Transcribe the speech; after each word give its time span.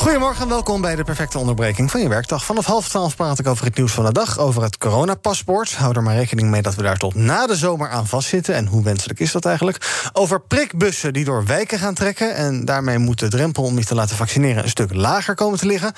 Goedemorgen 0.00 0.42
en 0.42 0.48
welkom 0.48 0.80
bij 0.80 0.96
de 0.96 1.04
perfecte 1.04 1.38
onderbreking 1.38 1.90
van 1.90 2.00
je 2.00 2.08
werkdag. 2.08 2.44
Vanaf 2.44 2.66
half 2.66 2.88
twaalf 2.88 3.16
praat 3.16 3.38
ik 3.38 3.46
over 3.46 3.64
het 3.64 3.76
nieuws 3.76 3.92
van 3.92 4.04
de 4.04 4.12
dag, 4.12 4.38
over 4.38 4.62
het 4.62 4.78
coronapaspoort. 4.78 5.74
Hou 5.74 5.94
er 5.96 6.02
maar 6.02 6.14
rekening 6.14 6.50
mee 6.50 6.62
dat 6.62 6.74
we 6.74 6.82
daar 6.82 6.96
tot 6.96 7.14
na 7.14 7.46
de 7.46 7.56
zomer 7.56 7.88
aan 7.88 8.06
vastzitten. 8.06 8.54
En 8.54 8.66
hoe 8.66 8.82
wenselijk 8.82 9.20
is 9.20 9.32
dat 9.32 9.44
eigenlijk? 9.44 10.10
Over 10.12 10.40
prikbussen 10.40 11.12
die 11.12 11.24
door 11.24 11.44
wijken 11.46 11.78
gaan 11.78 11.94
trekken. 11.94 12.34
En 12.34 12.64
daarmee 12.64 12.98
moet 12.98 13.18
de 13.18 13.28
drempel 13.28 13.62
om 13.62 13.78
je 13.78 13.84
te 13.84 13.94
laten 13.94 14.16
vaccineren 14.16 14.62
een 14.62 14.68
stuk 14.68 14.94
lager 14.94 15.34
komen 15.34 15.58
te 15.58 15.66
liggen. 15.66 15.92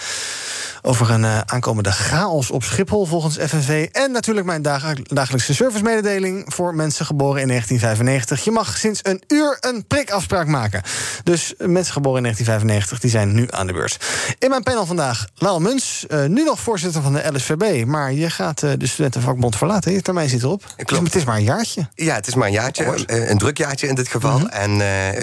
Over 0.84 1.10
een 1.10 1.22
uh, 1.22 1.38
aankomende 1.38 1.92
chaos 1.92 2.50
op 2.50 2.62
Schiphol 2.64 3.06
volgens 3.06 3.36
FNV. 3.36 3.88
En 3.92 4.12
natuurlijk 4.12 4.46
mijn 4.46 4.62
dag 4.62 4.92
dagelijkse 5.02 5.54
servicemededeling 5.54 6.44
voor 6.46 6.74
mensen 6.74 7.06
geboren 7.06 7.40
in 7.40 7.48
1995. 7.48 8.44
Je 8.44 8.50
mag 8.50 8.76
sinds 8.78 9.00
een 9.02 9.22
uur 9.28 9.56
een 9.60 9.86
prikafspraak 9.86 10.46
maken. 10.46 10.82
Dus 11.24 11.54
mensen 11.58 11.92
geboren 11.92 12.16
in 12.16 12.22
1995 12.22 12.98
die 13.00 13.10
zijn 13.10 13.34
nu 13.34 13.46
aan 13.50 13.66
de 13.66 13.72
beurt. 13.72 13.96
In 14.38 14.50
mijn 14.50 14.62
panel 14.62 14.86
vandaag 14.86 15.26
Laal 15.34 15.60
Muns, 15.60 16.04
uh, 16.08 16.24
nu 16.24 16.44
nog 16.44 16.60
voorzitter 16.60 17.02
van 17.02 17.12
de 17.12 17.30
LSVB. 17.32 17.84
Maar 17.86 18.12
je 18.12 18.30
gaat 18.30 18.62
uh, 18.62 18.70
de 18.78 18.86
studentenvakbond 18.86 19.56
verlaten. 19.56 19.92
Je 19.92 20.02
termijn 20.02 20.28
zit 20.28 20.42
erop. 20.42 20.64
Klopt. 20.84 21.04
het 21.04 21.14
is 21.14 21.24
maar 21.24 21.36
een 21.36 21.42
jaartje. 21.42 21.88
Ja, 21.94 22.14
het 22.14 22.26
is 22.26 22.34
maar 22.34 22.46
een 22.46 22.52
jaartje. 22.52 22.84
Een, 23.06 23.30
een 23.30 23.38
druk 23.38 23.58
jaartje 23.58 23.88
in 23.88 23.94
dit 23.94 24.08
geval. 24.08 24.38
Mm 24.38 24.48
-hmm. 24.50 24.78
En 24.78 24.78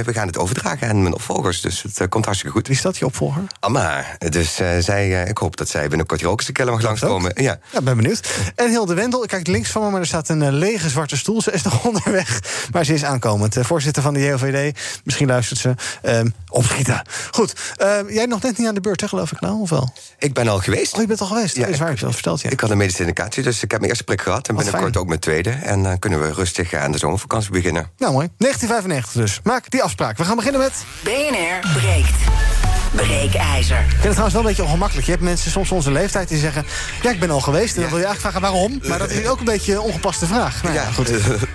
we 0.05 0.13
gaan 0.13 0.27
het 0.27 0.37
overdragen 0.37 0.89
aan 0.89 1.01
mijn 1.01 1.13
opvolgers. 1.13 1.61
Dus 1.61 1.81
het 1.81 2.09
komt 2.09 2.25
hartstikke 2.25 2.55
goed. 2.55 2.67
Wie 2.67 2.75
is 2.75 2.81
dat, 2.81 2.97
je 2.97 3.05
opvolger? 3.05 3.43
Amma. 3.59 4.05
Dus 4.29 4.55
zij, 4.79 5.23
ik 5.23 5.37
hoop 5.37 5.48
dat 5.57 5.69
zij 5.69 5.87
binnenkort 5.87 6.19
hier 6.19 6.29
ook 6.29 6.39
eens 6.39 6.47
een 6.47 6.53
keer 6.53 6.65
mag 6.65 6.81
langskomen. 6.81 7.31
Ja. 7.35 7.59
ja, 7.71 7.81
ben 7.81 7.95
benieuwd. 7.95 8.29
En 8.55 8.69
Hilde 8.69 8.93
Wendel, 8.93 9.23
ik 9.23 9.29
kijk 9.29 9.47
links 9.47 9.69
van 9.69 9.83
me, 9.83 9.89
maar 9.89 9.99
er 9.99 10.07
staat 10.07 10.29
een 10.29 10.53
lege 10.53 10.89
zwarte 10.89 11.17
stoel. 11.17 11.41
Ze 11.41 11.51
is 11.51 11.61
nog 11.61 11.83
onderweg, 11.87 12.39
maar 12.71 12.85
ze 12.85 12.93
is 12.93 13.03
aankomend. 13.03 13.57
voorzitter 13.59 14.03
van 14.03 14.13
de 14.13 14.19
JOVD. 14.19 14.79
Misschien 15.03 15.27
luistert 15.27 15.59
ze. 15.59 15.73
Um, 16.03 16.33
opschieten. 16.49 17.01
Goed. 17.31 17.53
Uh, 17.81 17.97
jij 18.09 18.25
nog 18.25 18.41
net 18.41 18.57
niet 18.57 18.67
aan 18.67 18.73
de 18.73 18.81
beurt, 18.81 19.01
hè, 19.01 19.07
geloof 19.07 19.31
ik 19.31 19.39
nou, 19.39 19.59
of 19.59 19.69
wel? 19.69 19.93
Ik 20.17 20.33
ben 20.33 20.47
al 20.47 20.59
geweest. 20.59 20.93
Oh, 20.93 21.01
je 21.01 21.07
bent 21.07 21.21
al 21.21 21.27
geweest? 21.27 21.55
Ja, 21.55 21.61
dat 21.63 21.73
is 21.73 21.79
waar, 21.79 21.91
ik, 21.91 21.99
je 21.99 22.05
al 22.05 22.11
verteld, 22.11 22.41
ja. 22.41 22.49
Ik 22.49 22.59
had 22.59 22.69
een 22.69 22.77
medische 22.77 23.01
indicatie, 23.01 23.43
dus 23.43 23.63
ik 23.63 23.71
heb 23.71 23.79
mijn 23.79 23.89
eerste 23.91 24.03
prik 24.05 24.21
gehad. 24.21 24.47
En 24.47 24.55
Wat 24.55 24.63
binnenkort 24.63 24.91
fijn. 24.93 25.03
ook 25.03 25.09
mijn 25.09 25.19
tweede. 25.19 25.49
En 25.49 25.83
dan 25.83 25.99
kunnen 25.99 26.21
we 26.21 26.33
rustig 26.33 26.73
aan 26.73 26.91
de 26.91 26.97
zomervakantie 26.97 27.51
beginnen. 27.51 27.89
Nou, 27.97 28.13
mooi. 28.13 28.29
1995 28.37 29.21
dus. 29.21 29.39
Maak 29.43 29.69
die 29.69 29.83
afspraak. 29.83 30.17
We 30.17 30.23
gaan 30.23 30.35
beginnen 30.35 30.61
met... 30.61 30.73
BNR 31.03 31.79
breekt. 31.79 32.78
Breekijzer. 32.91 33.79
Ik 33.79 33.89
vind 33.89 34.03
het 34.03 34.11
trouwens 34.11 34.33
wel 34.33 34.41
een 34.41 34.47
beetje 34.47 34.63
ongemakkelijk. 34.63 35.05
Je 35.05 35.11
hebt 35.11 35.23
mensen 35.23 35.51
soms 35.51 35.71
onze 35.71 35.91
leeftijd 35.91 36.27
die 36.27 36.37
zeggen... 36.37 36.65
ja, 37.01 37.09
ik 37.09 37.19
ben 37.19 37.29
al 37.29 37.41
geweest. 37.41 37.75
En 37.75 37.81
dan 37.81 37.89
wil 37.89 37.99
je 37.99 38.05
eigenlijk 38.05 38.35
vragen 38.35 38.51
waarom. 38.51 38.79
Maar 38.87 38.99
dat 38.99 39.09
is 39.09 39.27
ook 39.27 39.39
een 39.39 39.45
beetje 39.45 39.73
een 39.73 39.79
ongepaste 39.79 40.25
vraag. 40.25 40.63
Nou, 40.63 40.75
ja, 40.75 40.83
goed. 40.83 41.07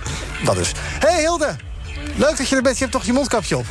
dat 0.45 0.55
dus. 0.55 0.71
hey, 0.99 1.19
Hilde. 1.19 1.55
Leuk 2.15 2.37
dat 2.37 2.49
je 2.49 2.55
er 2.55 2.61
bent. 2.61 2.75
Je 2.75 2.81
hebt 2.81 2.95
toch 2.95 3.05
je 3.05 3.13
mondkapje 3.13 3.57
op? 3.57 3.65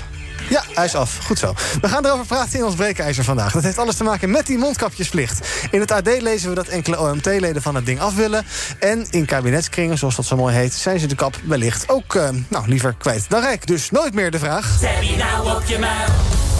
Ja, 0.48 0.64
hij 0.74 0.84
is 0.84 0.94
af. 0.94 1.18
Goed 1.26 1.38
zo. 1.38 1.54
We 1.80 1.88
gaan 1.88 2.06
erover 2.06 2.26
praten 2.26 2.58
in 2.58 2.64
ons 2.64 2.74
breekijzer 2.74 3.24
vandaag. 3.24 3.52
Dat 3.52 3.62
heeft 3.62 3.78
alles 3.78 3.96
te 3.96 4.04
maken 4.04 4.30
met 4.30 4.46
die 4.46 4.58
mondkapjesplicht. 4.58 5.48
In 5.70 5.80
het 5.80 5.90
AD 5.90 6.20
lezen 6.20 6.48
we 6.48 6.54
dat 6.54 6.66
enkele 6.66 7.00
OMT-leden 7.00 7.62
van 7.62 7.74
het 7.74 7.86
ding 7.86 8.00
af 8.00 8.14
willen. 8.14 8.46
En 8.78 9.06
in 9.10 9.24
kabinetskringen, 9.24 9.98
zoals 9.98 10.16
dat 10.16 10.24
zo 10.24 10.36
mooi 10.36 10.54
heet... 10.54 10.72
zijn 10.72 10.98
ze 10.98 11.06
de 11.06 11.14
kap 11.14 11.36
wellicht 11.44 11.88
ook 11.88 12.14
uh, 12.14 12.28
nou, 12.48 12.68
liever 12.68 12.94
kwijt 12.98 13.24
dan 13.28 13.40
rijk. 13.40 13.66
Dus 13.66 13.90
nooit 13.90 14.14
meer 14.14 14.30
de 14.30 14.38
vraag... 14.38 14.78
Terry 14.78 14.94
nou 14.94 15.06
je 15.06 15.16
nou 15.16 15.56
op 15.56 15.64
je 15.64 15.78
muil. 15.78 16.53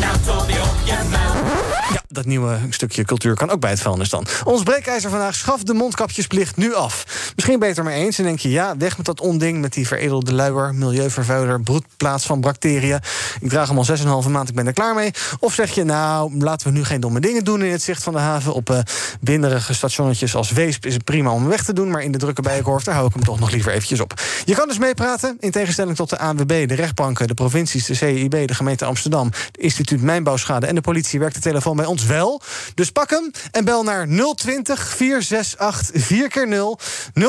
Ja, 0.00 1.65
dat 2.08 2.24
nieuwe 2.24 2.58
stukje 2.70 3.04
cultuur 3.04 3.34
kan 3.34 3.50
ook 3.50 3.60
bij 3.60 3.70
het 3.70 3.80
vuilnis 3.80 4.08
dan. 4.08 4.26
Ons 4.44 4.62
breekijzer 4.62 5.10
vandaag 5.10 5.34
schaft 5.34 5.66
de 5.66 5.74
mondkapjesplicht 5.74 6.56
nu 6.56 6.74
af. 6.74 7.04
Misschien 7.34 7.58
beter 7.58 7.84
mee 7.84 8.04
eens 8.04 8.18
en 8.18 8.24
denk 8.24 8.38
je... 8.38 8.50
ja, 8.50 8.76
weg 8.76 8.96
met 8.96 9.06
dat 9.06 9.20
onding 9.20 9.60
met 9.60 9.72
die 9.72 9.86
veredelde 9.86 10.32
luier... 10.32 10.74
milieuvervuiler, 10.74 11.60
broedplaats 11.60 12.26
van 12.26 12.40
bacteriën. 12.40 13.00
Ik 13.40 13.48
draag 13.48 13.68
hem 13.68 13.78
al 13.78 14.22
6,5 14.24 14.30
maand, 14.30 14.48
ik 14.48 14.54
ben 14.54 14.66
er 14.66 14.72
klaar 14.72 14.94
mee. 14.94 15.10
Of 15.38 15.54
zeg 15.54 15.74
je, 15.74 15.84
nou, 15.84 16.36
laten 16.38 16.66
we 16.66 16.72
nu 16.72 16.84
geen 16.84 17.00
domme 17.00 17.20
dingen 17.20 17.44
doen... 17.44 17.62
in 17.62 17.72
het 17.72 17.82
zicht 17.82 18.02
van 18.02 18.12
de 18.12 18.18
haven. 18.18 18.54
Op 18.54 18.70
uh, 18.70 18.78
winderige 19.20 19.74
stationnetjes 19.74 20.34
als 20.34 20.50
Weesp 20.50 20.86
is 20.86 20.94
het 20.94 21.04
prima 21.04 21.30
om 21.30 21.48
weg 21.48 21.64
te 21.64 21.72
doen... 21.72 21.90
maar 21.90 22.02
in 22.02 22.12
de 22.12 22.18
drukke 22.18 22.42
bijenkorf, 22.42 22.84
daar 22.84 22.94
hou 22.94 23.06
ik 23.06 23.14
hem 23.14 23.24
toch 23.24 23.40
nog 23.40 23.50
liever 23.50 23.72
eventjes 23.72 24.00
op. 24.00 24.20
Je 24.44 24.54
kan 24.54 24.68
dus 24.68 24.78
meepraten, 24.78 25.36
in 25.40 25.50
tegenstelling 25.50 25.96
tot 25.96 26.10
de 26.10 26.18
ANWB... 26.18 26.68
de 26.68 26.74
rechtbanken, 26.74 27.26
de 27.26 27.34
provincies, 27.34 27.86
de 27.86 27.94
CIB, 27.94 28.46
de 28.46 28.54
gemeente 28.54 28.84
Amsterdam... 28.84 29.26
het 29.26 29.58
instituut 29.58 30.02
Mijnbouwschade 30.02 30.66
en 30.66 30.74
de 30.74 30.80
politie... 30.80 31.18
werkt 31.18 31.34
de 31.34 31.40
telefoon 31.40 31.76
bij 31.76 31.86
ons 31.86 31.95
wel. 32.04 32.40
Dus 32.74 32.90
pak 32.90 33.10
hem 33.10 33.30
en 33.50 33.64
bel 33.64 33.82
naar 33.82 34.06
020 34.34 34.88
468 34.88 36.02
4 36.02 36.28
keer 36.28 36.48
0 36.48 36.78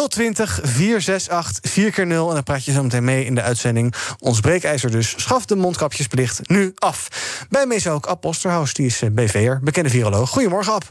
020 0.08 0.60
468 0.64 1.72
4 1.72 1.92
keer 1.92 2.08
0 2.08 2.28
En 2.28 2.34
dan 2.34 2.44
praat 2.44 2.66
je 2.66 2.72
zo 2.72 2.84
meteen 2.84 3.04
mee 3.04 3.26
in 3.26 3.36
de 3.36 3.42
uitzending. 3.42 3.94
Ons 4.20 4.40
breekijzer 4.40 4.92
dus. 4.92 5.14
Schaf 5.18 5.46
de 5.46 5.56
mondkapjesplicht 5.56 6.50
nu 6.50 6.72
af. 6.76 7.08
Bij 7.50 7.66
mij 7.66 7.76
is 7.76 7.88
ook 7.88 8.06
Ab 8.06 8.26
Osterhaus, 8.26 8.74
die 8.74 8.86
is 8.86 9.02
BV'er, 9.12 9.60
bekende 9.64 9.90
viroloog. 9.90 10.30
Goedemorgen, 10.30 10.74
Ab. 10.74 10.84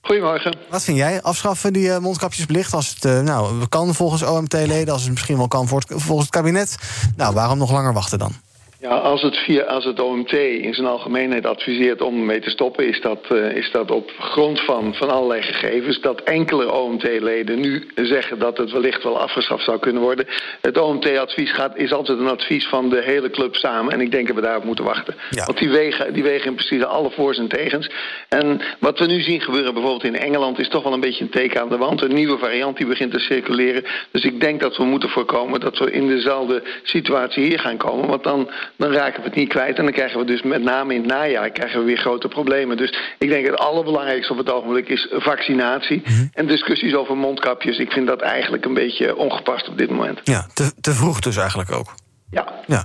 Goedemorgen. 0.00 0.58
Wat 0.70 0.82
vind 0.82 0.96
jij? 0.96 1.22
Afschaffen 1.22 1.72
die 1.72 1.86
uh, 1.86 1.98
mondkapjesplicht 1.98 2.74
als 2.74 2.88
het 2.88 3.04
uh, 3.04 3.20
nou, 3.20 3.66
kan 3.66 3.94
volgens 3.94 4.22
OMT-leden, 4.22 4.92
als 4.92 5.02
het 5.02 5.10
misschien 5.10 5.36
wel 5.36 5.48
kan 5.48 5.68
volgens 5.68 6.06
het 6.06 6.30
kabinet. 6.30 6.76
Nou, 7.16 7.34
waarom 7.34 7.58
nog 7.58 7.70
langer 7.70 7.92
wachten 7.92 8.18
dan? 8.18 8.32
Ja, 8.80 8.90
als 8.90 9.22
het, 9.22 9.36
via, 9.36 9.62
als 9.62 9.84
het 9.84 10.00
OMT 10.00 10.32
in 10.32 10.74
zijn 10.74 10.86
algemeenheid 10.86 11.46
adviseert 11.46 12.02
om 12.02 12.24
mee 12.24 12.40
te 12.40 12.50
stoppen, 12.50 12.88
is 12.88 13.00
dat, 13.00 13.26
uh, 13.32 13.56
is 13.56 13.70
dat 13.70 13.90
op 13.90 14.10
grond 14.18 14.60
van, 14.60 14.94
van 14.94 15.10
allerlei 15.10 15.42
gegevens. 15.42 16.00
Dat 16.00 16.22
enkele 16.22 16.72
OMT-leden 16.72 17.60
nu 17.60 17.88
zeggen 17.94 18.38
dat 18.38 18.58
het 18.58 18.70
wellicht 18.70 19.02
wel 19.02 19.20
afgeschaft 19.20 19.64
zou 19.64 19.78
kunnen 19.78 20.02
worden. 20.02 20.26
Het 20.60 20.78
OMT-advies 20.78 21.52
gaat, 21.52 21.76
is 21.76 21.92
altijd 21.92 22.18
een 22.18 22.28
advies 22.28 22.66
van 22.66 22.88
de 22.88 23.02
hele 23.02 23.30
club 23.30 23.56
samen. 23.56 23.92
En 23.92 24.00
ik 24.00 24.10
denk 24.10 24.26
dat 24.26 24.36
we 24.36 24.42
daarop 24.42 24.64
moeten 24.64 24.84
wachten. 24.84 25.14
Ja. 25.30 25.44
Want 25.44 25.58
die 25.58 25.70
wegen, 25.70 26.12
die 26.12 26.22
wegen 26.22 26.46
in 26.46 26.54
principe 26.54 26.86
alle 26.86 27.10
voor's 27.10 27.38
en 27.38 27.48
tegens. 27.48 27.90
En 28.28 28.60
wat 28.78 28.98
we 28.98 29.06
nu 29.06 29.20
zien 29.20 29.40
gebeuren 29.40 29.74
bijvoorbeeld 29.74 30.04
in 30.04 30.16
Engeland 30.16 30.58
is 30.58 30.68
toch 30.68 30.82
wel 30.82 30.92
een 30.92 31.00
beetje 31.00 31.24
een 31.24 31.30
teken 31.30 31.60
aan 31.60 31.68
de 31.68 31.76
wand. 31.76 32.02
Een 32.02 32.14
nieuwe 32.14 32.38
variant 32.38 32.76
die 32.76 32.86
begint 32.86 33.12
te 33.12 33.18
circuleren. 33.18 33.84
Dus 34.10 34.24
ik 34.24 34.40
denk 34.40 34.60
dat 34.60 34.76
we 34.76 34.84
moeten 34.84 35.08
voorkomen 35.08 35.60
dat 35.60 35.78
we 35.78 35.90
in 35.90 36.08
dezelfde 36.08 36.62
situatie 36.82 37.44
hier 37.44 37.58
gaan 37.58 37.76
komen. 37.76 38.08
Want 38.08 38.24
dan 38.24 38.50
dan 38.80 38.92
raken 38.92 39.22
we 39.22 39.28
het 39.28 39.36
niet 39.36 39.48
kwijt. 39.48 39.78
En 39.78 39.84
dan 39.84 39.92
krijgen 39.92 40.18
we 40.18 40.24
dus 40.24 40.42
met 40.42 40.62
name 40.62 40.94
in 40.94 41.00
het 41.00 41.10
najaar 41.10 41.50
krijgen 41.50 41.78
we 41.78 41.84
weer 41.84 41.98
grote 41.98 42.28
problemen. 42.28 42.76
Dus 42.76 43.14
ik 43.18 43.28
denk 43.28 43.46
dat 43.46 43.58
het 43.58 43.68
allerbelangrijkste 43.68 44.32
op 44.32 44.38
het 44.38 44.50
ogenblik 44.50 44.88
is 44.88 45.08
vaccinatie. 45.10 46.02
Mm 46.04 46.14
-hmm. 46.14 46.30
En 46.32 46.46
discussies 46.46 46.94
over 46.94 47.16
mondkapjes. 47.16 47.78
Ik 47.78 47.90
vind 47.90 48.06
dat 48.06 48.20
eigenlijk 48.20 48.64
een 48.64 48.74
beetje 48.74 49.16
ongepast 49.16 49.68
op 49.68 49.78
dit 49.78 49.90
moment. 49.90 50.20
Ja, 50.24 50.46
te, 50.54 50.72
te 50.80 50.92
vroeg 50.92 51.20
dus 51.20 51.36
eigenlijk 51.36 51.72
ook. 51.72 51.94
Ja. 52.30 52.46
ja. 52.66 52.84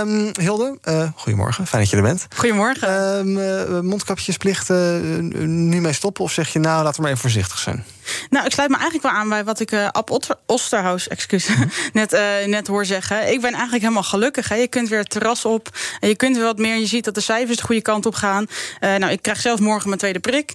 Um, 0.00 0.30
Hilde, 0.40 0.78
uh, 0.84 1.08
goedemorgen. 1.14 1.66
Fijn 1.66 1.82
dat 1.82 1.90
je 1.90 1.96
er 1.96 2.02
bent. 2.02 2.26
Goedemorgen. 2.36 3.18
Um, 3.18 3.36
uh, 3.36 3.80
mondkapjesplicht, 3.80 4.70
uh, 4.70 4.76
nu 5.46 5.80
mee 5.80 5.92
stoppen? 5.92 6.24
Of 6.24 6.32
zeg 6.32 6.48
je, 6.52 6.58
nou, 6.58 6.82
laten 6.82 6.96
we 6.96 7.02
maar 7.02 7.10
even 7.10 7.22
voorzichtig 7.22 7.58
zijn? 7.58 7.84
Nou, 8.30 8.46
ik 8.46 8.52
sluit 8.52 8.70
me 8.70 8.76
eigenlijk 8.76 9.04
wel 9.04 9.14
aan 9.14 9.28
bij 9.28 9.44
wat 9.44 9.60
ik 9.60 9.72
uh, 9.72 9.88
Ab 9.88 10.34
Osterhaus 10.46 11.08
excuus, 11.08 11.48
net, 11.92 12.12
uh, 12.12 12.20
net 12.46 12.66
hoor 12.66 12.84
zeggen. 12.84 13.32
Ik 13.32 13.40
ben 13.40 13.52
eigenlijk 13.52 13.82
helemaal 13.82 14.02
gelukkig. 14.02 14.48
Hè. 14.48 14.54
Je 14.54 14.68
kunt 14.68 14.88
weer 14.88 14.98
het 14.98 15.10
terras 15.10 15.44
op. 15.44 15.68
En 16.00 16.08
je 16.08 16.16
kunt 16.16 16.36
weer 16.36 16.44
wat 16.44 16.58
meer. 16.58 16.76
Je 16.76 16.86
ziet 16.86 17.04
dat 17.04 17.14
de 17.14 17.20
cijfers 17.20 17.56
de 17.56 17.62
goede 17.62 17.82
kant 17.82 18.06
op 18.06 18.14
gaan. 18.14 18.46
Uh, 18.80 18.94
nou, 18.94 19.12
ik 19.12 19.22
krijg 19.22 19.40
zelf 19.40 19.60
morgen 19.60 19.88
mijn 19.88 20.00
tweede 20.00 20.18
prik. 20.18 20.52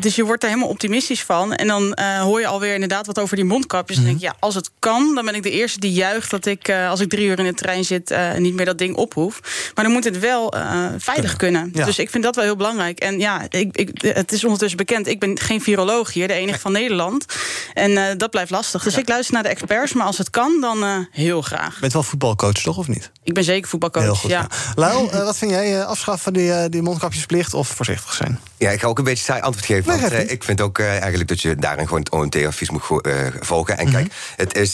dus 0.00 0.16
je 0.16 0.24
wordt 0.24 0.40
daar 0.40 0.50
helemaal 0.50 0.72
optimistisch 0.72 1.22
van. 1.22 1.54
En 1.54 1.66
dan 1.66 1.98
hoor 2.20 2.40
je 2.40 2.46
alweer 2.46 2.74
inderdaad 2.74 3.06
wat 3.06 3.18
over 3.18 3.36
die 3.36 3.44
mondkapjes. 3.44 3.96
Mm 3.96 4.02
-hmm. 4.02 4.12
En 4.12 4.18
denk 4.18 4.32
ik, 4.32 4.38
ja, 4.38 4.46
als 4.46 4.54
het 4.54 4.70
kan, 4.78 5.14
dan 5.14 5.24
ben 5.24 5.34
ik 5.34 5.42
de 5.42 5.50
eerste 5.50 5.80
die 5.80 5.92
juigt 5.92 6.30
dat 6.30 6.46
ik, 6.46 6.70
als 6.70 7.00
ik 7.00 7.08
drie 7.08 7.26
uur 7.26 7.38
in 7.38 7.44
de 7.44 7.54
trein 7.54 7.84
zit, 7.84 8.16
niet 8.36 8.54
meer 8.54 8.64
dat 8.64 8.78
ding 8.78 8.96
op 8.96 9.14
hoef. 9.14 9.40
Maar 9.74 9.84
dan 9.84 9.92
moet 9.92 10.04
het 10.04 10.18
wel 10.18 10.54
veilig 10.98 11.36
kunnen. 11.36 11.70
Ja. 11.72 11.84
Dus 11.84 11.98
ik 11.98 12.10
vind 12.10 12.24
dat 12.24 12.34
wel 12.34 12.44
heel 12.44 12.56
belangrijk. 12.56 13.00
En 13.00 13.18
ja, 13.18 13.46
ik, 13.48 13.76
ik, 13.76 13.90
het 14.02 14.32
is 14.32 14.44
ondertussen 14.44 14.78
bekend, 14.78 15.06
ik 15.06 15.18
ben 15.18 15.38
geen 15.38 15.60
viroloog 15.60 16.12
hier. 16.12 16.28
De 16.28 16.34
enige 16.48 16.60
van 16.62 16.72
Nederland. 16.72 17.24
En 17.74 17.96
eh, 17.96 18.16
dat 18.16 18.30
blijft 18.30 18.50
lastig. 18.50 18.82
Dus 18.82 18.96
ik 18.96 19.08
luister 19.08 19.34
naar 19.34 19.42
de 19.42 19.48
experts, 19.48 19.92
maar 19.92 20.06
als 20.06 20.18
het 20.18 20.30
kan, 20.30 20.60
dan 20.60 20.82
eh, 20.84 20.96
heel 21.10 21.42
graag. 21.42 21.74
Je 21.74 21.80
bent 21.80 21.92
wel 21.92 22.02
voetbalcoach, 22.02 22.52
toch, 22.52 22.76
of 22.76 22.88
niet? 22.88 23.10
Ik 23.24 23.34
ben 23.34 23.44
zeker 23.44 23.68
voetbalcoach. 23.68 24.02
Heel 24.04 24.14
goed. 24.14 24.30
ja. 24.30 24.36
Ja. 24.38 24.72
Lau, 24.74 25.08
eh, 25.10 25.24
wat 25.24 25.36
vind 25.36 25.50
jij? 25.50 25.80
eh, 25.80 25.86
afschaffen 25.86 26.32
die, 26.32 26.52
eh, 26.52 26.64
die 26.70 26.82
mondkapjesplicht 26.82 27.54
of 27.54 27.68
voorzichtig 27.68 28.12
zijn? 28.14 28.38
Ja, 28.56 28.70
ik 28.70 28.80
ga 28.80 28.86
ook 28.86 28.98
een 28.98 29.04
beetje 29.04 29.24
saai 29.24 29.40
antwoord 29.40 29.66
geven. 29.66 29.92
Nee, 29.92 30.00
Want 30.00 30.12
eh, 30.12 30.30
ik 30.30 30.44
vind 30.44 30.60
ook 30.60 30.78
eh, 30.78 30.90
eigenlijk 30.90 31.28
dat 31.28 31.40
je 31.40 31.56
daarin 31.56 31.84
gewoon 31.84 32.00
het 32.00 32.10
OMT-advies 32.10 32.70
moet 32.70 32.84
volgen. 33.40 33.74
Mhm. 33.74 33.86
En 33.86 33.90
kijk, 33.92 34.12
het 34.36 34.54
is 34.56 34.72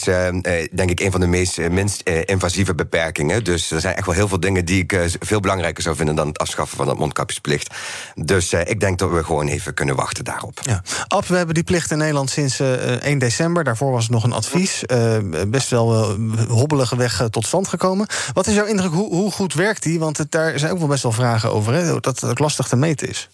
denk 0.71 0.89
ik 0.89 0.99
een 0.99 1.11
van 1.11 1.19
de 1.19 1.27
meest, 1.27 1.57
minst 1.57 2.01
invasieve 2.25 2.75
beperkingen. 2.75 3.43
Dus 3.43 3.71
er 3.71 3.81
zijn 3.81 3.95
echt 3.95 4.05
wel 4.05 4.15
heel 4.15 4.27
veel 4.27 4.39
dingen 4.39 4.65
die 4.65 4.83
ik 4.83 4.99
veel 5.19 5.39
belangrijker 5.39 5.83
zou 5.83 5.95
vinden 5.95 6.15
dan 6.15 6.27
het 6.27 6.37
afschaffen 6.37 6.77
van 6.77 6.85
dat 6.85 6.97
mondkapjesplicht. 6.97 7.73
Dus 8.15 8.53
eh, 8.53 8.59
ik 8.65 8.79
denk 8.79 8.99
dat 8.99 9.11
we 9.11 9.23
gewoon 9.23 9.47
even 9.47 9.73
kunnen 9.73 9.95
wachten 9.95 10.23
daarop. 10.23 10.59
Ja. 10.61 10.81
Ab, 11.07 11.25
we 11.25 11.35
hebben 11.35 11.55
die 11.55 11.63
plicht 11.65 11.91
in 11.91 11.97
Nederland 11.97 12.29
sinds 12.29 12.59
eh, 12.59 12.91
1 12.91 13.19
december. 13.19 13.63
Daarvoor 13.63 13.91
was 13.91 14.03
het 14.03 14.11
nog 14.11 14.23
een 14.23 14.33
advies. 14.33 14.85
Eh, 14.85 15.17
best 15.47 15.69
wel 15.69 15.93
eh, 15.93 16.47
hobbelige 16.47 16.95
weg 16.95 17.21
eh, 17.21 17.27
tot 17.27 17.45
stand 17.45 17.67
gekomen. 17.67 18.07
Wat 18.33 18.47
is 18.47 18.53
jouw 18.55 18.65
indruk? 18.65 18.91
Hoe, 18.91 19.09
hoe 19.09 19.31
goed 19.31 19.53
werkt 19.53 19.83
die? 19.83 19.99
Want 19.99 20.31
daar 20.31 20.59
zijn 20.59 20.71
ook 20.71 20.77
wel 20.77 20.87
best 20.87 21.03
wel 21.03 21.11
vragen 21.11 21.51
over. 21.51 21.73
Hè? 21.73 21.99
Dat 21.99 22.19
het 22.19 22.39
lastig 22.39 22.67
te 22.67 22.75
meten 22.75 23.09
is. 23.09 23.29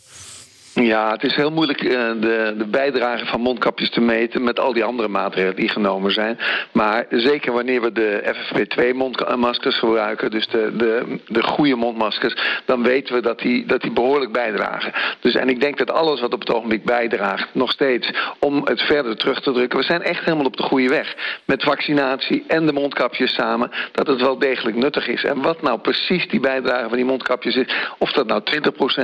Ja, 0.74 1.12
het 1.12 1.24
is 1.24 1.36
heel 1.36 1.52
moeilijk 1.52 1.82
eh, 1.82 1.90
de, 2.20 2.54
de 2.58 2.66
bijdrage 2.66 3.26
van 3.26 3.42
mondkapjes 3.42 3.90
te 3.90 4.02
meten 4.02 4.44
met 4.44 4.60
al 4.60 4.74
die 4.74 4.84
andere 4.84 5.08
maatregelen 5.08 5.56
die 5.56 5.70
genomen 5.70 6.12
zijn. 6.12 6.40
Maar 6.72 7.06
zeker 7.10 7.54
wanneer 7.54 7.82
we 7.82 7.92
de 7.92 8.36
FFP2-mondmaskers 8.36 9.80
gebruiken, 9.80 10.32
dus 10.32 10.48
de, 10.48 10.72
de, 10.76 11.20
de 11.28 11.44
goede 11.44 11.76
mondmaskers, 11.76 12.62
dan 12.66 12.84
weten 12.84 13.16
we 13.16 13.22
dat 13.22 13.40
die, 13.40 13.66
dat 13.66 13.82
die 13.82 13.92
behoorlijk 13.92 14.32
bijdragen. 14.32 14.94
Dus, 15.20 15.36
en 15.36 15.50
ik 15.50 15.62
denk 15.62 15.78
dat 15.78 15.92
alles 15.92 16.22
wat 16.22 16.34
op 16.34 16.40
het 16.40 16.54
ogenblik 16.54 16.84
bijdraagt, 16.84 17.48
nog 17.54 17.72
steeds 17.72 18.12
om 18.40 18.62
het 18.64 18.82
verder 18.82 19.18
terug 19.18 19.42
te 19.42 19.52
drukken. 19.52 19.80
We 19.80 19.86
zijn 19.86 20.02
echt 20.02 20.24
helemaal 20.24 20.46
op 20.46 20.58
de 20.58 20.64
goede 20.64 20.90
weg. 20.90 21.16
Met 21.46 21.64
vaccinatie 21.64 22.44
en 22.48 22.66
de 22.66 22.74
mondkapjes 22.74 23.34
samen, 23.34 23.72
dat 23.92 24.08
het 24.08 24.22
wel 24.22 24.40
degelijk 24.40 24.78
nuttig 24.78 25.08
is. 25.08 25.24
En 25.24 25.42
wat 25.42 25.62
nou 25.62 25.80
precies 25.80 26.28
die 26.28 26.40
bijdrage 26.40 26.88
van 26.88 26.98
die 26.98 27.06
mondkapjes 27.06 27.56
is, 27.56 27.76
of 27.98 28.12
dat 28.12 28.28
nou 28.28 28.42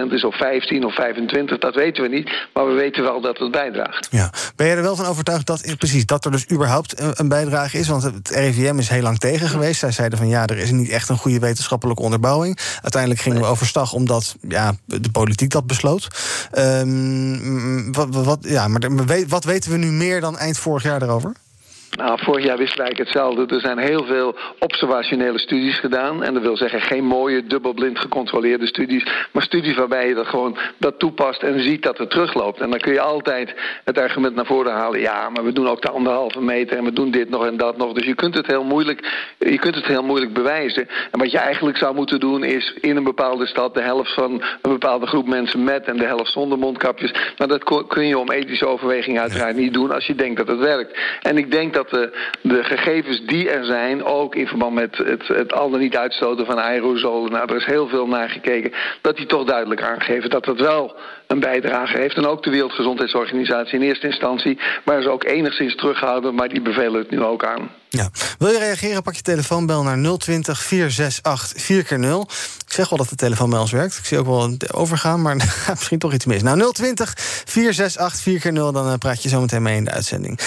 20% 0.10 0.13
is, 0.13 0.24
of 0.24 0.36
15 0.36 0.86
of 0.86 0.94
25, 0.94 1.56
dat 1.62 1.75
weten 1.75 2.04
we 2.04 2.09
niet. 2.09 2.31
Maar 2.54 2.68
we 2.68 2.74
weten 2.74 3.04
wel 3.04 3.21
dat 3.21 3.38
het 3.38 3.51
bijdraagt. 3.51 4.07
Ja. 4.12 4.31
Ben 4.56 4.68
je 4.68 4.75
er 4.75 4.81
wel 4.81 4.95
van 4.95 5.06
overtuigd 5.06 5.45
dat, 5.45 5.75
precies, 5.77 6.06
dat 6.06 6.25
er 6.25 6.31
dus 6.31 6.51
überhaupt 6.51 7.00
een, 7.00 7.12
een 7.13 7.27
bijdrage 7.27 7.77
is? 7.77 7.88
Want 7.88 8.04
het 8.04 8.30
RIVM 8.30 8.77
is 8.77 8.89
heel 8.89 9.01
lang 9.01 9.18
tegen 9.18 9.48
geweest. 9.48 9.80
Zij 9.80 9.92
zeiden 9.92 10.18
van 10.18 10.27
ja, 10.27 10.45
er 10.45 10.57
is 10.57 10.71
niet 10.71 10.89
echt 10.89 11.09
een 11.09 11.18
goede 11.18 11.39
wetenschappelijke 11.39 12.01
onderbouwing. 12.01 12.59
Uiteindelijk 12.81 13.21
gingen 13.21 13.42
we 13.42 13.48
overstag 13.48 13.94
omdat 13.94 14.36
ja, 14.48 14.75
de 14.86 15.12
politiek 15.12 15.50
dat 15.50 15.68
besloot. 15.68 16.07
Ehm, 16.51 17.92
wat, 17.92 18.07
wat, 18.10 18.39
ja, 18.42 18.68
maar 18.68 18.81
wat 19.27 19.44
weten 19.44 19.71
we 19.71 19.77
nu 19.77 19.92
meer 19.92 20.21
dan 20.21 20.38
eind 20.38 20.57
vorig 20.57 20.83
jaar 20.83 21.00
daarover? 21.00 21.33
Nou, 21.98 22.20
vorig 22.22 22.46
jaar 22.46 22.58
wisten 22.58 22.84
eigenlijk 22.84 23.10
hetzelfde. 23.10 23.56
Er 23.56 23.62
zijn 23.62 23.78
heel 23.78 24.06
veel 24.06 24.36
observationele 24.60 25.40
studies 25.40 25.80
gedaan. 25.80 26.24
En 26.24 26.34
dat 26.34 26.42
wil 26.44 26.58
zeggen 26.58 26.82
geen 26.82 27.04
mooie, 27.04 27.46
dubbelblind 27.46 28.00
gecontroleerde 28.00 28.68
studies. 28.68 29.06
Maar 29.32 29.44
studies 29.44 29.76
waarbij 29.76 30.08
je 30.08 30.14
dat 30.14 30.28
gewoon 30.28 30.58
dat 30.78 31.00
toepast 31.00 31.44
en 31.44 31.60
ziet 31.60 31.84
dat 31.84 31.98
het 31.98 32.10
terugloopt. 32.10 32.60
En 32.60 32.70
dan 32.70 32.80
kun 32.80 32.94
je 32.94 33.00
altijd 33.00 33.56
het 33.84 33.98
argument 33.98 34.36
naar 34.36 34.46
voren 34.46 34.72
halen. 34.72 35.00
Ja, 35.00 35.30
maar 35.30 35.44
we 35.44 35.52
doen 35.52 35.68
ook 35.68 35.82
de 35.82 35.90
anderhalve 35.90 36.42
meter 36.42 36.78
en 36.78 36.84
we 36.84 36.94
doen 36.94 37.12
dit 37.12 37.30
nog 37.30 37.46
en 37.46 37.58
dat 37.58 37.78
nog. 37.78 37.94
Dus 37.94 38.06
je 38.06 38.16
kunt 38.16 38.36
het 38.36 38.48
heel 38.48 38.64
moeilijk, 38.64 39.34
je 39.38 39.60
kunt 39.60 39.76
het 39.76 39.86
heel 39.86 40.04
moeilijk 40.04 40.34
bewijzen. 40.34 40.88
En 41.12 41.20
wat 41.20 41.32
je 41.32 41.38
eigenlijk 41.38 41.78
zou 41.78 41.96
moeten 41.96 42.20
doen 42.20 42.44
is 42.44 42.74
in 42.82 42.96
een 42.96 43.04
bepaalde 43.04 43.46
stad 43.46 43.74
de 43.74 43.82
helft 43.82 44.14
van 44.14 44.32
een 44.62 44.72
bepaalde 44.72 45.08
groep 45.08 45.28
mensen 45.28 45.64
met 45.64 45.86
en 45.86 45.98
de 45.98 46.06
helft 46.06 46.32
zonder 46.32 46.58
mondkapjes. 46.58 47.14
Maar 47.38 47.48
dat 47.48 47.88
kun 47.88 48.08
je 48.08 48.18
om 48.18 48.32
ethische 48.32 48.68
overwegingen 48.68 49.22
uiteraard 49.22 49.56
niet 49.56 49.74
doen 49.74 49.92
als 49.92 50.06
je 50.06 50.16
denkt 50.16 50.38
dat 50.38 50.48
het 50.48 50.60
werkt. 50.60 51.00
En 51.22 51.38
ik 51.38 51.52
denk 51.52 51.74
dat 51.74 51.87
de, 51.89 52.12
de 52.42 52.63
gegevens 52.63 53.25
die 53.25 53.50
er 53.50 53.66
zijn, 53.66 54.04
ook 54.04 54.36
in 54.36 54.48
verband 54.48 54.74
met 54.74 54.98
het, 54.98 55.28
het 55.28 55.54
al 55.54 55.69
dan 55.69 55.80
niet 55.80 55.98
uitstoten 55.98 56.45
van 56.45 56.60
aerosolen, 56.60 57.31
nou, 57.31 57.50
er 57.50 57.56
is 57.56 57.66
heel 57.66 57.88
veel 57.88 58.07
naar 58.07 58.30
gekeken, 58.30 58.72
dat 59.01 59.18
die 59.18 59.25
toch 59.25 59.44
duidelijk 59.44 59.81
aangeven 59.81 60.30
dat 60.30 60.45
het 60.45 60.60
wel 60.60 60.95
een 61.27 61.39
bijdrage 61.39 61.97
heeft. 61.97 62.15
En 62.15 62.25
ook 62.25 62.44
de 62.44 62.50
Wereldgezondheidsorganisatie 62.50 63.79
in 63.79 63.85
eerste 63.85 64.07
instantie, 64.07 64.59
maar 64.85 65.00
is 65.00 65.07
ook 65.07 65.24
enigszins 65.24 65.75
terughouden, 65.75 66.35
maar 66.35 66.50
die 66.50 66.62
bevelen 66.62 67.00
het 67.00 67.12
nu 67.12 67.24
ook 67.24 67.45
aan. 67.45 67.69
Ja. 67.89 68.09
Wil 68.38 68.50
je 68.50 68.59
reageren? 68.59 69.03
Pak 69.03 69.13
je 69.13 69.21
telefoon, 69.21 69.65
bel 69.65 69.83
naar 69.83 70.18
020 70.18 70.63
468 70.63 71.63
4x0. 71.63 72.33
Ik 72.65 72.74
zeg 72.74 72.89
wel 72.89 72.97
dat 72.97 73.09
de 73.09 73.15
telefoon 73.15 73.59
ons 73.59 73.71
werkt. 73.71 73.97
Ik 73.97 74.06
zie 74.06 74.18
ook 74.18 74.25
wel 74.25 74.57
overgaan, 74.71 75.21
maar 75.21 75.35
misschien 75.69 76.00
toch 76.00 76.13
iets 76.13 76.25
mis. 76.25 76.41
Nou, 76.41 76.71
020 76.71 77.13
468 77.45 78.44
4x0, 78.44 78.53
dan 78.53 78.88
eh, 78.88 78.94
praat 78.94 79.24
je 79.24 79.29
zo 79.29 79.41
meteen 79.41 79.62
mee 79.62 79.75
in 79.75 79.83
de 79.83 79.91
uitzending. 79.91 80.39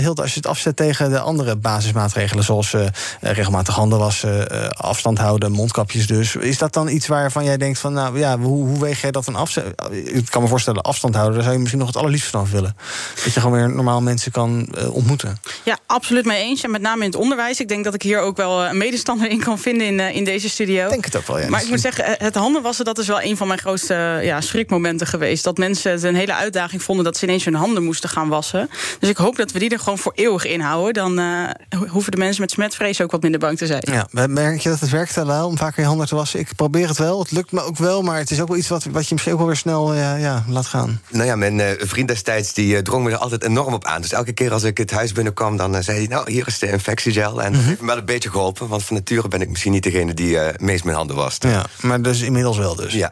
Hilde, 0.00 0.22
als 0.22 0.30
je 0.30 0.36
het 0.36 0.46
afzet 0.46 0.76
tegen 0.76 1.10
de 1.10 1.20
andere 1.20 1.56
basismaatregelen... 1.56 2.44
zoals 2.44 2.74
regelmatig 3.20 3.74
handen 3.74 3.98
wassen, 3.98 4.48
afstand 4.76 5.18
houden, 5.18 5.52
mondkapjes 5.52 6.06
dus... 6.06 6.36
is 6.36 6.58
dat 6.58 6.72
dan 6.72 6.88
iets 6.88 7.06
waarvan 7.06 7.44
jij 7.44 7.56
denkt 7.56 7.78
van... 7.78 7.92
nou 7.92 8.18
ja, 8.18 8.38
hoe, 8.38 8.66
hoe 8.66 8.78
weeg 8.86 9.00
jij 9.00 9.10
dat 9.10 9.24
dan 9.24 9.36
af? 9.36 9.56
Ik 9.92 10.30
kan 10.30 10.42
me 10.42 10.48
voorstellen, 10.48 10.82
afstand 10.82 11.14
houden... 11.14 11.34
daar 11.34 11.42
zou 11.44 11.54
je 11.54 11.60
misschien 11.60 11.80
nog 11.80 11.88
het 11.88 11.96
allerliefst 11.96 12.30
van 12.30 12.48
willen. 12.50 12.76
Dat 13.24 13.32
je 13.34 13.40
gewoon 13.40 13.56
weer 13.58 13.70
normaal 13.70 14.02
mensen 14.02 14.32
kan 14.32 14.68
eh, 14.74 14.94
ontmoeten. 14.94 15.38
Ja, 15.64 15.78
absoluut 15.86 16.24
mee 16.24 16.42
eens. 16.42 16.62
En 16.62 16.70
met 16.70 16.80
name 16.80 17.00
in 17.04 17.10
het 17.10 17.18
onderwijs. 17.20 17.60
Ik 17.60 17.68
denk 17.68 17.84
dat 17.84 17.94
ik 17.94 18.02
hier 18.02 18.20
ook 18.20 18.36
wel 18.36 18.62
eh, 18.62 18.70
een 18.70 18.78
medestander 18.78 19.30
in 19.30 19.40
kan 19.40 19.58
vinden 19.58 19.86
in, 19.86 20.00
eh, 20.00 20.14
in 20.16 20.24
deze 20.24 20.48
studio. 20.48 20.84
Ik 20.84 20.90
denk 20.90 21.04
het 21.04 21.16
ook 21.16 21.26
wel, 21.26 21.38
ja. 21.38 21.48
Maar 21.48 21.62
ik 21.62 21.68
moet 21.68 21.80
zeggen, 21.80 22.04
het 22.18 22.34
handen 22.34 22.62
wassen, 22.62 22.84
dat 22.84 22.98
is 22.98 23.06
wel 23.06 23.22
een 23.22 23.36
van 23.36 23.46
mijn 23.46 23.58
grootste 23.58 24.20
ja, 24.22 24.40
schrikmomenten 24.40 25.06
geweest. 25.06 25.44
Dat 25.44 25.58
mensen 25.58 25.92
het 25.92 26.02
een 26.02 26.14
hele 26.14 26.34
uitdaging 26.34 26.82
vonden 26.82 27.04
dat 27.04 27.16
ze 27.16 27.24
ineens 27.24 27.44
hun 27.44 27.54
handen 27.54 27.84
moesten 27.84 28.08
gaan 28.08 28.28
wassen. 28.28 28.70
Dus 28.98 29.08
ik 29.08 29.16
hoop 29.16 29.36
dat 29.36 29.50
we 29.52 29.58
die 29.58 29.70
er 29.70 29.78
gewoon 29.78 29.98
voor 29.98 30.12
eeuwig 30.14 30.44
inhouden. 30.44 30.94
Dan 30.94 31.18
eh, 31.18 31.78
ho- 31.78 31.86
hoeven 31.86 32.12
de 32.12 32.18
mensen 32.18 32.40
met 32.40 32.50
smetvrees 32.50 33.00
ook 33.00 33.10
wat 33.10 33.22
minder 33.22 33.40
bang 33.40 33.58
te 33.58 33.66
zijn. 33.66 33.82
Ja, 33.84 34.26
merk 34.26 34.60
je 34.60 34.68
dat 34.68 34.80
het 34.80 34.90
werkt, 34.90 35.16
Lau, 35.16 35.46
om 35.46 35.56
vaker 35.58 35.80
je 35.80 35.88
handen 35.88 36.06
te 36.06 36.14
wassen? 36.14 36.40
Ik 36.40 36.48
probeer 36.56 36.88
het 36.88 36.98
wel, 36.98 37.18
het 37.18 37.30
lukt 37.30 37.52
me 37.52 37.62
ook 37.62 37.76
wel... 37.76 38.02
maar 38.02 38.18
het 38.18 38.30
is 38.30 38.40
ook 38.40 38.48
wel 38.48 38.56
iets 38.56 38.68
wat, 38.68 38.75
wat 38.84 39.06
je 39.06 39.12
misschien 39.12 39.32
ook 39.32 39.38
wel 39.38 39.46
weer 39.46 39.56
snel 39.56 39.94
eh, 39.94 40.20
ja, 40.20 40.44
laat 40.48 40.66
gaan. 40.66 41.00
Nou 41.08 41.26
ja, 41.26 41.36
mijn 41.36 41.60
eh, 41.60 41.86
vriend 41.86 42.08
destijds 42.08 42.52
die 42.52 42.76
eh, 42.76 42.82
drong 42.82 43.04
me 43.04 43.10
er 43.10 43.16
altijd 43.16 43.44
enorm 43.44 43.74
op 43.74 43.84
aan. 43.84 44.00
Dus 44.00 44.12
elke 44.12 44.32
keer 44.32 44.52
als 44.52 44.62
ik 44.62 44.78
het 44.78 44.90
huis 44.90 45.12
binnenkwam, 45.12 45.56
dan 45.56 45.82
zei 45.82 45.98
hij... 45.98 46.06
nou, 46.06 46.32
hier 46.32 46.46
is 46.46 46.58
de 46.58 46.70
infectiegel. 46.70 47.42
En 47.42 47.52
dat 47.52 47.62
heeft 47.62 47.80
me 47.80 47.86
wel 47.86 47.96
een 47.96 48.04
beetje 48.04 48.30
geholpen. 48.30 48.68
Want 48.68 48.84
van 48.84 48.96
nature 48.96 49.28
ben 49.28 49.40
ik 49.40 49.48
misschien 49.48 49.72
niet 49.72 49.82
degene 49.82 50.14
die 50.14 50.38
meest 50.56 50.84
mijn 50.84 50.96
handen 50.96 51.16
wast. 51.16 51.42
Ja, 51.42 51.64
maar 51.80 52.02
dus 52.02 52.20
inmiddels 52.20 52.58
wel 52.58 52.74
dus. 52.74 52.92
Ja. 52.92 53.10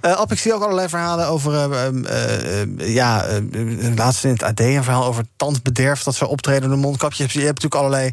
Eh, 0.00 0.16
Ab, 0.16 0.32
ik 0.32 0.38
zie 0.38 0.54
ook 0.54 0.62
allerlei 0.62 0.88
verhalen 0.88 1.26
over... 1.26 1.52
ja, 2.76 3.26
laatst 3.96 4.24
in 4.24 4.30
het 4.30 4.42
AD 4.42 4.60
een 4.60 4.84
verhaal 4.84 5.04
over 5.04 5.24
tandbederf... 5.36 6.02
dat 6.02 6.14
ze 6.14 6.26
optreden 6.26 6.68
door 6.68 6.78
mondkapjes. 6.78 7.32
Je 7.32 7.44
hebt 7.44 7.62
natuurlijk 7.62 7.74
allerlei 7.74 8.10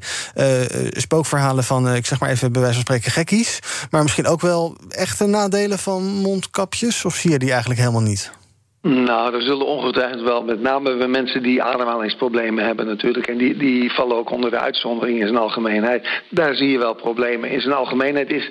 spookverhalen 0.91 1.63
van... 1.63 1.93
ik 1.93 2.05
zeg 2.05 2.19
maar 2.19 2.29
even 2.29 2.51
bij 2.51 2.61
wijze 2.61 2.75
van 2.75 2.85
spreken 2.85 3.11
gekkies. 3.11 3.59
Maar 3.89 4.01
misschien 4.01 4.27
ook 4.27 4.41
wel 4.41 4.77
echte 4.89 5.25
nadelen 5.25 5.79
van 5.79 6.03
mondkapjes? 6.03 6.78
Of 6.83 7.15
zie 7.15 7.31
je 7.31 7.39
die 7.39 7.49
eigenlijk 7.51 7.79
helemaal 7.79 8.01
niet? 8.01 8.31
Nou, 8.81 9.35
er 9.35 9.41
zullen 9.41 9.65
ongetwijfeld 9.65 10.21
wel, 10.21 10.43
met 10.43 10.61
name 10.61 10.97
bij 10.97 11.07
mensen 11.07 11.43
die 11.43 11.63
ademhalingsproblemen 11.63 12.65
hebben 12.65 12.85
natuurlijk. 12.85 13.27
En 13.27 13.37
die, 13.37 13.57
die 13.57 13.91
vallen 13.91 14.15
ook 14.15 14.31
onder 14.31 14.49
de 14.49 14.59
uitzondering 14.59 15.19
in 15.19 15.27
zijn 15.27 15.39
algemeenheid. 15.39 16.07
Daar 16.29 16.55
zie 16.55 16.69
je 16.69 16.77
wel 16.77 16.93
problemen. 16.93 17.49
In 17.49 17.61
zijn 17.61 17.75
algemeenheid 17.75 18.31
is, 18.31 18.49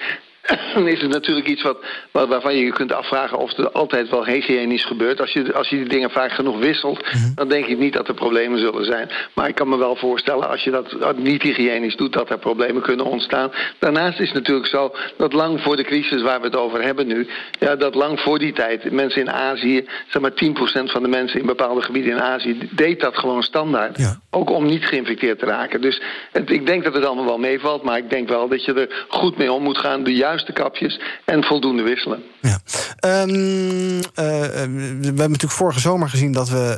is 0.95 1.01
het 1.01 1.11
natuurlijk 1.11 1.47
iets 1.47 1.63
wat, 1.63 1.79
wat, 2.11 2.29
waarvan 2.29 2.55
je 2.55 2.65
je 2.65 2.73
kunt 2.73 2.93
afvragen 2.93 3.39
of 3.39 3.57
het 3.57 3.73
altijd 3.75 4.11
wel 4.11 4.25
hygiënisch 4.25 4.85
gebeurt. 4.85 5.21
Als 5.21 5.33
je, 5.33 5.55
als 5.55 5.69
je 5.69 5.77
die 5.77 5.89
dingen 5.89 6.11
vaak 6.11 6.33
genoeg 6.33 6.59
wisselt, 6.59 7.05
dan 7.35 7.49
denk 7.49 7.67
ik 7.67 7.79
niet 7.79 7.93
dat 7.93 8.09
er 8.09 8.15
problemen 8.15 8.59
zullen 8.59 8.85
zijn. 8.85 9.09
Maar 9.35 9.49
ik 9.49 9.55
kan 9.55 9.69
me 9.69 9.77
wel 9.77 9.97
voorstellen, 9.97 10.49
als 10.49 10.65
je 10.65 10.71
dat 10.71 11.19
niet 11.19 11.43
hygiënisch 11.43 11.97
doet, 11.97 12.13
dat 12.13 12.31
er 12.31 12.39
problemen 12.39 12.83
kunnen 12.83 13.07
ontstaan. 13.07 13.53
Daarnaast 13.79 14.21
is 14.21 14.27
het 14.27 14.37
natuurlijk 14.37 14.67
zo 14.67 14.95
dat 15.17 15.33
lang 15.33 15.61
voor 15.61 15.77
de 15.77 15.85
crisis 15.85 16.23
waar 16.23 16.41
we 16.41 16.47
het 16.47 16.57
over 16.57 16.83
hebben 16.83 17.07
nu, 17.07 17.29
ja, 17.59 17.77
dat 17.77 17.95
lang 17.95 18.21
voor 18.21 18.39
die 18.39 18.53
tijd 18.53 18.93
mensen 18.93 19.21
in 19.21 19.31
Azië, 19.31 19.89
zeg 20.09 20.23
maar 20.23 20.31
10% 20.31 20.91
van 20.91 21.03
de 21.03 21.09
mensen 21.09 21.41
in 21.41 21.47
bepaalde 21.47 21.83
gebieden 21.83 22.13
in 22.13 22.21
Azië, 22.21 22.69
deed 22.71 23.01
dat 23.01 23.19
gewoon 23.19 23.43
standaard. 23.43 23.99
Ja. 23.99 24.21
Ook 24.31 24.51
om 24.51 24.67
niet 24.67 24.85
geïnfecteerd 24.85 25.39
te 25.39 25.47
raken. 25.47 25.81
Dus 25.81 26.03
het, 26.33 26.51
ik 26.51 26.67
denk 26.67 26.85
dat 26.85 26.95
het 26.95 27.05
allemaal 27.05 27.25
wel 27.25 27.39
meevalt, 27.39 27.83
maar 27.83 27.99
ik 27.99 28.11
denk 28.11 28.29
wel 28.29 28.49
dat 28.49 28.65
je 28.65 28.75
er 28.75 29.07
goed 29.09 29.37
mee 29.37 29.53
om 29.53 29.63
moet 29.63 29.79
gaan. 29.79 30.05
De 30.05 30.15
juiste 30.15 30.38
kapjes 30.45 31.01
en 31.25 31.45
voldoende 31.45 31.83
wisselen. 31.83 32.23
Ja. 32.41 32.59
Ehm, 32.99 34.01
eh, 34.15 34.45
eh, 34.45 34.71
we 35.01 35.05
hebben 35.05 35.17
natuurlijk 35.17 35.53
vorige 35.53 35.81
zomer 35.81 36.09
gezien 36.09 36.33
dat 36.33 36.49
we 36.49 36.77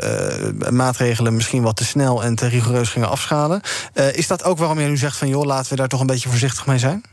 eh, 0.61 0.71
maatregelen 0.71 1.35
misschien 1.35 1.63
wat 1.63 1.77
te 1.77 1.85
snel 1.85 2.23
en 2.23 2.35
te 2.35 2.49
rigoureus 2.49 2.89
gingen 2.89 3.09
afschalen. 3.09 3.61
Is 4.13 4.27
dat 4.27 4.45
ook 4.45 4.59
waarom 4.59 4.81
je 4.81 4.87
nu 4.87 4.97
zegt 4.97 5.17
van 5.17 5.29
joh, 5.29 5.45
laten 5.45 5.71
we 5.71 5.77
daar 5.77 5.89
toch 5.89 6.01
een 6.01 6.07
beetje 6.07 6.29
voorzichtig 6.29 6.67
mee 6.67 6.79
zijn? 6.79 7.05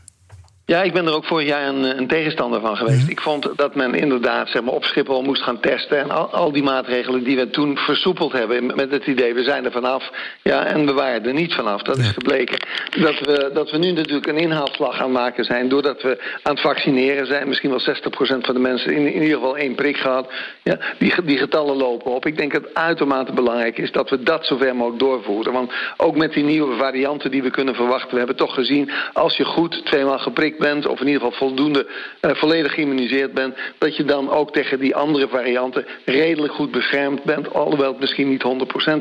Ja, 0.68 0.82
ik 0.82 0.92
ben 0.92 1.06
er 1.06 1.14
ook 1.14 1.24
vorig 1.24 1.46
jaar 1.46 1.68
een, 1.68 1.98
een 1.98 2.06
tegenstander 2.06 2.60
van 2.60 2.76
geweest. 2.76 3.02
Mhm. 3.02 3.10
Ik 3.10 3.20
vond 3.20 3.48
dat 3.56 3.74
men 3.74 3.94
inderdaad 3.94 4.48
zeg 4.48 4.62
maar, 4.62 4.74
op 4.74 4.84
Schiphol 4.84 5.22
moest 5.22 5.42
gaan 5.42 5.60
testen. 5.60 5.98
En 5.98 6.10
al, 6.10 6.30
al 6.30 6.52
die 6.52 6.62
maatregelen 6.62 7.24
die 7.24 7.36
we 7.36 7.50
toen 7.50 7.76
versoepeld 7.76 8.32
hebben. 8.32 8.66
met 8.66 8.90
het 8.90 9.06
idee, 9.06 9.34
we 9.34 9.42
zijn 9.42 9.64
er 9.64 9.72
vanaf. 9.72 10.10
Ja, 10.42 10.64
en 10.64 10.86
we 10.86 10.92
waren 10.92 11.26
er 11.26 11.32
niet 11.32 11.54
vanaf. 11.54 11.82
Dat 11.82 11.98
is 11.98 12.08
gebleken. 12.08 12.58
Dat 13.00 13.18
we, 13.20 13.50
dat 13.54 13.70
we 13.70 13.78
nu 13.78 13.90
natuurlijk 13.90 14.26
een 14.26 14.36
inhaalslag 14.36 14.98
aan 14.98 15.02
het 15.02 15.12
maken 15.12 15.44
zijn. 15.44 15.68
doordat 15.68 16.02
we 16.02 16.38
aan 16.42 16.52
het 16.52 16.62
vaccineren 16.62 17.26
zijn. 17.26 17.48
Misschien 17.48 17.70
wel 17.70 17.80
60% 17.80 18.44
van 18.44 18.54
de 18.54 18.60
mensen 18.60 18.92
in, 18.92 19.12
in 19.12 19.22
ieder 19.22 19.38
geval 19.38 19.56
één 19.56 19.74
prik 19.74 19.96
gehad. 19.96 20.32
Ja, 20.62 20.78
die, 20.98 21.14
die 21.24 21.38
getallen 21.38 21.76
lopen 21.76 22.10
op. 22.10 22.26
Ik 22.26 22.36
denk 22.36 22.52
dat 22.52 22.62
het 22.62 22.74
uitermate 22.74 23.32
belangrijk 23.32 23.78
is 23.78 23.92
dat 23.92 24.10
we 24.10 24.22
dat 24.22 24.46
zover 24.46 24.76
mogelijk 24.76 25.00
doorvoeren. 25.00 25.52
Want 25.52 25.72
ook 25.96 26.16
met 26.16 26.32
die 26.32 26.44
nieuwe 26.44 26.76
varianten 26.76 27.30
die 27.30 27.42
we 27.42 27.50
kunnen 27.50 27.74
verwachten. 27.74 28.10
we 28.10 28.18
hebben 28.18 28.36
toch 28.36 28.54
gezien, 28.54 28.90
als 29.12 29.36
je 29.36 29.44
goed 29.44 29.84
tweemaal 29.84 30.18
geprikt 30.18 30.56
bent, 30.58 30.86
of 30.86 31.00
in 31.00 31.06
ieder 31.06 31.22
geval 31.22 31.38
voldoende 31.48 31.86
uh, 32.20 32.34
volledig 32.34 32.72
geïmmuniseerd 32.74 33.34
bent, 33.34 33.54
dat 33.78 33.96
je 33.96 34.04
dan 34.04 34.30
ook 34.30 34.52
tegen 34.52 34.78
die 34.80 34.96
andere 34.96 35.28
varianten 35.28 35.86
redelijk 36.04 36.52
goed 36.52 36.70
beschermd 36.70 37.24
bent, 37.24 37.54
alhoewel 37.54 37.90
het 37.90 38.00
misschien 38.00 38.28
niet 38.28 38.42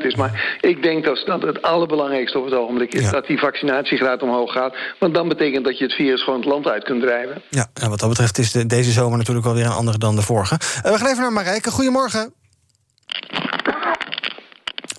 100% 0.01 0.05
is. 0.05 0.15
Maar 0.15 0.57
ik 0.61 0.83
denk 0.83 1.03
dat, 1.03 1.23
dat 1.25 1.41
het 1.41 1.61
allerbelangrijkste 1.61 2.39
op 2.39 2.45
het 2.45 2.53
ogenblik 2.53 2.93
is 2.93 3.01
Ja. 3.01 3.11
dat 3.11 3.27
die 3.27 3.39
vaccinatiegraad 3.39 4.21
omhoog 4.23 4.51
gaat. 4.51 4.75
Want 4.99 5.13
dan 5.13 5.27
betekent 5.27 5.65
dat 5.65 5.77
je 5.77 5.83
het 5.83 5.93
virus 5.93 6.23
gewoon 6.23 6.39
het 6.39 6.49
land 6.49 6.67
uit 6.67 6.83
kunt 6.83 7.01
drijven. 7.01 7.41
Ja, 7.49 7.67
en 7.73 7.89
wat 7.89 7.99
dat 7.99 8.09
betreft 8.09 8.37
is 8.37 8.51
de, 8.51 8.65
deze 8.65 8.91
zomer 8.91 9.17
natuurlijk 9.17 9.45
wel 9.45 9.55
weer 9.55 9.65
een 9.65 9.71
andere 9.71 9.97
dan 9.97 10.15
de 10.15 10.21
vorige. 10.21 10.55
Eh, 10.83 10.91
we 10.91 10.97
gaan 10.97 11.07
even 11.07 11.21
naar 11.21 11.33
Marijke. 11.33 11.71
Goedemorgen. 11.71 12.33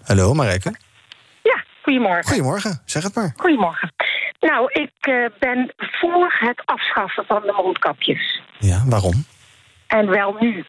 Hallo 0.04 0.34
Marijke. 0.34 0.74
Ja, 1.42 1.64
goedemorgen. 1.82 2.24
Goedemorgen, 2.24 2.82
zeg 2.84 3.02
het 3.02 3.14
maar. 3.14 3.32
Goedemorgen. 3.36 3.92
Nou, 4.40 4.68
ik 4.72 4.92
eh, 5.00 5.24
ben 5.38 5.72
voor 5.76 6.34
het 6.38 6.62
afschaffen 6.64 7.24
van 7.26 7.42
de 7.42 7.52
mondkapjes. 7.62 8.40
Ja, 8.58 8.82
waarom? 8.86 9.24
En 9.86 10.08
wel 10.08 10.36
nu. 10.38 10.64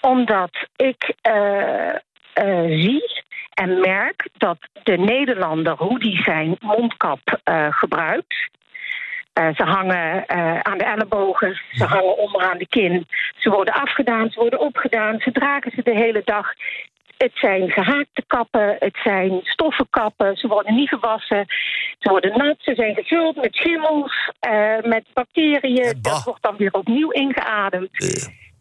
Omdat 0.00 0.66
ik 0.76 1.14
eh, 1.20 1.88
eh, 2.32 2.64
zie 2.64 3.22
en 3.54 3.80
merk 3.80 4.28
dat 4.36 4.58
de 4.82 4.96
Nederlander, 4.96 5.74
hoe 5.76 5.98
die 5.98 6.22
zijn 6.22 6.56
mondkap 6.60 7.40
gebruikt. 7.70 8.48
Ze 9.34 9.62
hangen 9.64 10.28
aan 10.64 10.78
de 10.78 10.84
ellebogen, 10.84 11.60
ze 11.72 11.84
hangen 11.84 12.16
onderaan 12.16 12.58
de 12.58 12.66
kin. 12.66 13.06
Ze 13.36 13.50
worden 13.50 13.74
afgedaan, 13.74 14.30
ze 14.30 14.40
worden 14.40 14.60
opgedaan, 14.60 15.20
ze 15.20 15.32
dragen 15.32 15.72
ze 15.74 15.82
de 15.82 15.94
hele 15.94 16.22
dag. 16.24 16.52
Het 17.24 17.32
zijn 17.34 17.70
gehaakte 17.70 18.24
kappen, 18.26 18.76
het 18.78 18.98
zijn 19.02 19.40
stoffen 19.42 19.86
kappen, 19.90 20.36
ze 20.36 20.46
worden 20.48 20.74
niet 20.74 20.88
gewassen. 20.88 21.44
Ze 21.98 22.10
worden 22.10 22.38
nat, 22.38 22.56
ze 22.58 22.74
zijn 22.74 22.94
gevuld 22.94 23.36
met 23.36 23.54
schimmels, 23.54 24.30
eh, 24.38 24.82
met 24.82 25.04
bacteriën. 25.12 25.98
bah. 26.00 26.12
Dat 26.12 26.24
wordt 26.24 26.42
dan 26.42 26.56
weer 26.56 26.72
opnieuw 26.72 27.10
ingeademd. 27.10 27.90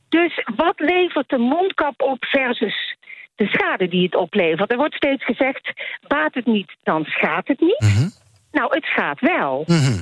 Dus 0.10 0.44
wat 0.56 0.80
levert 0.80 1.30
de 1.30 1.38
mondkap 1.38 2.02
op 2.02 2.26
versus 2.26 2.98
de 3.36 3.48
schade 3.48 3.88
die 3.88 4.04
het 4.04 4.16
oplevert? 4.16 4.72
Er 4.72 4.78
wordt 4.78 4.96
steeds 4.96 5.26
gezegd, 5.26 5.74
baat 6.08 6.34
het 6.34 6.46
niet, 6.46 6.76
dan 6.84 7.04
schaadt 7.06 7.48
het 7.48 7.60
niet. 7.60 7.80
Mhm. 7.80 8.10
Nou, 8.52 8.76
het 8.76 8.84
schaadt 8.84 9.22
wel. 9.22 9.64
Mhm. 9.68 10.02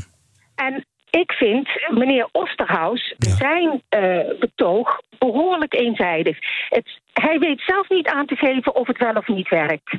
En 0.56 0.86
ik 1.10 1.32
vind 1.32 1.70
meneer 1.90 2.28
Osterhaus 2.32 3.16
zijn 3.18 3.82
eh, 3.90 4.20
betoog 4.40 5.02
behoorlijk 5.18 5.74
eenzijdig. 5.74 6.38
Het, 6.70 7.00
hij 7.14 7.40
weet 7.40 7.62
zelf 7.62 7.90
niet 7.90 8.08
aan 8.08 8.26
te 8.26 8.36
geven 8.36 8.76
of 8.76 8.88
het 8.88 8.98
wel 8.98 9.14
of 9.14 9.28
niet 9.28 9.50
werkt. 9.50 9.96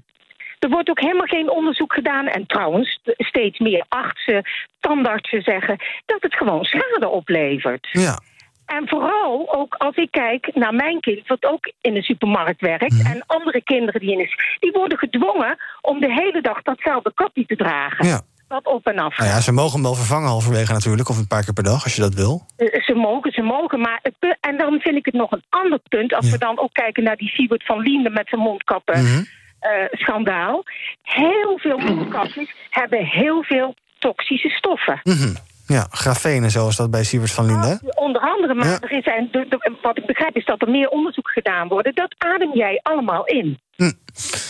Er 0.58 0.68
wordt 0.68 0.90
ook 0.90 1.00
helemaal 1.00 1.26
geen 1.26 1.50
onderzoek 1.50 1.92
gedaan. 1.92 2.26
En 2.26 2.46
trouwens, 2.46 3.00
steeds 3.04 3.58
meer 3.58 3.84
artsen, 3.88 4.42
tandartsen 4.80 5.42
zeggen 5.42 5.76
dat 6.06 6.22
het 6.22 6.34
gewoon 6.34 6.64
schade 6.64 7.08
oplevert. 7.08 7.88
Ja. 7.90 8.18
En 8.66 8.88
vooral 8.88 9.54
ook 9.54 9.74
als 9.74 9.96
ik 9.96 10.10
kijk 10.10 10.50
naar 10.54 10.74
mijn 10.74 11.00
kind, 11.00 11.26
wat 11.26 11.44
ook 11.44 11.72
in 11.80 11.94
de 11.94 12.02
supermarkt 12.02 12.60
werkt, 12.60 13.02
en 13.12 13.22
andere 13.26 13.62
kinderen 13.62 14.00
die 14.00 14.12
in 14.12 14.18
de, 14.18 14.56
die 14.58 14.72
worden 14.72 14.98
gedwongen 14.98 15.56
om 15.80 16.00
de 16.00 16.12
hele 16.12 16.40
dag 16.40 16.62
datzelfde 16.62 17.12
kapje 17.14 17.46
te 17.46 17.56
dragen. 17.56 18.06
ja. 18.06 18.20
Wat 18.48 18.66
op 18.66 18.86
en 18.86 18.98
af. 18.98 19.18
Nou 19.18 19.30
ja, 19.30 19.40
ze 19.40 19.52
mogen 19.52 19.72
hem 19.72 19.82
wel 19.82 19.94
vervangen 19.94 20.28
halverwege 20.28 20.72
natuurlijk, 20.72 21.08
of 21.08 21.18
een 21.18 21.26
paar 21.26 21.44
keer 21.44 21.52
per 21.52 21.62
dag 21.62 21.84
als 21.84 21.94
je 21.94 22.00
dat 22.00 22.14
wil. 22.14 22.46
Eh, 22.56 22.82
Ze 22.84 22.94
mogen, 22.94 23.32
ze 23.32 23.42
mogen, 23.42 23.80
maar 23.80 23.98
het 24.02 24.36
en 24.40 24.56
dan 24.56 24.80
vind 24.80 24.96
ik 24.96 25.04
het 25.04 25.14
nog 25.14 25.30
een 25.32 25.44
ander 25.48 25.78
punt. 25.88 26.14
Als 26.14 26.26
Ja. 26.26 26.32
we 26.32 26.38
dan 26.38 26.58
ook 26.58 26.72
kijken 26.72 27.02
naar 27.02 27.16
die 27.16 27.28
Siebert 27.28 27.64
van 27.64 27.78
Liende 27.78 28.10
met 28.10 28.28
zijn 28.28 28.40
mondkappen 28.40 29.02
Mhm. 29.02 29.22
eh, 29.60 29.70
schandaal. 29.90 30.62
Heel 31.02 31.58
veel 31.58 31.78
mondkapjes 31.78 32.54
hebben 32.80 33.04
heel 33.06 33.42
veel 33.42 33.74
toxische 33.98 34.48
stoffen. 34.48 35.00
Mhm. 35.02 35.34
Ja, 35.76 35.86
grafenen 35.90 36.50
zoals 36.50 36.76
dat 36.76 36.90
bij 36.90 37.04
Sievert 37.04 37.32
van 37.32 37.46
Linde. 37.46 37.66
hè? 37.66 37.74
Onder 38.02 38.22
andere, 38.22 38.54
maar 38.54 38.66
Ja. 38.66 38.78
er 38.80 39.28
de- 39.30 39.46
de- 39.48 39.76
wat 39.82 39.98
ik 39.98 40.06
begrijp 40.06 40.36
is 40.36 40.44
dat 40.44 40.62
er 40.62 40.70
meer 40.70 40.88
onderzoek 40.88 41.30
gedaan 41.30 41.68
wordt. 41.68 41.96
Dat 41.96 42.14
adem 42.18 42.50
jij 42.54 42.80
allemaal 42.82 43.24
in. 43.24 43.58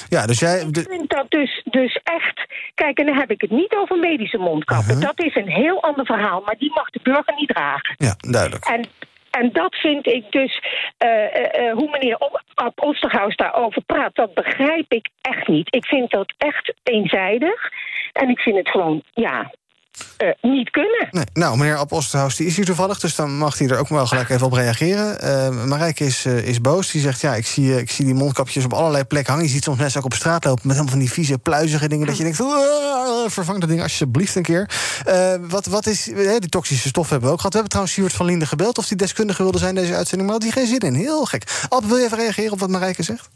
Ja, 0.08 0.26
dus 0.26 0.38
jij... 0.38 0.60
Ik 0.60 0.86
vind 0.88 1.10
dat 1.10 1.26
dus, 1.28 1.62
dus 1.70 2.00
echt. 2.04 2.46
Kijk, 2.74 2.98
en 2.98 3.06
dan 3.06 3.16
heb 3.16 3.30
ik 3.30 3.40
het 3.40 3.50
niet 3.50 3.74
over 3.74 3.98
medische 3.98 4.38
mondkappen. 4.38 4.96
Mhm. 4.96 5.04
Dat 5.06 5.22
is 5.24 5.34
een 5.34 5.48
heel 5.48 5.82
ander 5.82 6.06
verhaal, 6.06 6.42
maar 6.44 6.56
die 6.58 6.72
mag 6.74 6.90
de 6.90 7.00
burger 7.02 7.34
niet 7.36 7.48
dragen. 7.48 7.94
Ja, 7.96 8.14
duidelijk. 8.18 8.64
En, 8.64 8.84
en 9.30 9.50
dat 9.52 9.74
vind 9.74 10.06
ik 10.06 10.24
dus, 10.30 10.62
eh, 10.98 11.08
eh, 11.08 11.68
eh, 11.68 11.74
hoe 11.76 11.90
meneer 11.90 12.18
Ab 12.54 12.82
Osterhaus 12.82 13.36
daarover 13.36 13.82
praat, 13.82 14.14
dat 14.14 14.34
begrijp 14.34 14.92
ik 14.92 15.08
echt 15.20 15.48
niet. 15.48 15.74
Ik 15.74 15.84
vind 15.86 16.10
dat 16.10 16.34
echt 16.38 16.74
eenzijdig. 16.82 17.70
En 18.12 18.28
ik 18.28 18.38
vind 18.38 18.56
het 18.56 18.68
gewoon, 18.68 19.02
ja, 19.12 19.50
eh, 20.16 20.28
niet 20.40 20.70
kunnen. 20.70 21.28
Nou, 21.32 21.56
meneer 21.56 21.76
Ab 21.76 21.92
Osterhaus 21.92 22.36
die 22.36 22.46
is 22.46 22.56
hier 22.56 22.64
toevallig, 22.64 23.00
dus 23.00 23.14
dan 23.14 23.36
mag 23.36 23.58
hij 23.58 23.68
er 23.68 23.78
ook 23.78 23.88
wel 23.88 24.06
gelijk 24.06 24.28
even 24.28 24.46
op 24.46 24.52
reageren. 24.52 25.20
Eh 25.20 25.64
Marijke 25.64 26.04
is, 26.04 26.24
eh, 26.24 26.46
is 26.46 26.60
boos. 26.60 26.90
Die 26.90 27.00
zegt: 27.00 27.20
Ja, 27.20 27.34
ik 27.34 27.46
zie, 27.46 27.80
ik 27.80 27.90
zie 27.90 28.04
die 28.04 28.14
mondkapjes 28.14 28.64
op 28.64 28.72
allerlei 28.72 29.04
plekken 29.04 29.32
hangen. 29.32 29.48
Je 29.48 29.54
ziet 29.54 29.64
soms 29.64 29.78
mensen 29.78 29.98
ook 29.98 30.06
op 30.06 30.14
straat 30.14 30.44
lopen 30.44 30.66
met 30.66 30.76
helemaal 30.76 30.96
van 30.96 31.04
die 31.04 31.12
vieze, 31.12 31.38
pluizige 31.38 31.88
dingen. 31.88 32.06
Dat 32.06 32.16
je 32.16 32.22
denkt: 32.22 32.40
"Ah, 32.40 33.28
vervang 33.28 33.60
dat 33.60 33.68
ding 33.68 33.82
alsjeblieft 33.82 34.34
een 34.34 34.42
keer. 34.42 34.70
Wat, 35.48 35.66
wat 35.66 35.86
is. 35.86 36.04
die 36.38 36.48
toxische 36.48 36.88
stoffen 36.88 37.12
hebben 37.12 37.28
we 37.28 37.34
ook 37.34 37.40
gehad. 37.40 37.52
We 37.52 37.60
hebben 37.60 37.68
trouwens 37.68 37.94
Siewert 37.94 38.14
van 38.14 38.26
Linde 38.26 38.46
gebeld 38.46 38.78
of 38.78 38.86
die 38.86 38.96
deskundige 38.96 39.42
wilde 39.42 39.58
zijn 39.58 39.74
deze 39.74 39.94
uitzending, 39.94 40.30
maar 40.30 40.40
had 40.40 40.52
hij 40.52 40.62
geen 40.62 40.66
zin 40.66 40.80
in. 40.80 40.94
Heel 40.94 41.24
gek. 41.24 41.42
Ab, 41.68 41.84
wil 41.84 41.96
je 41.96 42.04
even 42.04 42.18
reageren 42.18 42.52
op 42.52 42.60
wat 42.60 42.70
Marijke 42.70 43.02
zegt? 43.02 43.28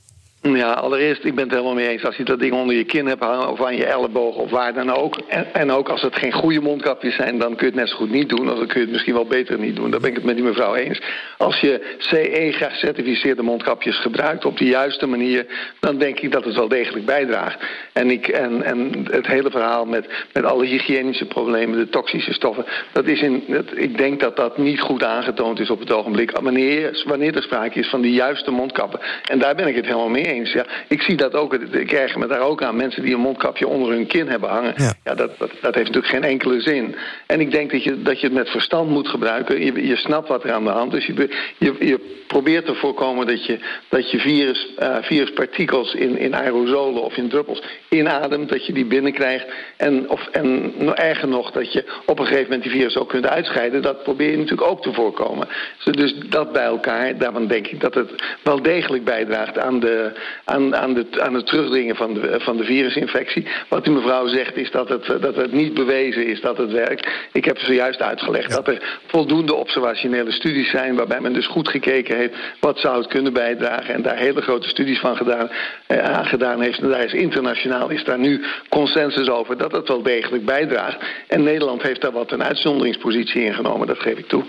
Ja, 0.42 0.72
allereerst, 0.72 1.24
ik 1.24 1.34
ben 1.34 1.44
het 1.44 1.52
helemaal 1.52 1.74
mee 1.74 1.88
eens. 1.88 2.04
Als 2.04 2.16
je 2.16 2.24
dat 2.24 2.38
ding 2.38 2.52
onder 2.52 2.74
je 2.76 2.84
kin 2.84 3.06
hebt 3.06 3.22
hangen 3.22 3.50
of 3.50 3.64
aan 3.64 3.76
je 3.76 3.86
elleboog 3.86 4.36
of 4.36 4.50
waar 4.50 4.74
dan 4.74 4.90
ook. 4.90 5.16
En, 5.28 5.54
en 5.54 5.70
ook 5.70 5.88
als 5.88 6.02
het 6.02 6.16
geen 6.16 6.32
goede 6.32 6.60
mondkapjes 6.60 7.14
zijn, 7.14 7.38
dan 7.38 7.56
kun 7.56 7.66
je 7.66 7.72
het 7.72 7.80
net 7.80 7.88
zo 7.88 7.96
goed 7.96 8.10
niet 8.10 8.28
doen. 8.28 8.50
Of 8.50 8.58
dan 8.58 8.66
kun 8.66 8.76
je 8.80 8.84
het 8.84 8.90
misschien 8.90 9.14
wel 9.14 9.26
beter 9.26 9.58
niet 9.58 9.76
doen. 9.76 9.90
Daar 9.90 10.00
ben 10.00 10.10
ik 10.10 10.16
het 10.16 10.24
met 10.24 10.34
die 10.34 10.44
mevrouw 10.44 10.74
eens. 10.74 11.00
Als 11.38 11.60
je 11.60 11.96
CE 11.98 12.48
gecertificeerde 12.52 13.42
mondkapjes 13.42 14.00
gebruikt 14.00 14.44
op 14.44 14.58
de 14.58 14.64
juiste 14.64 15.06
manier, 15.06 15.46
dan 15.80 15.98
denk 15.98 16.20
ik 16.20 16.32
dat 16.32 16.44
het 16.44 16.54
wel 16.54 16.68
degelijk 16.68 17.06
bijdraagt. 17.06 17.64
En, 17.92 18.10
ik, 18.10 18.28
en, 18.28 18.62
en 18.62 19.06
het 19.10 19.26
hele 19.26 19.50
verhaal 19.50 19.84
met, 19.84 20.06
met 20.32 20.44
alle 20.44 20.64
hygiënische 20.64 21.26
problemen, 21.26 21.78
de 21.78 21.88
toxische 21.88 22.32
stoffen, 22.32 22.64
dat 22.92 23.06
is 23.06 23.20
in, 23.20 23.44
dat, 23.46 23.64
ik 23.74 23.98
denk 23.98 24.20
dat 24.20 24.36
dat 24.36 24.58
niet 24.58 24.80
goed 24.80 25.04
aangetoond 25.04 25.60
is 25.60 25.70
op 25.70 25.80
het 25.80 25.92
ogenblik. 25.92 26.30
Wanneer, 26.30 27.02
wanneer 27.06 27.36
er 27.36 27.42
sprake 27.42 27.78
is 27.78 27.88
van 27.88 28.02
de 28.02 28.12
juiste 28.12 28.50
mondkappen. 28.50 29.00
En 29.24 29.38
daar 29.38 29.54
ben 29.54 29.66
ik 29.66 29.76
het 29.76 29.86
helemaal 29.86 30.08
mee 30.08 30.22
eens. 30.22 30.30
Ja, 30.40 30.66
ik 30.88 31.02
zie 31.02 31.16
dat 31.16 31.34
ook, 31.34 31.54
ik 31.54 31.92
erger 31.92 32.18
me 32.18 32.26
daar 32.26 32.40
ook 32.40 32.62
aan. 32.62 32.76
Mensen 32.76 33.02
die 33.02 33.14
een 33.14 33.20
mondkapje 33.20 33.66
onder 33.66 33.92
hun 33.92 34.06
kin 34.06 34.28
hebben 34.28 34.48
hangen. 34.48 34.74
Ja. 34.76 34.92
Ja, 35.04 35.14
dat, 35.14 35.38
dat, 35.38 35.50
dat 35.60 35.74
heeft 35.74 35.86
natuurlijk 35.86 36.06
geen 36.14 36.24
enkele 36.24 36.60
zin. 36.60 36.94
En 37.26 37.40
ik 37.40 37.50
denk 37.50 37.70
dat 37.70 37.82
je, 37.84 38.02
dat 38.02 38.20
je 38.20 38.26
het 38.26 38.36
met 38.36 38.48
verstand 38.50 38.90
moet 38.90 39.08
gebruiken. 39.08 39.64
Je, 39.64 39.86
je 39.86 39.96
snapt 39.96 40.28
wat 40.28 40.44
er 40.44 40.52
aan 40.52 40.64
de 40.64 40.70
hand 40.70 40.94
is. 40.94 41.06
Je, 41.06 41.28
je, 41.58 41.74
je 41.78 42.20
probeert 42.26 42.66
te 42.66 42.74
voorkomen 42.74 43.26
dat 43.26 43.46
je, 43.46 43.58
dat 43.88 44.10
je 44.10 44.18
virus, 44.18 44.74
eh, 44.78 44.96
viruspartikels 45.00 45.94
in, 45.94 46.18
in 46.18 46.34
aerosolen 46.34 47.02
of 47.02 47.16
in 47.16 47.28
druppels 47.28 47.62
inademt. 47.88 48.48
Dat 48.48 48.66
je 48.66 48.72
die 48.72 48.84
binnenkrijgt. 48.86 49.46
En, 49.76 50.10
of, 50.10 50.26
en 50.32 50.72
nog 50.76 50.94
erger 50.94 51.28
nog, 51.28 51.50
dat 51.50 51.72
je 51.72 51.84
op 52.06 52.18
een 52.18 52.24
gegeven 52.26 52.44
moment 52.44 52.62
die 52.62 52.72
virus 52.72 52.96
ook 52.96 53.08
kunt 53.08 53.26
uitscheiden. 53.26 53.82
Dat 53.82 54.02
probeer 54.02 54.30
je 54.30 54.36
natuurlijk 54.36 54.70
ook 54.70 54.82
te 54.82 54.92
voorkomen. 54.92 55.48
Dus- 55.84 55.96
Dus 56.02 56.14
dat 56.28 56.52
bij 56.52 56.64
elkaar, 56.64 57.18
daarvan 57.18 57.46
denk 57.46 57.66
ik 57.66 57.80
dat 57.80 57.94
het 57.94 58.10
wel 58.42 58.62
degelijk 58.62 59.04
bijdraagt 59.04 59.58
aan, 59.58 59.80
de, 59.80 60.12
aan, 60.44 60.76
aan, 60.76 60.94
de, 60.94 61.06
aan 61.18 61.34
het 61.34 61.46
terugdringen 61.46 61.96
van 61.96 62.14
de, 62.14 62.40
van 62.40 62.56
de 62.56 62.64
virusinfectie. 62.64 63.46
Wat 63.68 63.84
die 63.84 63.92
mevrouw 63.92 64.26
zegt 64.26 64.56
is 64.56 64.70
dat 64.70 64.88
het, 64.88 65.06
dat 65.20 65.36
het 65.36 65.52
niet 65.52 65.74
bewezen 65.74 66.26
is 66.26 66.40
dat 66.40 66.56
het 66.56 66.72
werkt. 66.72 67.08
Ik 67.32 67.44
heb 67.44 67.58
zojuist 67.58 68.00
uitgelegd 68.02 68.50
dat 68.50 68.68
er 68.68 69.00
voldoende 69.06 69.54
observationele 69.54 70.32
studies 70.32 70.70
zijn... 70.70 70.94
waarbij 70.94 71.20
men 71.20 71.32
dus 71.32 71.46
goed 71.46 71.68
gekeken 71.68 72.16
heeft 72.16 72.34
wat 72.60 72.78
zou 72.78 72.98
het 72.98 73.06
kunnen 73.06 73.32
bijdragen... 73.32 73.94
en 73.94 74.02
daar 74.02 74.16
hele 74.16 74.42
grote 74.42 74.68
studies 74.68 74.98
van 74.98 75.16
gedaan, 75.16 75.50
eh, 75.86 75.98
aan 75.98 76.26
gedaan 76.26 76.60
heeft. 76.60 76.80
En 76.80 76.88
daar 76.88 77.04
is 77.04 77.12
internationaal 77.12 77.90
is 77.90 78.04
daar 78.04 78.18
nu 78.18 78.44
consensus 78.68 79.28
over 79.28 79.58
dat 79.58 79.72
het 79.72 79.88
wel 79.88 80.02
degelijk 80.02 80.44
bijdraagt. 80.44 81.04
En 81.28 81.42
Nederland 81.42 81.82
heeft 81.82 82.00
daar 82.00 82.12
wat 82.12 82.32
een 82.32 82.42
uitzonderingspositie 82.42 83.44
ingenomen, 83.44 83.86
dat 83.86 83.98
geef 83.98 84.18
ik 84.18 84.28
toe. 84.28 84.44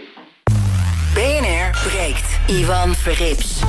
BNR 1.14 1.70
breekt. 1.88 2.40
Ivan 2.48 2.96
Verrips. 2.96 3.62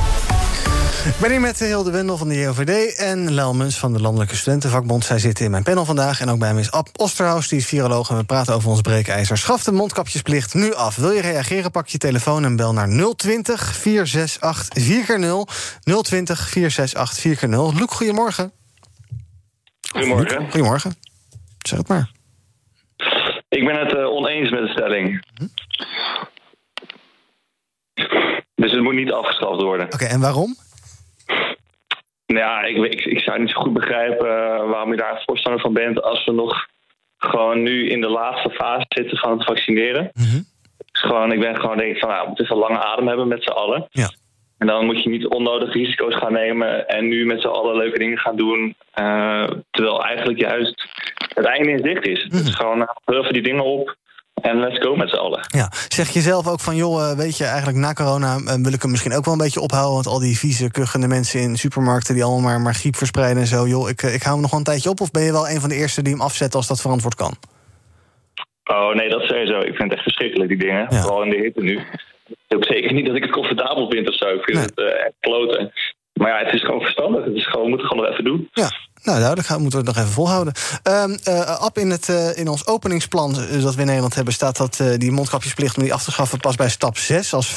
Ik 1.04 1.18
ben 1.20 1.30
hier 1.30 1.40
met 1.40 1.58
Hilde 1.58 1.90
Wendel 1.90 2.16
van 2.16 2.28
de 2.28 2.34
JOVD 2.34 2.96
en 2.96 3.32
Lelmens 3.32 3.78
van 3.78 3.92
de 3.92 4.00
Landelijke 4.00 4.36
Studentenvakbond. 4.36 5.04
Zij 5.04 5.18
zitten 5.18 5.44
in 5.44 5.50
mijn 5.50 5.62
panel 5.62 5.84
vandaag. 5.84 6.20
En 6.20 6.28
ook 6.28 6.38
bij 6.38 6.54
me 6.54 6.60
is 6.60 6.70
Ab 6.70 6.88
Osterhaus, 6.96 7.48
die 7.48 7.58
is 7.58 7.66
viroloog. 7.66 8.10
En 8.10 8.16
we 8.16 8.24
praten 8.24 8.54
over 8.54 8.70
ons 8.70 8.80
breekijzer. 8.80 9.38
Schaf 9.38 9.62
de 9.62 9.72
mondkapjesplicht 9.72 10.54
nu 10.54 10.74
af. 10.74 10.96
Wil 10.96 11.10
je 11.10 11.20
reageren, 11.20 11.70
pak 11.70 11.88
je 11.88 11.98
telefoon 11.98 12.44
en 12.44 12.56
bel 12.56 12.72
naar 12.72 12.88
020 13.16 13.74
468 13.76 14.84
4x0. 14.84 16.02
020 16.02 16.48
468 16.48 17.44
4x0. 17.44 17.78
Loek, 17.78 17.90
goedemorgen. 17.90 18.52
Goedemorgen. 19.92 20.50
Goedemorgen. 20.50 20.94
Zeg 21.58 21.78
het 21.78 21.88
maar. 21.88 22.10
Ik 23.48 23.64
ben 23.64 23.78
het 23.78 23.94
eh, 23.94 24.06
oneens 24.06 24.50
met 24.50 24.60
de 24.60 24.68
stelling. 24.68 25.24
Dus 28.54 28.72
het 28.72 28.82
moet 28.82 28.94
niet 28.94 29.12
afgeschaft 29.12 29.62
worden. 29.62 29.86
Oké, 29.92 30.04
en 30.04 30.20
waarom? 30.20 30.56
Nou 32.26 32.38
Ja, 32.40 32.62
ik, 32.62 32.76
ik, 32.76 33.04
ik 33.04 33.18
zou 33.18 33.40
niet 33.40 33.50
zo 33.50 33.60
goed 33.60 33.72
begrijpen 33.72 34.26
eh, 34.28 34.70
waarom 34.70 34.90
je 34.90 34.96
daar 34.96 35.22
voorstander 35.26 35.60
van 35.60 35.72
bent 35.72 36.02
als 36.02 36.24
we 36.24 36.32
nog 36.32 36.66
gewoon 37.18 37.62
nu 37.62 37.88
in 37.88 38.00
de 38.00 38.08
laatste 38.08 38.50
fase 38.50 38.86
zitten 38.88 39.18
van 39.18 39.30
het 39.30 39.44
vaccineren. 39.44 40.10
Dus 40.92 41.02
gewoon, 41.02 41.32
ik 41.32 41.40
ben 41.40 41.56
gewoon 41.56 41.76
denk 41.76 41.94
ik 41.94 41.98
van, 42.00 42.08
nou, 42.08 42.20
we 42.22 42.26
moeten 42.28 42.50
een 42.50 42.56
lange 42.56 42.84
adem 42.84 43.08
hebben 43.08 43.28
met 43.28 43.42
z'n 43.42 43.50
allen. 43.50 43.86
Ja. 43.90 44.10
En 44.58 44.66
dan 44.66 44.84
moet 44.84 45.02
je 45.02 45.08
niet 45.10 45.26
onnodig 45.26 45.72
risico's 45.72 46.14
gaan 46.14 46.32
nemen 46.32 46.88
en 46.88 47.08
nu 47.08 47.26
met 47.26 47.40
z'n 47.40 47.46
allen 47.46 47.76
leuke 47.76 47.98
dingen 47.98 48.18
gaan 48.18 48.36
doen. 48.36 48.74
eh, 48.92 49.46
terwijl 49.70 50.04
eigenlijk 50.04 50.40
juist 50.40 50.88
het 51.34 51.44
einde 51.44 51.70
in 51.70 51.84
zicht 51.84 52.06
is. 52.06 52.28
Dus 52.28 52.54
gewoon 52.54 52.78
uh, 52.78 52.88
hurven 53.04 53.32
die 53.32 53.42
dingen 53.42 53.64
op 53.64 53.96
en 54.44 54.60
let's 54.60 54.78
go 54.78 54.96
met 54.96 55.10
z'n 55.10 55.16
allen. 55.16 55.40
Ja, 55.48 55.68
zeg 55.88 56.08
je 56.08 56.20
zelf 56.20 56.48
ook 56.48 56.60
van, 56.60 56.76
joh, 56.76 57.10
eh, 57.10 57.16
weet 57.16 57.36
je, 57.36 57.44
eigenlijk 57.44 57.78
na 57.78 57.92
corona 57.92 58.36
eh, 58.36 58.54
wil 58.62 58.72
ik 58.72 58.82
hem 58.82 58.90
misschien 58.90 59.14
ook 59.14 59.24
wel 59.24 59.34
een 59.34 59.46
beetje 59.46 59.60
ophouden. 59.60 59.94
Want 59.94 60.06
al 60.06 60.18
die 60.18 60.38
vieze, 60.38 60.70
kuchende 60.70 61.08
mensen 61.08 61.40
in 61.40 61.56
supermarkten 61.56 62.14
die 62.14 62.24
allemaal 62.24 62.42
maar, 62.50 62.60
maar 62.60 62.74
griep 62.74 62.96
verspreiden 62.96 63.42
en 63.42 63.48
zo. 63.48 63.66
Joh, 63.66 63.88
ik, 63.88 64.02
eh, 64.02 64.14
ik 64.14 64.22
hou 64.22 64.32
hem 64.32 64.42
nog 64.42 64.50
wel 64.50 64.60
een 64.60 64.70
tijdje 64.72 64.90
op. 64.90 65.00
Of 65.00 65.10
ben 65.10 65.22
je 65.22 65.32
wel 65.32 65.48
een 65.48 65.60
van 65.60 65.68
de 65.68 65.74
eerste 65.74 66.02
die 66.02 66.12
hem 66.12 66.22
afzet 66.22 66.54
als 66.54 66.66
dat 66.66 66.80
verantwoord 66.80 67.14
kan? 67.14 67.34
Oh 68.64 68.94
nee, 68.94 69.08
dat 69.08 69.20
is 69.20 69.28
sowieso. 69.28 69.58
Ik 69.58 69.74
vind 69.76 69.82
het 69.82 69.92
echt 69.92 70.02
verschrikkelijk, 70.02 70.48
die 70.48 70.58
dingen. 70.58 70.92
Vooral 70.92 71.22
in 71.22 71.30
de 71.30 71.36
hitte 71.36 71.62
nu. 71.62 71.76
Is 72.48 72.56
ook 72.56 72.64
zeker 72.64 72.92
niet 72.92 73.06
dat 73.06 73.16
ik 73.16 73.22
het 73.22 73.32
comfortabel 73.32 73.90
vind 73.90 74.08
of 74.08 74.14
zo. 74.14 74.26
Ik 74.26 74.44
vind 74.44 74.58
het 74.58 74.78
echt 74.78 75.16
kloten. 75.20 75.72
Maar 76.12 76.28
ja, 76.28 76.44
het 76.44 76.54
is 76.54 76.64
gewoon 76.64 76.80
verstandig. 76.80 77.24
Het 77.24 77.34
is 77.34 77.46
gewoon, 77.46 77.62
we 77.62 77.68
moeten 77.68 77.86
het 77.86 77.96
gewoon 77.96 78.04
nog 78.04 78.12
even 78.12 78.30
doen. 78.30 78.48
Ja, 78.52 78.70
nou 79.04 79.18
duidelijk, 79.18 79.48
moeten 79.48 79.70
we 79.80 79.86
het 79.86 79.94
nog 79.96 79.96
even 79.96 80.12
volhouden. 80.14 80.52
Eh, 80.82 81.60
Ab, 81.60 81.78
in, 81.78 81.90
het, 81.90 82.08
eh, 82.08 82.36
in 82.36 82.48
ons 82.48 82.66
openingsplan 82.66 83.30
eh, 83.40 83.62
dat 83.62 83.74
we 83.74 83.80
in 83.80 83.86
Nederland 83.86 84.14
hebben... 84.14 84.34
staat 84.34 84.56
dat 84.56 84.82
die 84.96 85.12
mondkapjesplicht 85.12 85.76
om 85.76 85.82
die 85.82 85.94
af 85.94 86.04
te 86.04 86.10
schaffen 86.10 86.40
pas 86.40 86.56
bij 86.56 86.68
stap 86.68 86.96
6... 86.98 87.34
als 87.34 87.50
85% 87.50 87.54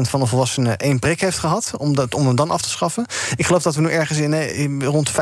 van 0.00 0.20
de 0.20 0.26
volwassenen 0.26 0.78
één 0.78 0.98
prik 0.98 1.20
heeft 1.20 1.38
gehad, 1.38 1.72
om, 1.78 1.94
dat, 1.94 2.14
om 2.14 2.26
hem 2.26 2.36
dan 2.36 2.50
af 2.50 2.62
te 2.62 2.68
schaffen. 2.68 3.06
Ik 3.36 3.46
geloof 3.46 3.62
dat 3.62 3.74
we 3.74 3.80
nu 3.80 3.88
ergens 3.88 4.18
in, 4.18 4.32
in 4.32 4.84
rond 4.84 5.10
45% 5.10 5.12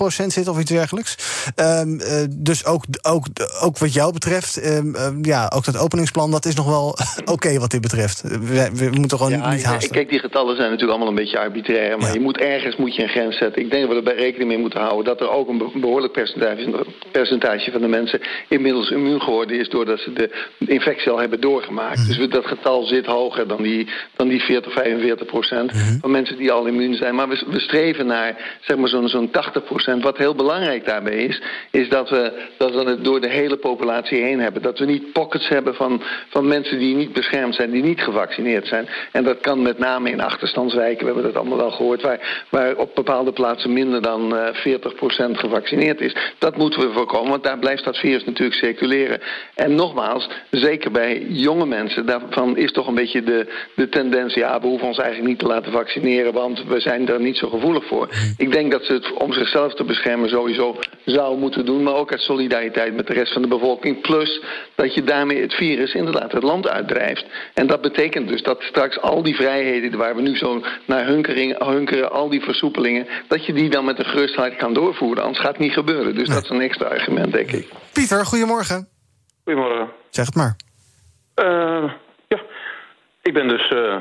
zitten 0.00 0.48
of 0.48 0.60
iets 0.60 0.70
dergelijks. 0.70 1.16
Ehm, 1.54 2.00
eh, 2.00 2.24
dus 2.30 2.64
ook, 2.64 2.84
ook, 3.02 3.26
ook 3.60 3.78
wat 3.78 3.92
jou 3.92 4.12
betreft, 4.12 4.56
ehm, 4.56 5.24
ja, 5.24 5.52
ook 5.54 5.64
dat 5.64 5.76
openingsplan... 5.78 6.30
dat 6.30 6.44
is 6.44 6.54
nog 6.54 6.66
wel 6.66 6.98
oké 7.34 7.58
wat 7.58 7.70
dit 7.70 7.80
betreft. 7.80 8.22
We, 8.22 8.70
we 8.72 8.90
moeten 8.90 9.16
gewoon 9.18 9.32
Ja, 9.32 9.50
niet 9.50 9.58
ik- 9.60 9.64
haasten. 9.64 9.90
Kijk, 9.90 10.08
die 10.08 10.18
getallen 10.18 10.56
zijn 10.56 10.70
natuurlijk 10.70 10.90
allemaal 10.98 11.08
een 11.08 11.22
beetje 11.22 11.38
arbitrair. 11.38 11.98
Maar 11.98 12.12
je 12.12 12.20
moet 12.20 12.38
ergens 12.38 12.76
moet 12.76 12.94
je 12.96 13.02
een 13.02 13.08
grens 13.08 13.38
zetten. 13.38 13.62
Ik 13.62 13.70
denk 13.70 13.82
dat 13.82 13.90
we 13.90 13.96
erbij 13.96 14.14
rekening 14.14 14.48
mee 14.48 14.58
moeten 14.58 14.71
houden 14.78 15.04
dat 15.04 15.20
er 15.20 15.30
ook 15.30 15.48
een 15.48 15.58
be- 15.58 15.70
behoorlijk 15.78 16.12
percentage, 16.12 16.84
percentage 17.10 17.70
van 17.70 17.80
de 17.80 17.88
mensen 17.88 18.20
inmiddels 18.48 18.90
immuun 18.90 19.22
geworden 19.22 19.58
is 19.58 19.68
doordat 19.68 20.00
ze 20.00 20.12
de 20.12 20.30
infectie 20.58 21.10
al 21.10 21.18
hebben 21.18 21.40
doorgemaakt. 21.40 22.06
Dus 22.06 22.16
we- 22.18 22.28
dat 22.28 22.46
getal 22.46 22.82
zit 22.82 23.06
hoger 23.06 23.48
dan 23.48 23.62
die, 23.62 23.86
dan 24.16 24.28
die 24.28 24.40
40, 24.42 24.72
45 24.72 25.26
procent 25.26 25.72
van 26.00 26.10
mensen 26.10 26.36
die 26.36 26.52
al 26.52 26.66
immuun 26.66 26.94
zijn. 26.94 27.14
Maar 27.14 27.28
we, 27.28 27.42
we 27.46 27.60
streven 27.60 28.06
naar 28.06 28.58
zeg 28.60 28.76
maar 28.76 28.88
zo'n 28.88 29.08
zo'n 29.08 29.30
80 29.30 29.64
procent. 29.64 30.02
Wat 30.02 30.18
heel 30.18 30.34
belangrijk 30.34 30.86
daarbij 30.86 31.16
is, 31.16 31.42
is 31.70 31.88
dat 31.88 32.10
we, 32.10 32.32
dat 32.58 32.70
we 32.74 32.90
het 32.90 33.04
door 33.04 33.20
de 33.20 33.28
hele 33.30 33.56
populatie 33.56 34.22
heen 34.22 34.40
hebben. 34.40 34.62
Dat 34.62 34.78
we 34.78 34.84
niet 34.84 35.12
pockets 35.12 35.48
hebben 35.48 35.74
van, 35.74 36.02
van 36.28 36.46
mensen 36.46 36.78
die 36.78 36.94
niet 36.94 37.12
beschermd 37.12 37.54
zijn, 37.54 37.70
die 37.70 37.82
niet 37.82 38.00
gevaccineerd 38.00 38.66
zijn. 38.66 38.88
En 39.12 39.24
dat 39.24 39.40
kan 39.40 39.62
met 39.62 39.78
name 39.78 40.10
in 40.10 40.20
achterstandswijken, 40.20 40.98
we 41.06 41.12
hebben 41.12 41.32
dat 41.32 41.36
allemaal 41.40 41.58
wel 41.58 41.70
gehoord, 41.70 42.02
waar, 42.02 42.44
waar 42.50 42.76
op 42.76 42.94
bepaalde 42.94 43.32
plaatsen 43.32 43.72
minder 43.72 44.02
dan 44.02 44.36
eh 44.36 44.54
40 44.62 44.94
procent 44.94 45.38
gevaccineerd 45.38 46.00
is. 46.00 46.16
Dat 46.38 46.56
moeten 46.56 46.80
we 46.80 46.92
voorkomen, 46.92 47.30
want 47.30 47.44
daar 47.44 47.58
blijft 47.58 47.84
dat 47.84 47.98
virus 47.98 48.24
natuurlijk 48.24 48.58
circuleren. 48.58 49.20
En 49.54 49.74
nogmaals, 49.74 50.28
zeker 50.50 50.90
bij 50.90 51.26
jonge 51.28 51.66
mensen, 51.66 52.06
daarvan 52.06 52.56
is 52.56 52.72
toch 52.72 52.86
een 52.86 52.94
beetje 52.94 53.22
de, 53.22 53.46
de 53.74 53.88
tendens, 53.88 54.34
ja, 54.34 54.60
we 54.60 54.66
hoeven 54.66 54.86
ons 54.86 54.98
eigenlijk 54.98 55.28
niet 55.28 55.38
te 55.38 55.46
laten 55.46 55.72
vaccineren, 55.72 56.32
want 56.32 56.64
we 56.64 56.80
zijn 56.80 57.04
daar 57.04 57.20
niet 57.20 57.36
zo 57.36 57.48
gevoelig 57.48 57.86
voor. 57.86 58.08
Ik 58.36 58.52
denk 58.52 58.70
dat 58.70 58.84
ze 58.84 58.92
het 58.92 59.12
om 59.12 59.32
zichzelf 59.32 59.74
te 59.74 59.84
beschermen 59.84 60.28
sowieso 60.28 60.76
zou 61.04 61.38
moeten 61.38 61.64
doen, 61.64 61.82
maar 61.82 61.94
ook 61.94 62.10
uit 62.10 62.20
solidariteit 62.20 62.94
met 62.94 63.06
de 63.06 63.12
rest 63.12 63.32
van 63.32 63.42
de 63.42 63.48
bevolking. 63.48 64.00
Plus 64.00 64.40
dat 64.74 64.94
je 64.94 65.04
daarmee 65.04 65.40
het 65.40 65.54
virus 65.54 65.94
inderdaad 65.94 66.32
het 66.32 66.42
land 66.42 66.68
uitdrijft. 66.68 67.26
En 67.54 67.66
dat 67.66 67.80
betekent 67.80 68.28
dus 68.28 68.42
dat 68.42 68.62
straks 68.62 69.00
al 69.00 69.22
die 69.22 69.34
vrijheden 69.34 69.98
waar 69.98 70.16
we 70.16 70.22
nu 70.22 70.36
zo 70.36 70.62
naar 70.86 71.06
hunkering, 71.06 71.64
hunkeren, 71.64 72.10
al 72.10 72.28
die 72.28 72.40
versoepelingen, 72.40 73.06
dat 73.28 73.46
je 73.46 73.52
die 73.52 73.70
dan 73.70 73.84
met 73.84 73.98
een 73.98 74.04
gerustheid 74.04 74.51
kan 74.56 74.72
doorvoeren. 74.74 75.22
Anders 75.22 75.40
gaat 75.40 75.52
het 75.52 75.58
niet 75.62 75.72
gebeuren. 75.72 76.14
Dus 76.14 76.28
dat 76.28 76.42
is 76.42 76.50
een 76.50 76.60
extra 76.60 76.86
argument, 76.88 77.32
denk 77.32 77.50
ik. 77.52 77.68
Pieter, 77.92 78.26
goedemorgen. 78.26 78.88
Goedemorgen. 79.44 79.88
Zeg 80.10 80.26
het 80.26 80.34
maar. 80.34 80.56
Eh, 81.34 81.92
ja, 82.28 82.40
ik 83.22 83.32
ben 83.34 83.48
dus... 83.48 83.68
eh, 83.68 83.96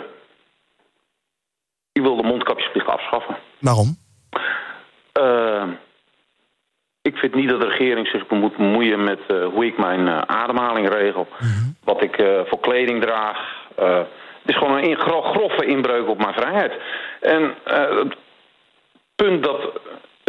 ik 1.91 2.01
wil 2.01 2.15
de 2.15 2.24
mondkapjesplicht 2.24 2.88
afschaffen. 2.88 3.38
Waarom? 3.60 3.98
Eh, 5.11 5.64
ik 7.01 7.16
vind 7.18 7.35
niet 7.35 7.50
dat 7.50 7.61
de 7.61 7.68
regering 7.68 8.07
zich 8.07 8.29
moet 8.29 8.57
bemoeien 8.57 9.03
met 9.03 9.20
eh, 9.27 9.46
hoe 9.46 9.66
ik 9.66 9.77
mijn 9.77 10.29
ademhaling 10.29 10.90
regel. 10.94 11.27
Wat 11.83 12.01
ik 12.03 12.18
eh, 12.18 12.42
voor 12.46 12.59
kleding 12.59 13.01
draag. 13.01 13.37
Eh, 13.75 13.98
het 14.42 14.50
is 14.50 14.57
gewoon 14.57 14.77
een 14.77 14.83
in- 14.90 15.00
gro- 15.00 15.22
grove 15.22 15.66
inbreuk 15.66 16.07
op 16.07 16.18
mijn 16.18 16.33
vrijheid. 16.33 16.74
En 17.22 17.55
eh, 17.66 17.98
het 17.98 18.16
punt 19.16 19.44
dat 19.44 19.79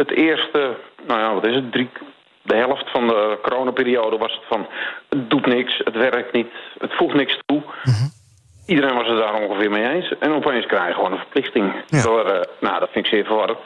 het 0.07 0.17
eerste, 0.17 0.75
nou 1.07 1.19
ja, 1.19 1.33
wat 1.33 1.45
is 1.47 1.55
het, 1.55 1.71
drie, 1.71 1.89
de 2.41 2.55
helft 2.55 2.91
van 2.91 3.07
de 3.07 3.39
coronaperiode 3.41 4.17
was 4.17 4.31
het 4.31 4.43
van... 4.49 4.67
het 5.09 5.29
doet 5.29 5.45
niks, 5.45 5.81
het 5.83 5.95
werkt 5.95 6.33
niet, 6.33 6.47
het 6.79 6.93
voegt 6.93 7.13
niks 7.15 7.39
toe. 7.45 7.61
Iedereen 8.65 8.95
was 8.95 9.07
het 9.07 9.17
daar 9.17 9.33
ongeveer 9.33 9.69
mee 9.69 9.89
eens. 9.89 10.13
En 10.19 10.31
opeens 10.31 10.65
krijg 10.65 10.87
je 10.87 10.93
gewoon 10.93 11.11
een 11.11 11.17
verplichting. 11.17 11.73
Door, 12.03 12.25
eh, 12.25 12.41
nou, 12.61 12.79
dat 12.79 12.89
vind 12.91 13.05
ik 13.05 13.11
zeer 13.13 13.25
verwarrend. 13.25 13.57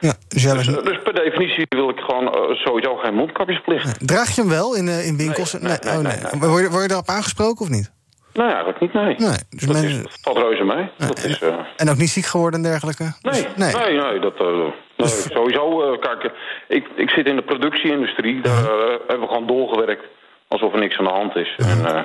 Ja, 0.00 0.12
dus 0.28 0.42
jij 0.42 0.52
Dus, 0.54 0.66
bent- 0.70 0.84
dus 0.84 1.02
per 1.02 1.14
definitie 1.14 1.66
wil 1.68 1.88
ik 1.88 1.98
gewoon 1.98 2.34
eh, 2.34 2.56
sowieso 2.56 2.96
geen 2.96 3.14
mondkapjesplicht. 3.14 4.06
Draag 4.08 4.34
je 4.34 4.40
hem 4.40 4.50
wel 4.50 4.76
in, 4.76 4.88
eh, 4.88 5.06
in 5.06 5.16
winkels? 5.16 5.52
Nee, 5.52 5.78
oh, 5.86 5.98
nee. 5.98 6.48
Word, 6.50 6.62
je, 6.62 6.68
word 6.70 6.82
je 6.82 6.88
daarop 6.88 7.08
aangesproken 7.08 7.60
of 7.62 7.68
niet? 7.68 7.92
Nee, 8.32 8.46
eigenlijk 8.46 8.80
niet, 8.80 8.92
nee. 8.92 9.04
Nee, 9.04 9.36
dus 9.50 9.60
dat 9.62 9.72
mensen- 9.82 10.04
is, 10.06 10.18
valt 10.22 10.36
reuze 10.38 10.64
mee. 10.64 10.90
Dat 10.98 11.24
is, 11.24 11.40
eh, 11.40 11.54
En 11.76 11.90
ook 11.90 11.96
niet 11.96 12.08
ziek 12.10 12.24
geworden 12.26 12.64
en 12.64 12.70
dergelijke? 12.70 13.12
nee, 13.22 13.46
nee. 13.56 13.72
nee, 13.74 13.96
nee, 14.00 14.18
dat... 14.20 14.34
eh, 14.40 14.66
nee, 15.04 15.36
sowieso, 15.38 15.92
eh, 15.92 16.00
kijk, 16.00 16.22
eh, 16.24 16.30
ik, 16.76 16.86
ik 16.96 17.10
zit 17.10 17.26
in 17.26 17.36
de 17.36 17.42
productieindustrie. 17.42 18.40
Daar 18.40 18.64
eh, 18.64 18.88
hebben 19.08 19.20
we 19.20 19.26
gewoon 19.26 19.46
doorgewerkt 19.46 20.04
alsof 20.48 20.72
er 20.72 20.78
niks 20.78 20.98
aan 20.98 21.04
de 21.04 21.10
hand 21.10 21.36
is. 21.36 21.54
En 21.58 21.86
eh, 21.86 22.04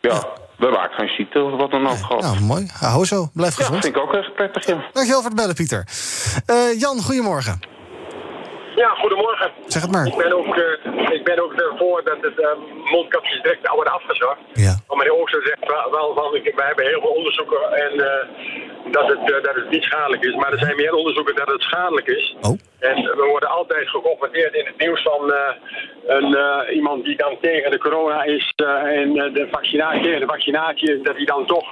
ja, 0.00 0.18
we 0.56 0.64
hebben 0.68 0.78
eigenlijk 0.80 0.94
geen 0.94 1.08
ziekte 1.16 1.42
of 1.42 1.60
wat 1.60 1.70
dan 1.70 1.86
ook 1.88 1.96
gehad. 1.96 2.22
Nou, 2.22 2.40
mooi. 2.40 2.66
Hou 2.80 3.04
zo. 3.04 3.28
Blijf 3.34 3.56
Ja, 3.58 3.64
gezond. 3.64 3.84
vind 3.84 3.96
ik 3.96 4.02
ook 4.02 4.14
echt 4.14 4.34
prettig, 4.34 4.66
ja. 4.66 4.74
Dankjewel 4.92 5.20
voor 5.20 5.30
het 5.30 5.40
bellen, 5.40 5.54
Pieter. 5.54 5.84
Eh, 6.46 6.80
Jan, 6.80 7.02
goedemorgen. 7.02 7.60
Ja, 8.76 8.88
goedemorgen. 8.88 9.50
Zeg 9.66 9.82
het 9.82 9.90
maar. 9.90 10.06
Ik 10.06 10.16
ben 10.16 10.32
ook, 10.32 10.56
eh, 10.56 11.12
ik 11.12 11.24
ben 11.24 11.42
ook 11.42 11.52
ervoor 11.52 12.02
dat 12.04 12.16
het 12.20 12.40
eh, 12.40 12.48
mondkapjes 12.84 13.42
direct 13.42 13.68
worden 13.68 13.92
afgeschaft. 13.92 14.40
Ja. 14.52 14.74
Maar 14.86 14.96
meneer 14.96 15.20
Ooster 15.20 15.42
zegt 15.42 15.90
wel, 15.90 16.14
van, 16.14 16.34
ik, 16.34 16.52
wij 16.56 16.66
hebben 16.66 16.86
heel 16.86 17.00
veel 17.00 17.16
onderzoeken 17.20 17.72
en 17.72 17.92
eh, 17.92 18.28
dat, 18.90 19.06
het, 19.08 19.32
eh, 19.32 19.42
dat 19.42 19.54
het 19.54 19.70
niet 19.70 19.82
schadelijk 19.82 20.24
is. 20.24 20.34
Maar 20.34 20.52
er 20.52 20.58
zijn 20.58 20.76
meer 20.76 20.94
onderzoeken 20.94 21.34
dat 21.34 21.48
het 21.48 21.62
schadelijk 21.62 22.06
is. 22.06 22.36
Oh. 22.40 22.58
En 22.78 22.96
we 23.02 23.26
worden 23.30 23.48
altijd 23.48 23.88
geconfronteerd 23.88 24.54
in 24.54 24.66
het 24.66 24.78
nieuws 24.78 25.02
van 25.02 25.32
een, 26.06 26.36
iemand 26.74 27.04
die 27.04 27.16
dan 27.16 27.36
tegen 27.40 27.70
de 27.70 27.78
corona 27.78 28.22
is 28.22 28.52
en 28.56 29.12
de 29.12 29.48
vaccinatie, 29.50 30.02
tegen 30.02 30.20
de 30.20 30.26
vaccinatie, 30.26 31.02
dat 31.02 31.16
hij 31.16 31.24
dan 31.24 31.46
toch 31.46 31.68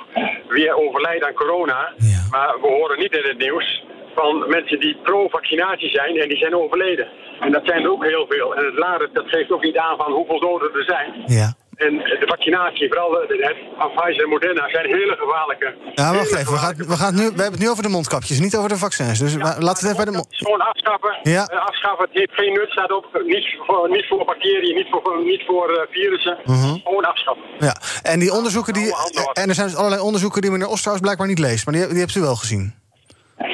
weer 0.48 0.74
overlijdt 0.74 1.24
aan 1.24 1.32
corona. 1.32 1.92
Maar 2.30 2.60
we 2.60 2.66
horen 2.66 2.98
niet 2.98 3.16
in 3.16 3.24
het 3.24 3.38
nieuws 3.38 3.84
van 4.20 4.48
mensen 4.56 4.80
die 4.80 4.96
pro-vaccinatie 5.02 5.90
zijn 5.90 6.14
en 6.16 6.28
die 6.28 6.38
zijn 6.44 6.54
overleden. 6.62 7.08
En 7.40 7.52
dat 7.52 7.64
zijn 7.64 7.82
er 7.84 7.90
ook 7.90 8.04
heel 8.04 8.26
veel. 8.28 8.54
En 8.56 8.64
het 8.64 8.78
later, 8.78 9.08
dat 9.12 9.28
geeft 9.28 9.50
ook 9.52 9.62
niet 9.62 9.76
aan 9.76 9.96
van 9.96 10.12
hoeveel 10.12 10.40
doden 10.40 10.70
er 10.74 10.84
zijn. 10.84 11.08
Ja. 11.40 11.48
En 11.86 11.92
de 12.22 12.26
vaccinatie, 12.34 12.88
vooral 12.88 13.10
de, 13.10 13.24
de, 13.28 13.56
van 13.78 13.90
Pfizer 13.94 14.22
en 14.22 14.28
Moderna, 14.28 14.68
zijn 14.68 14.86
hele 14.86 15.16
gevaarlijke. 15.22 15.74
Ja, 15.94 16.14
wacht 16.14 16.34
even. 16.34 16.52
We, 16.52 16.58
gaan, 16.58 16.74
we, 16.76 16.96
gaan 17.02 17.14
nu, 17.14 17.22
we 17.22 17.42
hebben 17.42 17.58
het 17.58 17.58
nu 17.58 17.70
over 17.70 17.82
de 17.82 17.88
mondkapjes, 17.88 18.38
niet 18.40 18.56
over 18.56 18.68
de 18.68 18.76
vaccins. 18.76 19.18
Dus 19.18 19.34
laten 19.34 19.62
we 19.62 19.68
het 19.68 19.82
even 19.84 19.96
bij 19.96 20.04
de 20.04 20.18
mond... 20.18 20.26
Gewoon 20.30 20.60
afschaffen. 20.60 21.18
Ja. 21.22 21.46
Eh, 21.46 21.66
afschaffen, 21.66 22.04
het 22.08 22.18
heeft 22.18 22.34
geen 22.34 22.52
nut, 22.52 22.70
staat 22.70 22.92
op. 22.92 23.04
Niet 23.26 23.46
voor, 23.66 23.90
niet 23.90 24.06
voor 24.08 24.24
bacteriën, 24.24 24.74
niet 24.74 24.90
voor, 24.90 25.22
niet 25.24 25.42
voor 25.46 25.68
eh, 25.70 25.86
virussen. 25.90 26.38
Mhm. 26.44 26.74
Gewoon 26.84 27.04
afschaffen. 27.04 27.44
Ja, 27.58 27.74
en 28.02 28.18
die 28.18 28.32
onderzoeken 28.32 28.72
die. 28.72 28.94
En 29.32 29.48
er 29.48 29.54
zijn 29.54 29.66
dus 29.66 29.76
allerlei 29.76 30.02
onderzoeken 30.02 30.40
die 30.42 30.50
meneer 30.50 30.68
Osterhaus 30.68 31.00
blijkbaar 31.00 31.26
niet 31.26 31.38
leest, 31.38 31.64
maar 31.66 31.74
die, 31.74 31.86
die 31.88 31.98
hebt 31.98 32.14
u 32.14 32.20
wel 32.20 32.36
gezien. 32.36 32.79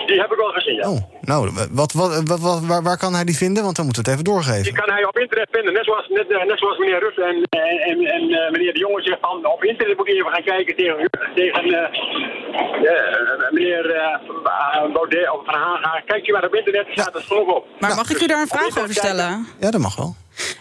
Die 0.06 0.20
heb 0.20 0.30
ik 0.32 0.38
wel 0.38 0.52
gezien, 0.58 0.74
ja. 0.74 0.90
Oh, 0.90 0.98
nou, 1.20 1.50
wat, 1.70 1.92
wat, 1.92 2.22
wat, 2.24 2.40
wat- 2.40 2.64
waar, 2.70 2.82
waar 2.82 2.98
kan 2.98 3.14
hij 3.14 3.24
die 3.24 3.36
vinden? 3.36 3.62
Want 3.62 3.76
dan 3.76 3.84
moeten 3.84 4.02
we 4.04 4.10
het 4.10 4.18
even 4.20 4.32
doorgeven. 4.32 4.62
Die 4.62 4.72
kan 4.82 4.90
hij 4.94 5.04
op 5.04 5.18
internet 5.18 5.48
vinden, 5.50 5.72
net 5.72 5.84
zoals, 5.84 6.08
net, 6.08 6.28
eh, 6.32 6.44
net 6.44 6.58
zoals 6.58 6.78
meneer 6.78 6.98
Rutte 6.98 7.22
en, 7.22 7.36
en, 7.60 7.78
en, 7.90 7.98
en, 8.14 8.22
eh, 8.30 8.50
meneer 8.52 8.72
De 8.72 8.78
Jonge 8.78 9.02
zegt 9.02 9.18
van 9.20 9.46
op 9.46 9.64
internet 9.64 9.96
moet 9.96 10.06
je 10.06 10.14
even 10.14 10.32
gaan 10.32 10.42
kijken 10.44 10.76
tegen, 10.76 11.10
tegen 11.34 11.64
eh, 11.74 13.50
meneer 13.50 13.90
eh, 13.90 14.92
Baudet 14.92 15.30
of 15.30 15.44
Van 15.44 15.54
Haga. 15.54 16.02
Kijk 16.06 16.26
je 16.26 16.32
maar 16.32 16.44
op 16.44 16.54
internet, 16.54 16.86
staat 16.90 17.14
het 17.14 17.22
genoeg 17.22 17.48
op. 17.54 17.64
Maar 17.80 17.94
mag 17.94 18.10
ik 18.10 18.20
u 18.22 18.26
daar 18.26 18.40
een 18.40 18.46
vraag 18.46 18.78
over 18.78 18.94
stellen? 18.94 19.46
Ja, 19.60 19.70
dat 19.70 19.80
mag 19.80 19.96
wel. 19.96 20.14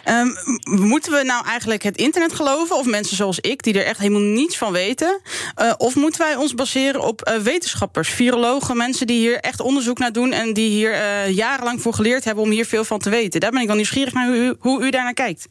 Ehm, 0.04 0.26
m- 0.26 0.80
moeten 0.86 1.12
we 1.12 1.22
nou 1.24 1.46
eigenlijk 1.46 1.82
het 1.82 1.96
internet 1.96 2.32
geloven, 2.32 2.76
of 2.76 2.86
mensen 2.86 3.16
zoals 3.16 3.40
ik, 3.40 3.62
die 3.62 3.78
er 3.78 3.84
echt 3.86 3.98
helemaal 3.98 4.20
niets 4.20 4.58
van 4.58 4.72
weten? 4.72 5.20
Eh, 5.54 5.72
of 5.78 5.94
moeten 5.96 6.20
wij 6.20 6.36
ons 6.36 6.54
baseren 6.54 7.00
op 7.00 7.20
eh, 7.22 7.36
wetenschappers, 7.36 8.08
virologen, 8.10 8.76
mensen 8.76 9.06
die 9.06 9.18
hier 9.18 9.38
echt 9.40 9.60
onderzoek 9.60 9.98
naar 9.98 10.12
doen 10.12 10.32
en 10.32 10.52
die 10.52 10.68
hier 10.70 10.92
eh, 10.92 11.30
jarenlang 11.30 11.80
voor 11.82 11.92
geleerd 11.94 12.24
hebben 12.24 12.44
om 12.44 12.50
hier 12.50 12.66
veel 12.66 12.84
van 12.84 12.98
te 12.98 13.10
weten? 13.10 13.40
Daar 13.40 13.50
ben 13.50 13.60
ik 13.60 13.66
wel 13.66 13.76
nieuwsgierig 13.76 14.12
naar 14.12 14.26
hoe 14.26 14.36
u, 14.36 14.54
hoe 14.60 14.82
u 14.86 14.90
daar 14.90 15.02
naar 15.04 15.12
kijkt. 15.14 15.48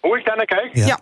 Hoe 0.00 0.18
ik 0.18 0.24
daar 0.24 0.36
naar 0.36 0.46
kijk? 0.46 0.70
Ja. 0.86 0.98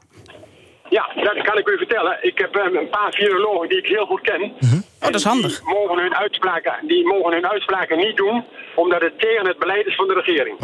Ja, 0.90 1.08
dat 1.14 1.42
kan 1.42 1.58
ik 1.58 1.68
u 1.68 1.76
vertellen. 1.76 2.18
Ik 2.22 2.38
heb 2.38 2.56
eh, 2.56 2.80
een 2.80 2.88
paar 2.88 3.12
virologen 3.12 3.68
die 3.68 3.78
ik 3.78 3.86
heel 3.86 4.06
goed 4.06 4.20
ken. 4.20 4.42
Oh, 4.42 4.80
dat 4.98 5.14
is 5.14 5.24
handig. 5.24 5.60
Die 5.60 5.74
mogen, 5.74 5.98
hun 6.02 6.14
uitspraken, 6.14 6.74
die 6.86 7.06
mogen 7.06 7.32
hun 7.32 7.46
uitspraken 7.46 7.96
niet 7.96 8.16
doen, 8.16 8.44
omdat 8.76 9.00
het 9.00 9.18
tegen 9.20 9.46
het 9.46 9.58
beleid 9.58 9.86
is 9.86 9.94
van 9.94 10.08
de 10.08 10.14
regering. 10.14 10.56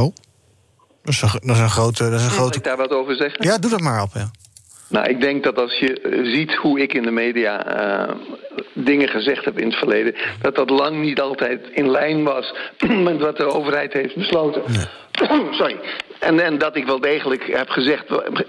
Dat 1.08 1.14
is 1.14 1.32
een, 1.32 1.40
dat 1.46 1.56
is 1.56 1.62
een 1.62 1.70
grote... 1.70 2.10
Dat 2.10 2.20
is 2.20 2.24
een 2.24 2.30
grote... 2.30 2.58
ik 2.58 2.64
daar 2.64 2.76
wat 2.76 2.90
over 2.90 3.14
zeggen? 3.14 3.44
Ja, 3.46 3.58
doe 3.58 3.70
dat 3.70 3.80
maar 3.80 4.02
op. 4.02 4.10
Ja. 4.14 4.30
Nou, 4.88 5.08
ik 5.08 5.20
denk 5.20 5.44
dat 5.44 5.58
als 5.58 5.78
je 5.78 6.00
eh, 6.00 6.24
ziet 6.24 6.54
hoe 6.54 6.80
ik 6.80 6.92
in 6.94 7.02
de 7.02 7.10
media 7.10 7.64
eh, 7.66 8.14
dingen 8.72 9.08
gezegd 9.08 9.44
heb 9.44 9.58
in 9.58 9.66
het 9.66 9.78
verleden, 9.78 10.14
dat 10.40 10.54
dat 10.54 10.70
lang 10.70 11.00
niet 11.00 11.20
altijd 11.20 11.60
in 11.72 11.90
lijn 11.90 12.22
was 12.22 12.54
met 13.08 13.20
wat 13.20 13.36
de 13.36 13.46
overheid 13.46 13.92
heeft 13.92 14.16
besloten. 14.16 14.62
Sorry. 15.50 15.76
En, 16.18 16.44
en 16.44 16.58
dat 16.58 16.76
ik 16.76 16.86
wel 16.86 17.00
degelijk 17.00 17.56
heb 17.56 17.68
gezegd, 17.68 18.04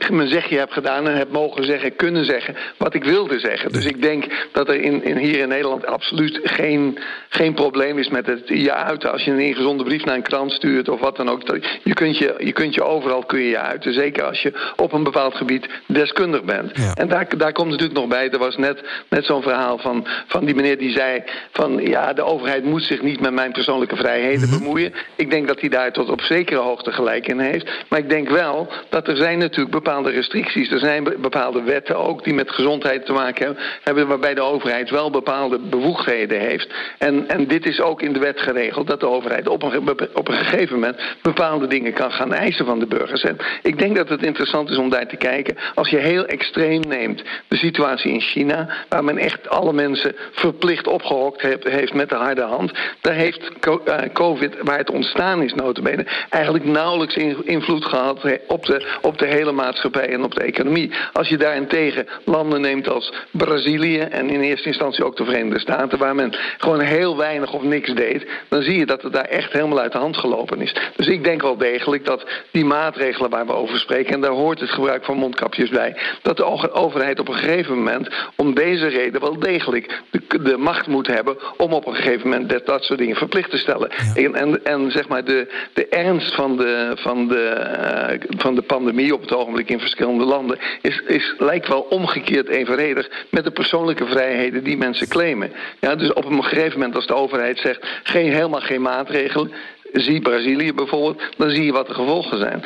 mijn 0.10 0.28
zegje 0.28 0.58
heb 0.58 0.72
gedaan 0.72 1.08
en 1.08 1.18
heb 1.18 1.32
mogen 1.32 1.66
zeggen, 1.66 1.96
kunnen 1.96 2.26
zeggen 2.26 2.56
wat 2.78 2.94
ik 2.94 3.04
wilde 3.04 3.40
zeggen. 3.40 3.72
Dus 3.72 3.86
ik 3.86 4.02
denk 4.02 4.26
dat 4.52 4.68
er 4.68 4.82
in, 4.82 5.04
in 5.04 5.18
hier 5.18 5.40
in 5.40 5.48
Nederland 5.48 5.86
absoluut 5.86 6.40
geen, 6.44 7.00
geen 7.30 7.54
probleem 7.54 7.98
is 7.98 8.10
met 8.10 8.26
het 8.26 8.42
je 8.46 8.74
uiten. 8.74 9.12
Als 9.12 9.24
je 9.24 9.32
een 9.32 9.40
ingezonde 9.40 9.84
brief 9.84 10.06
naar 10.06 10.16
een 10.16 10.22
krant 10.22 10.52
stuurt 10.52 10.90
of 10.90 11.00
wat 11.00 11.16
dan 11.16 11.30
ook. 11.30 11.42
Je 11.84 11.94
kunt 11.94 12.18
je, 12.18 12.36
je, 12.38 12.52
kunt 12.52 12.74
je 12.74 12.84
overal 12.84 13.26
kun 13.26 13.40
je 13.40 13.50
je 13.50 13.60
uiten. 13.60 13.94
Zeker 13.94 14.24
als 14.24 14.42
je 14.42 14.72
op 14.76 14.94
een 14.94 15.04
bepaald 15.04 15.36
gebied 15.36 15.68
deskundig 15.86 16.44
bent. 16.44 16.72
En 16.94 17.08
daar, 17.08 17.38
daar 17.38 17.54
komt 17.54 17.70
natuurlijk 17.70 18.00
nog 18.00 18.08
bij, 18.08 18.30
er 18.30 18.40
was 18.40 18.58
net, 18.58 18.84
net 19.10 19.26
zo'n 19.26 19.42
verhaal 19.42 19.78
van, 19.78 20.08
van 20.28 20.46
die 20.46 20.56
meneer 20.56 20.78
die 20.78 20.92
zei 20.92 21.24
van 21.52 21.78
ja, 21.78 22.14
de 22.14 22.24
overheid 22.24 22.64
moet 22.64 22.84
zich 22.84 23.02
niet 23.02 23.20
met 23.20 23.34
mijn 23.34 23.52
persoonlijke 23.52 23.96
vrijheden 23.96 24.50
bemoeien. 24.50 24.94
Ik 25.16 25.32
denk 25.32 25.48
dat 25.48 25.60
hij 25.60 25.70
daar 25.70 25.92
tot 25.92 26.10
op 26.10 26.22
zekere 26.22 26.60
hoogte 26.60 26.92
gelijk 26.92 27.28
in 27.28 27.40
heeft. 27.40 27.59
Maar 27.90 28.00
ik 28.00 28.10
denk 28.10 28.30
wel 28.30 28.68
dat 28.90 29.08
er 29.08 29.16
zijn 29.16 29.38
natuurlijk 29.38 29.72
bepaalde 29.72 30.10
restricties. 30.12 30.72
Er 30.72 30.80
zijn 30.80 31.04
be- 31.04 31.18
bepaalde 31.22 31.62
wetten 31.62 31.98
ook 31.98 32.24
die 32.24 32.34
met 32.34 32.52
gezondheid 32.52 33.06
te 33.06 33.14
maken 33.14 33.58
hebben, 33.84 34.08
waarbij 34.08 34.34
de 34.34 34.42
overheid 34.42 34.90
wel 34.90 35.10
bepaalde 35.12 35.60
bevoegdheden 35.60 36.40
heeft. 36.40 36.74
En, 36.98 37.28
en 37.30 37.48
dit 37.48 37.66
is 37.66 37.82
ook 37.82 38.02
in 38.02 38.14
de 38.14 38.20
wet 38.20 38.40
geregeld 38.42 38.88
dat 38.88 39.00
de 39.00 39.08
overheid 39.08 39.48
op 39.48 39.64
een, 39.64 39.90
op 40.14 40.28
een 40.28 40.34
gegeven 40.38 40.74
moment 40.80 41.02
bepaalde 41.22 41.68
dingen 41.68 41.94
kan 41.94 42.12
gaan 42.12 42.34
eisen 42.34 42.66
van 42.66 42.80
de 42.80 42.88
burgers. 42.88 43.24
En 43.24 43.38
ik 43.62 43.80
denk 43.80 43.96
dat 43.96 44.10
het 44.10 44.24
interessant 44.24 44.70
is 44.70 44.78
om 44.78 44.90
daar 44.90 45.08
te 45.08 45.16
kijken. 45.16 45.56
Als 45.76 45.90
je 45.90 45.98
heel 45.98 46.26
extreem 46.26 46.82
neemt 46.88 47.24
de 47.48 47.58
situatie 47.58 48.12
in 48.12 48.22
China, 48.22 48.70
waar 48.90 49.04
men 49.04 49.18
echt 49.18 49.50
alle 49.50 49.74
mensen 49.74 50.16
verplicht 50.32 50.88
opgehokt 50.88 51.42
heeft, 51.42 51.94
met 51.94 52.10
de 52.10 52.16
harde 52.16 52.42
hand, 52.42 52.72
daar 53.02 53.14
heeft 53.14 53.50
eh, 53.86 53.96
COVID, 54.14 54.56
waar 54.62 54.78
het 54.78 54.92
ontstaan 54.92 55.42
is, 55.42 55.54
notabene, 55.54 56.06
eigenlijk 56.30 56.66
nauwelijks 56.66 57.16
in- 57.16 57.42
invloed 57.50 57.86
gehad 57.86 58.40
op 58.48 58.66
de, 58.66 58.88
op 59.02 59.18
de 59.18 59.26
hele 59.26 59.52
maatschappij 59.52 60.08
en 60.08 60.24
op 60.24 60.36
de 60.36 60.44
economie. 60.44 60.92
Als 61.14 61.30
je 61.30 61.38
daarentegen 61.38 62.08
landen 62.26 62.62
neemt 62.62 62.90
als 62.90 63.14
Brazilië 63.32 64.00
en 64.00 64.30
in 64.30 64.42
eerste 64.42 64.68
instantie 64.68 65.06
ook 65.06 65.18
de 65.18 65.26
Verenigde 65.26 65.60
Staten, 65.60 65.98
waar 65.98 66.16
men 66.16 66.36
gewoon 66.58 66.80
heel 66.80 67.18
weinig 67.18 67.54
of 67.54 67.64
niks 67.64 67.94
deed, 67.94 68.28
dan 68.48 68.62
zie 68.62 68.78
je 68.78 68.86
dat 68.86 69.02
het 69.02 69.14
daar 69.14 69.26
echt 69.26 69.52
helemaal 69.52 69.80
uit 69.80 69.92
de 69.92 69.98
hand 69.98 70.18
gelopen 70.18 70.62
is. 70.62 70.76
Dus 70.96 71.08
ik 71.08 71.24
denk 71.24 71.42
wel 71.42 71.58
degelijk 71.58 72.06
dat 72.06 72.26
die 72.52 72.66
maatregelen 72.66 73.30
waar 73.30 73.46
we 73.46 73.54
over 73.54 73.80
spreken, 73.80 74.14
en 74.14 74.22
daar 74.22 74.32
hoort 74.32 74.60
het 74.60 74.70
gebruik 74.70 75.06
van 75.06 75.18
mondkapjes 75.18 75.70
bij, 75.70 75.98
dat 76.22 76.38
de 76.38 76.72
overheid 76.74 77.20
op 77.20 77.28
een 77.28 77.36
gegeven 77.36 77.76
moment 77.76 78.10
om 78.36 78.54
deze 78.54 78.88
reden 78.88 79.22
wel 79.22 79.40
degelijk 79.40 80.02
de, 80.10 80.42
de 80.42 80.58
macht 80.58 80.88
moet 80.88 81.08
hebben 81.08 81.38
om 81.58 81.74
op 81.74 81.88
een 81.88 81.96
gegeven 81.96 82.30
moment 82.30 82.50
dat, 82.50 82.66
dat 82.66 82.84
soort 82.84 83.00
dingen 83.00 83.16
verplicht 83.16 83.50
te 83.50 83.58
stellen. 83.58 83.90
En, 84.16 84.36
en, 84.36 84.66
en 84.66 84.92
zeg 84.92 85.08
maar 85.08 85.24
de, 85.24 85.48
de 85.74 85.88
ernst 85.88 86.36
van 86.36 86.58
de, 86.58 86.92
van, 86.96 87.28
de, 87.28 87.39
eh, 87.48 88.20
van 88.38 88.56
de 88.56 88.62
pandemie 88.62 89.14
op 89.14 89.22
het 89.22 89.34
ogenblik 89.34 89.70
in 89.70 89.80
verschillende 89.80 90.24
landen 90.24 90.58
is, 90.82 91.02
is, 91.08 91.34
lijkt 91.38 91.68
wel 91.68 91.82
omgekeerd 91.82 92.48
evenredig 92.48 93.10
met 93.32 93.44
de 93.44 93.52
persoonlijke 93.52 94.06
vrijheden 94.06 94.64
die 94.64 94.78
mensen 94.78 95.08
claimen. 95.08 95.52
Ja, 95.80 95.96
dus 95.96 96.14
op 96.14 96.26
een 96.26 96.44
gegeven 96.44 96.80
moment 96.80 96.96
als 96.96 97.08
de 97.08 97.16
overheid 97.16 97.60
zegt 97.60 97.88
geen, 98.04 98.32
helemaal 98.32 98.62
geen 98.62 98.82
maatregelen, 98.82 99.52
zie 99.94 100.22
Brazilië 100.22 100.74
bijvoorbeeld, 100.74 101.22
dan 101.38 101.50
zie 101.50 101.66
je 101.66 101.72
wat 101.72 101.88
de 101.88 101.94
gevolgen 101.94 102.38
zijn. 102.40 102.64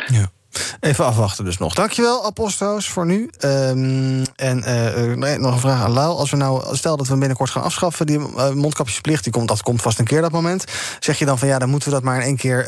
Even 0.80 1.06
afwachten 1.06 1.46
dus 1.46 1.58
nog. 1.58 1.74
Dankjewel, 1.74 2.26
Apostroos, 2.26 2.90
voor 2.90 3.06
nu. 3.06 3.30
Ehm, 3.38 4.24
en 4.36 4.64
eh, 4.64 5.12
eh, 5.12 5.40
nog 5.40 5.54
een 5.54 5.60
vraag 5.60 5.82
aan 5.82 5.92
Lau. 5.92 6.18
Als 6.18 6.32
we 6.32 6.38
nou, 6.38 6.76
stel 6.76 6.98
dat 6.98 7.08
we 7.08 7.18
binnenkort 7.18 7.50
gaan 7.50 7.64
afschaffen, 7.64 8.06
die 8.06 8.20
eh, 8.20 8.50
mondkapjesplicht, 8.50 9.24
die 9.24 9.34
komt, 9.34 9.48
dat 9.48 9.62
komt 9.62 9.82
vast 9.82 10.00
een 10.00 10.06
keer 10.06 10.22
dat 10.22 10.32
moment. 10.32 10.64
Zeg 11.00 11.20
je 11.20 11.26
dan 11.26 11.40
van 11.40 11.48
ja, 11.48 11.60
dan 11.60 11.70
moeten 11.70 11.90
we 11.90 11.96
dat 11.96 12.04
maar 12.04 12.16
in 12.16 12.22
één 12.22 12.38
keer 12.38 12.66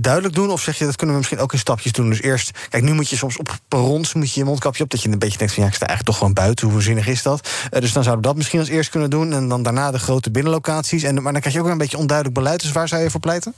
duidelijk 0.00 0.34
doen? 0.34 0.50
Of 0.50 0.60
zeg 0.60 0.78
je 0.78 0.84
dat 0.84 0.96
kunnen 0.96 1.14
we 1.14 1.20
misschien 1.20 1.42
ook 1.42 1.52
in 1.52 1.58
stapjes 1.58 1.92
doen? 1.92 2.08
Dus 2.08 2.20
eerst, 2.22 2.50
kijk, 2.68 2.82
nu 2.82 2.92
moet 2.92 3.08
je 3.08 3.16
soms 3.16 3.36
op 3.36 3.58
perrons 3.68 4.14
moet 4.14 4.32
je 4.32 4.40
je 4.40 4.46
mondkapje 4.46 4.84
op, 4.84 4.90
dat 4.90 5.02
je 5.02 5.08
een 5.08 5.18
beetje 5.18 5.38
denkt 5.38 5.54
van 5.54 5.62
ja, 5.62 5.68
ik 5.68 5.74
sta 5.74 5.86
eigenlijk 5.86 6.08
toch 6.08 6.18
gewoon 6.18 6.44
buiten. 6.46 6.68
Hoe 6.68 6.82
zinnig 6.82 7.06
is 7.06 7.22
dat? 7.22 7.48
Dus 7.70 7.92
dan 7.92 8.02
zouden 8.02 8.22
we 8.22 8.28
dat 8.28 8.36
misschien 8.36 8.58
als 8.58 8.68
eerst 8.68 8.90
kunnen 8.90 9.10
doen. 9.10 9.32
En 9.32 9.48
dan 9.48 9.62
daarna 9.62 9.90
de 9.90 9.98
grote 9.98 10.30
binnenlocaties. 10.30 11.02
En, 11.02 11.22
maar 11.22 11.32
dan 11.32 11.40
krijg 11.40 11.56
je 11.56 11.62
ook 11.62 11.68
een 11.68 11.78
beetje 11.78 11.98
onduidelijk 11.98 12.38
beleid. 12.38 12.60
Dus 12.60 12.72
waar 12.72 12.88
zou 12.88 13.02
je 13.02 13.10
voor 13.10 13.20
pleiten? 13.20 13.54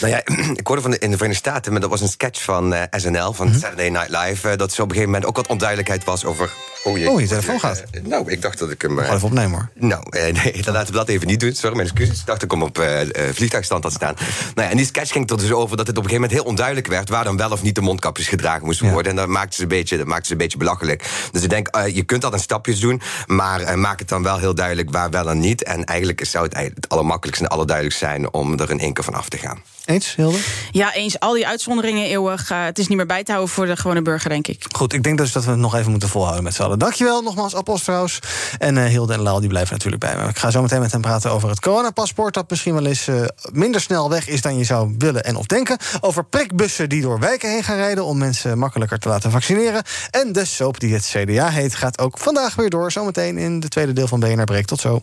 Nou 0.00 0.12
ja, 0.12 0.22
ik 0.60 0.66
hoorde 0.66 0.82
van 0.82 0.90
de, 0.90 0.98
in 0.98 1.10
de 1.10 1.16
Verenigde 1.16 1.48
Staten, 1.48 1.72
maar 1.72 1.80
dat 1.80 1.90
was 1.90 2.00
een 2.00 2.08
sketch 2.08 2.42
van 2.42 2.53
eh, 2.62 2.82
SNL, 2.90 3.32
van 3.32 3.46
Mhm. 3.48 3.58
Saturday 3.58 3.88
Night 3.88 4.08
Live, 4.08 4.48
eh, 4.48 4.56
dat 4.56 4.72
er 4.72 4.82
op 4.82 4.88
een 4.88 4.94
gegeven 4.94 5.04
moment 5.04 5.24
ook 5.26 5.36
wat 5.36 5.46
onduidelijkheid 5.46 6.04
was 6.04 6.24
over. 6.24 6.50
Oh, 6.84 7.08
Oh, 7.08 7.20
je 7.20 7.26
telefoon 7.26 7.60
gaat. 7.60 7.84
Eh, 7.90 8.02
nou, 8.02 8.30
ik 8.30 8.42
dacht 8.42 8.58
dat 8.58 8.70
ik 8.70 8.82
hem. 8.82 8.98
Gewoon 8.98 9.14
even 9.14 9.26
opnemen 9.28 9.50
hoor. 9.50 9.68
Nou, 9.88 10.04
nee, 10.44 10.62
dan 10.62 10.74
laten 10.74 10.92
we 10.92 10.98
dat 10.98 11.08
even 11.08 11.26
niet 11.26 11.40
doen. 11.40 11.54
Sorry, 11.54 11.76
mijn 11.76 11.88
excuses. 11.88 12.20
Ik 12.20 12.26
dacht 12.26 12.40
dat 12.40 12.42
ik 12.42 12.58
hem 12.58 12.62
op 12.62 12.84
vliegtuigstand 13.32 13.82
had 13.82 13.92
staan. 13.92 14.14
Nou 14.54 14.66
ja, 14.66 14.70
en 14.70 14.76
die 14.76 14.86
sketch 14.86 15.12
ging 15.12 15.30
er 15.30 15.36
dus 15.38 15.52
over 15.52 15.76
dat 15.76 15.86
het 15.86 15.96
op 15.98 16.04
een 16.04 16.10
gegeven 16.10 16.28
moment 16.28 16.32
heel 16.32 16.50
onduidelijk 16.50 16.86
werd... 16.86 17.08
waar 17.08 17.24
dan 17.24 17.36
wel 17.36 17.50
of 17.50 17.62
niet 17.62 17.74
de 17.74 17.80
mondkapjes 17.80 18.28
gedragen 18.28 18.64
moesten 18.64 18.90
worden. 18.90 19.10
En 19.10 19.16
dat 19.16 19.28
maakte 19.28 19.56
ze 19.56 19.62
een 19.62 19.68
beetje, 19.68 19.96
dat 19.96 20.06
maakte 20.06 20.26
ze 20.26 20.32
een 20.32 20.38
beetje 20.38 20.58
belachelijk. 20.58 21.28
Dus 21.32 21.42
ik 21.42 21.50
denk, 21.50 21.76
je 21.92 22.02
kunt 22.02 22.22
dat 22.22 22.32
in 22.32 22.38
stapjes 22.38 22.80
doen... 22.80 23.00
maar 23.26 23.78
maak 23.78 23.98
het 23.98 24.08
dan 24.08 24.22
wel 24.22 24.38
heel 24.38 24.54
duidelijk 24.54 24.90
waar 24.90 25.10
wel 25.10 25.30
en 25.30 25.38
niet. 25.38 25.62
En 25.62 25.84
eigenlijk 25.84 26.24
zou 26.24 26.44
het 26.44 26.56
het 26.74 26.88
allermakkelijkste 26.88 27.44
en 27.44 27.50
allerduidelijkste 27.50 28.04
zijn... 28.04 28.32
om 28.32 28.58
er 28.58 28.70
in 28.70 28.80
één 28.80 28.92
keer 28.92 29.04
van 29.04 29.14
af 29.14 29.28
te 29.28 29.38
gaan. 29.38 29.62
Eens, 29.84 30.14
Hilde? 30.14 30.38
Ja, 30.70 30.94
eens. 30.94 31.18
Al 31.18 31.32
die 31.32 31.46
uitzonderingen 31.46 32.06
eeuwig. 32.06 32.50
eh, 32.50 32.64
het 32.64 32.78
is 32.78 32.88
niet 32.88 32.96
meer 32.96 33.06
bij 33.06 33.24
te 33.24 33.30
houden 33.32 33.54
voor 33.54 33.66
de 33.66 33.76
gewone 33.76 34.02
burger, 34.02 34.28
denk 34.30 34.46
ik. 34.46 34.64
Goed, 34.76 34.92
ik 34.92 35.02
denk 35.02 35.18
dus 35.18 35.32
dat 35.32 35.44
we 35.44 35.50
het 35.50 35.58
nog 35.58 35.74
even 35.74 35.90
moeten 35.90 36.08
volhouden 36.08 36.44
met 36.44 36.54
z'n 36.54 36.62
allen. 36.62 36.78
Dankjewel 36.78 37.22
nogmaals, 37.22 37.54
Apostroos. 37.54 38.18
En 38.58 38.78
eh, 38.78 38.84
Hilde 38.84 39.12
en 39.12 39.20
Laal 39.20 39.40
die 39.40 39.48
blijven 39.48 39.72
natuurlijk 39.72 40.02
bij 40.02 40.16
me. 40.16 40.28
Ik 40.28 40.38
ga 40.38 40.50
zo 40.50 40.62
meteen 40.62 40.80
met 40.80 40.92
hem 40.92 41.00
praten 41.00 41.30
over 41.30 41.48
het 41.48 41.60
coronapaspoort... 41.60 42.34
dat 42.34 42.50
misschien 42.50 42.74
wel 42.74 42.86
eens 42.86 43.08
eh, 43.08 43.22
minder 43.52 43.80
snel 43.80 44.10
weg 44.10 44.28
is 44.28 44.40
dan 44.40 44.58
je 44.58 44.64
zou 44.64 44.94
willen 44.98 45.24
en 45.24 45.36
of 45.36 45.46
denken. 45.46 45.76
Over 46.00 46.24
prikbussen 46.24 46.88
die 46.88 47.02
door 47.02 47.18
wijken 47.18 47.50
heen 47.50 47.64
gaan 47.64 47.76
rijden... 47.76 48.04
om 48.04 48.18
mensen 48.18 48.58
makkelijker 48.58 48.98
te 48.98 49.08
laten 49.08 49.30
vaccineren. 49.30 49.82
En 50.10 50.32
de 50.32 50.44
soap 50.44 50.80
die 50.80 50.94
het 50.94 51.04
CDA 51.16 51.48
heet 51.50 51.74
gaat 51.74 51.98
ook 51.98 52.18
vandaag 52.18 52.54
weer 52.54 52.70
door. 52.70 52.92
Zometeen 52.92 53.38
in 53.38 53.60
de 53.60 53.68
tweede 53.68 53.92
deel 53.92 54.06
van 54.08 54.20
BNR 54.20 54.44
Breek. 54.44 54.66
Tot 54.66 54.80
zo. 54.80 55.02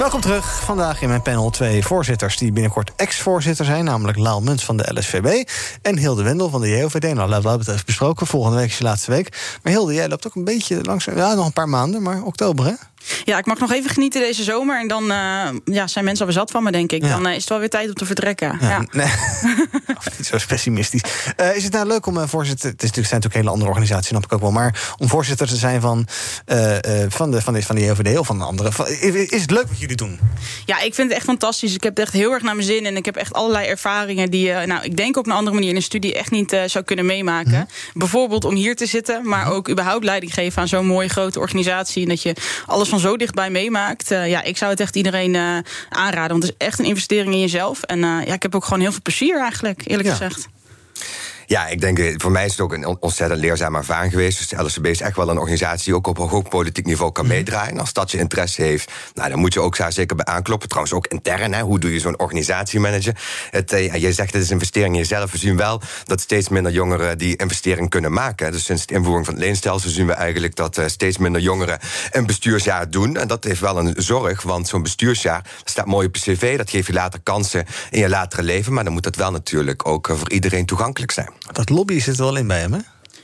Welkom 0.00 0.20
terug. 0.20 0.64
Vandaag 0.64 1.02
in 1.02 1.08
mijn 1.08 1.22
panel 1.22 1.50
twee 1.50 1.84
voorzitters 1.84 2.36
die 2.36 2.52
binnenkort 2.52 2.92
ex-voorzitter 2.96 3.64
zijn, 3.64 3.84
namelijk 3.84 4.18
Laal 4.18 4.40
Muns 4.40 4.64
van 4.64 4.76
de 4.76 4.90
LSVB 4.94 5.48
en 5.82 5.98
Hilde 5.98 6.22
Wendel 6.22 6.50
van 6.50 6.60
de 6.60 6.68
JOVD. 6.68 7.14
Nou, 7.14 7.42
we 7.42 7.48
het 7.48 7.68
even 7.68 7.86
besproken. 7.86 8.26
Volgende 8.26 8.56
week 8.56 8.68
is 8.68 8.78
je 8.78 8.84
laatste 8.84 9.10
week. 9.10 9.58
Maar 9.62 9.72
Hilde, 9.72 9.94
jij 9.94 10.08
loopt 10.08 10.26
ook 10.26 10.34
een 10.34 10.44
beetje 10.44 10.84
langs. 10.84 11.04
Ja, 11.04 11.34
nog 11.34 11.46
een 11.46 11.52
paar 11.52 11.68
maanden, 11.68 12.02
maar 12.02 12.22
oktober, 12.22 12.64
hè? 12.64 12.72
Ja, 13.24 13.38
ik 13.38 13.46
mag 13.46 13.58
nog 13.58 13.72
even 13.72 13.90
genieten 13.90 14.20
deze 14.20 14.42
zomer. 14.42 14.80
En 14.80 14.88
dan 14.88 15.02
uh, 15.02 15.48
ja, 15.64 15.86
zijn 15.86 16.04
mensen 16.04 16.26
alweer 16.26 16.40
zat 16.40 16.50
van 16.50 16.62
me, 16.62 16.70
denk 16.70 16.92
ik. 16.92 17.02
Dan 17.02 17.26
uh, 17.26 17.34
is 17.34 17.40
het 17.40 17.48
wel 17.48 17.58
weer 17.58 17.68
tijd 17.68 17.88
om 17.88 17.94
te 17.94 18.06
vertrekken. 18.06 18.58
Ja. 18.60 18.68
Ja, 18.68 18.78
nee. 18.90 19.12
Of 19.96 20.08
niet 20.18 20.26
zo 20.26 20.36
pessimistisch. 20.48 21.02
Uh, 21.40 21.56
is 21.56 21.64
het 21.64 21.72
nou 21.72 21.86
leuk 21.86 22.06
om 22.06 22.28
voorzitter... 22.28 22.70
Het 22.70 22.82
is 22.82 22.88
natuurlijk, 22.88 23.08
zijn 23.08 23.20
natuurlijk 23.20 23.34
hele 23.34 23.50
andere 23.50 23.70
organisaties, 23.70 24.08
snap 24.08 24.24
ik 24.24 24.32
ook 24.32 24.40
wel... 24.40 24.50
maar 24.50 24.94
om 24.98 25.08
voorzitter 25.08 25.46
te 25.48 25.56
zijn 25.56 25.80
van, 25.80 26.06
van, 27.08 27.30
de, 27.30 27.42
van, 27.42 27.52
de, 27.52 27.62
van 27.62 27.74
de 27.74 27.84
JOVD 27.84 28.18
of 28.18 28.26
van 28.26 28.40
andere... 28.42 28.72
Van, 28.72 28.86
is 28.86 29.40
het 29.40 29.50
leuk 29.50 29.68
wat 29.68 29.80
jullie 29.80 29.96
doen? 29.96 30.18
Ja, 30.66 30.80
ik 30.80 30.94
vind 30.94 31.08
het 31.08 31.16
echt 31.16 31.26
fantastisch. 31.26 31.74
Ik 31.74 31.82
heb 31.82 31.96
het 31.96 32.04
echt 32.04 32.14
heel 32.14 32.32
erg 32.32 32.42
naar 32.42 32.54
mijn 32.54 32.66
zin. 32.66 32.86
En 32.86 32.96
ik 32.96 33.04
heb 33.04 33.16
echt 33.16 33.32
allerlei 33.32 33.66
ervaringen 33.66 34.30
die 34.30 34.46
je... 34.46 34.66
nou, 34.66 34.84
ik 34.84 34.96
denk 34.96 35.16
op 35.16 35.26
een 35.26 35.32
andere 35.32 35.54
manier 35.54 35.70
in 35.70 35.76
een 35.76 35.82
studie 35.82 36.14
echt 36.14 36.30
niet 36.30 36.56
zou 36.66 36.84
kunnen 36.84 37.06
meemaken. 37.06 37.52
Mm. 37.52 37.66
Bijvoorbeeld 37.94 38.44
om 38.44 38.54
hier 38.54 38.76
te 38.76 38.86
zitten... 38.86 39.28
maar 39.28 39.52
ook 39.52 39.70
überhaupt 39.70 40.04
leiding 40.04 40.34
geven 40.34 40.62
aan 40.62 40.68
zo'n 40.68 40.86
mooie 40.86 41.08
grote 41.08 41.38
organisatie... 41.38 42.02
en 42.02 42.08
dat 42.08 42.22
je 42.22 42.34
alles 42.66 42.88
van 42.90 43.00
zo 43.00 43.16
dichtbij 43.16 43.50
meemaakt. 43.50 44.08
ja, 44.08 44.42
ik 44.42 44.56
zou 44.56 44.70
het 44.70 44.80
echt 44.80 44.96
iedereen 44.96 45.36
aanraden. 45.88 46.30
Want 46.30 46.42
het 46.42 46.52
is 46.52 46.66
echt 46.66 46.78
een 46.78 46.84
investering 46.84 47.34
in 47.34 47.40
jezelf. 47.40 47.82
En 47.82 47.98
ja, 47.98 48.32
ik 48.32 48.42
heb 48.42 48.54
ook 48.54 48.64
gewoon 48.64 48.80
heel 48.80 48.92
veel 48.92 49.02
plezier 49.02 49.40
eigenlijk, 49.40 49.82
eerlijk 49.86 50.08
ja. 50.08 50.14
gezegd. 50.14 50.48
Ja, 51.50 51.66
ik 51.66 51.80
denk, 51.80 51.98
eh, 51.98 52.14
voor 52.16 52.30
mij 52.30 52.44
is 52.44 52.50
het 52.50 52.60
ook 52.60 52.72
een 52.72 52.86
ontzettend 53.00 53.40
leerzame 53.40 53.78
ervaring 53.78 54.12
geweest. 54.12 54.38
Dus 54.38 54.48
de 54.48 54.62
LSCB 54.62 54.86
is 54.86 55.00
echt 55.00 55.16
wel 55.16 55.28
een 55.28 55.38
organisatie 55.38 55.84
die 55.84 55.94
ook 55.94 56.06
op 56.06 56.18
een 56.18 56.28
hoog 56.28 56.48
politiek 56.48 56.86
niveau 56.86 57.12
kan 57.12 57.26
meedraaien. 57.26 57.78
Als 57.78 57.92
dat 57.92 58.10
je 58.10 58.18
interesse 58.18 58.62
heeft, 58.62 58.92
nou, 59.14 59.30
dan 59.30 59.38
moet 59.38 59.52
je 59.52 59.60
ook 59.60 59.76
daar 59.76 59.92
zeker 59.92 60.16
bij 60.16 60.24
aankloppen. 60.24 60.68
Trouwens, 60.68 60.94
ook 60.94 61.06
intern, 61.06 61.54
hè, 61.54 61.62
hoe 61.62 61.78
doe 61.78 61.92
je 61.92 62.00
zo'n 62.00 62.18
organisatie 62.18 62.80
managen? 62.80 63.14
Het, 63.50 63.72
uh, 63.72 63.94
je 63.94 64.12
zegt 64.12 64.32
het 64.32 64.42
is 64.42 64.50
investering 64.50 64.94
in 64.94 65.00
jezelf. 65.00 65.32
We 65.32 65.38
zien 65.38 65.56
wel 65.56 65.80
dat 66.04 66.20
steeds 66.20 66.48
minder 66.48 66.72
jongeren 66.72 67.18
die 67.18 67.36
investering 67.36 67.90
kunnen 67.90 68.12
maken. 68.12 68.52
Dus 68.52 68.64
sinds 68.64 68.86
de 68.86 68.94
invoering 68.94 69.24
van 69.24 69.34
het 69.34 69.42
leenstelsel 69.42 69.90
zien 69.90 70.06
we 70.06 70.12
eigenlijk 70.12 70.56
dat 70.56 70.78
uh, 70.78 70.86
steeds 70.86 71.18
minder 71.18 71.40
jongeren 71.40 71.78
een 72.10 72.26
bestuursjaar 72.26 72.90
doen. 72.90 73.16
En 73.16 73.28
dat 73.28 73.44
heeft 73.44 73.60
wel 73.60 73.78
een 73.78 73.94
zorg, 73.96 74.42
want 74.42 74.68
zo'n 74.68 74.82
bestuursjaar 74.82 75.44
staat 75.64 75.86
mooi 75.86 76.06
op 76.06 76.16
je 76.16 76.32
cv. 76.32 76.56
Dat 76.56 76.70
geeft 76.70 76.86
je 76.86 76.92
later 76.92 77.20
kansen 77.20 77.66
in 77.90 78.00
je 78.00 78.08
latere 78.08 78.42
leven. 78.42 78.72
Maar 78.72 78.84
dan 78.84 78.92
moet 78.92 79.02
dat 79.02 79.16
wel 79.16 79.30
natuurlijk 79.30 79.86
ook 79.86 80.06
voor 80.06 80.30
iedereen 80.30 80.66
toegankelijk 80.66 81.12
zijn. 81.12 81.39
Dat 81.52 81.68
lobby 81.68 81.98
zit 81.98 82.18
er 82.18 82.24
wel 82.24 82.36
in 82.36 82.46
bij 82.46 82.60
hem, 82.60 82.72
hè? 82.72 82.80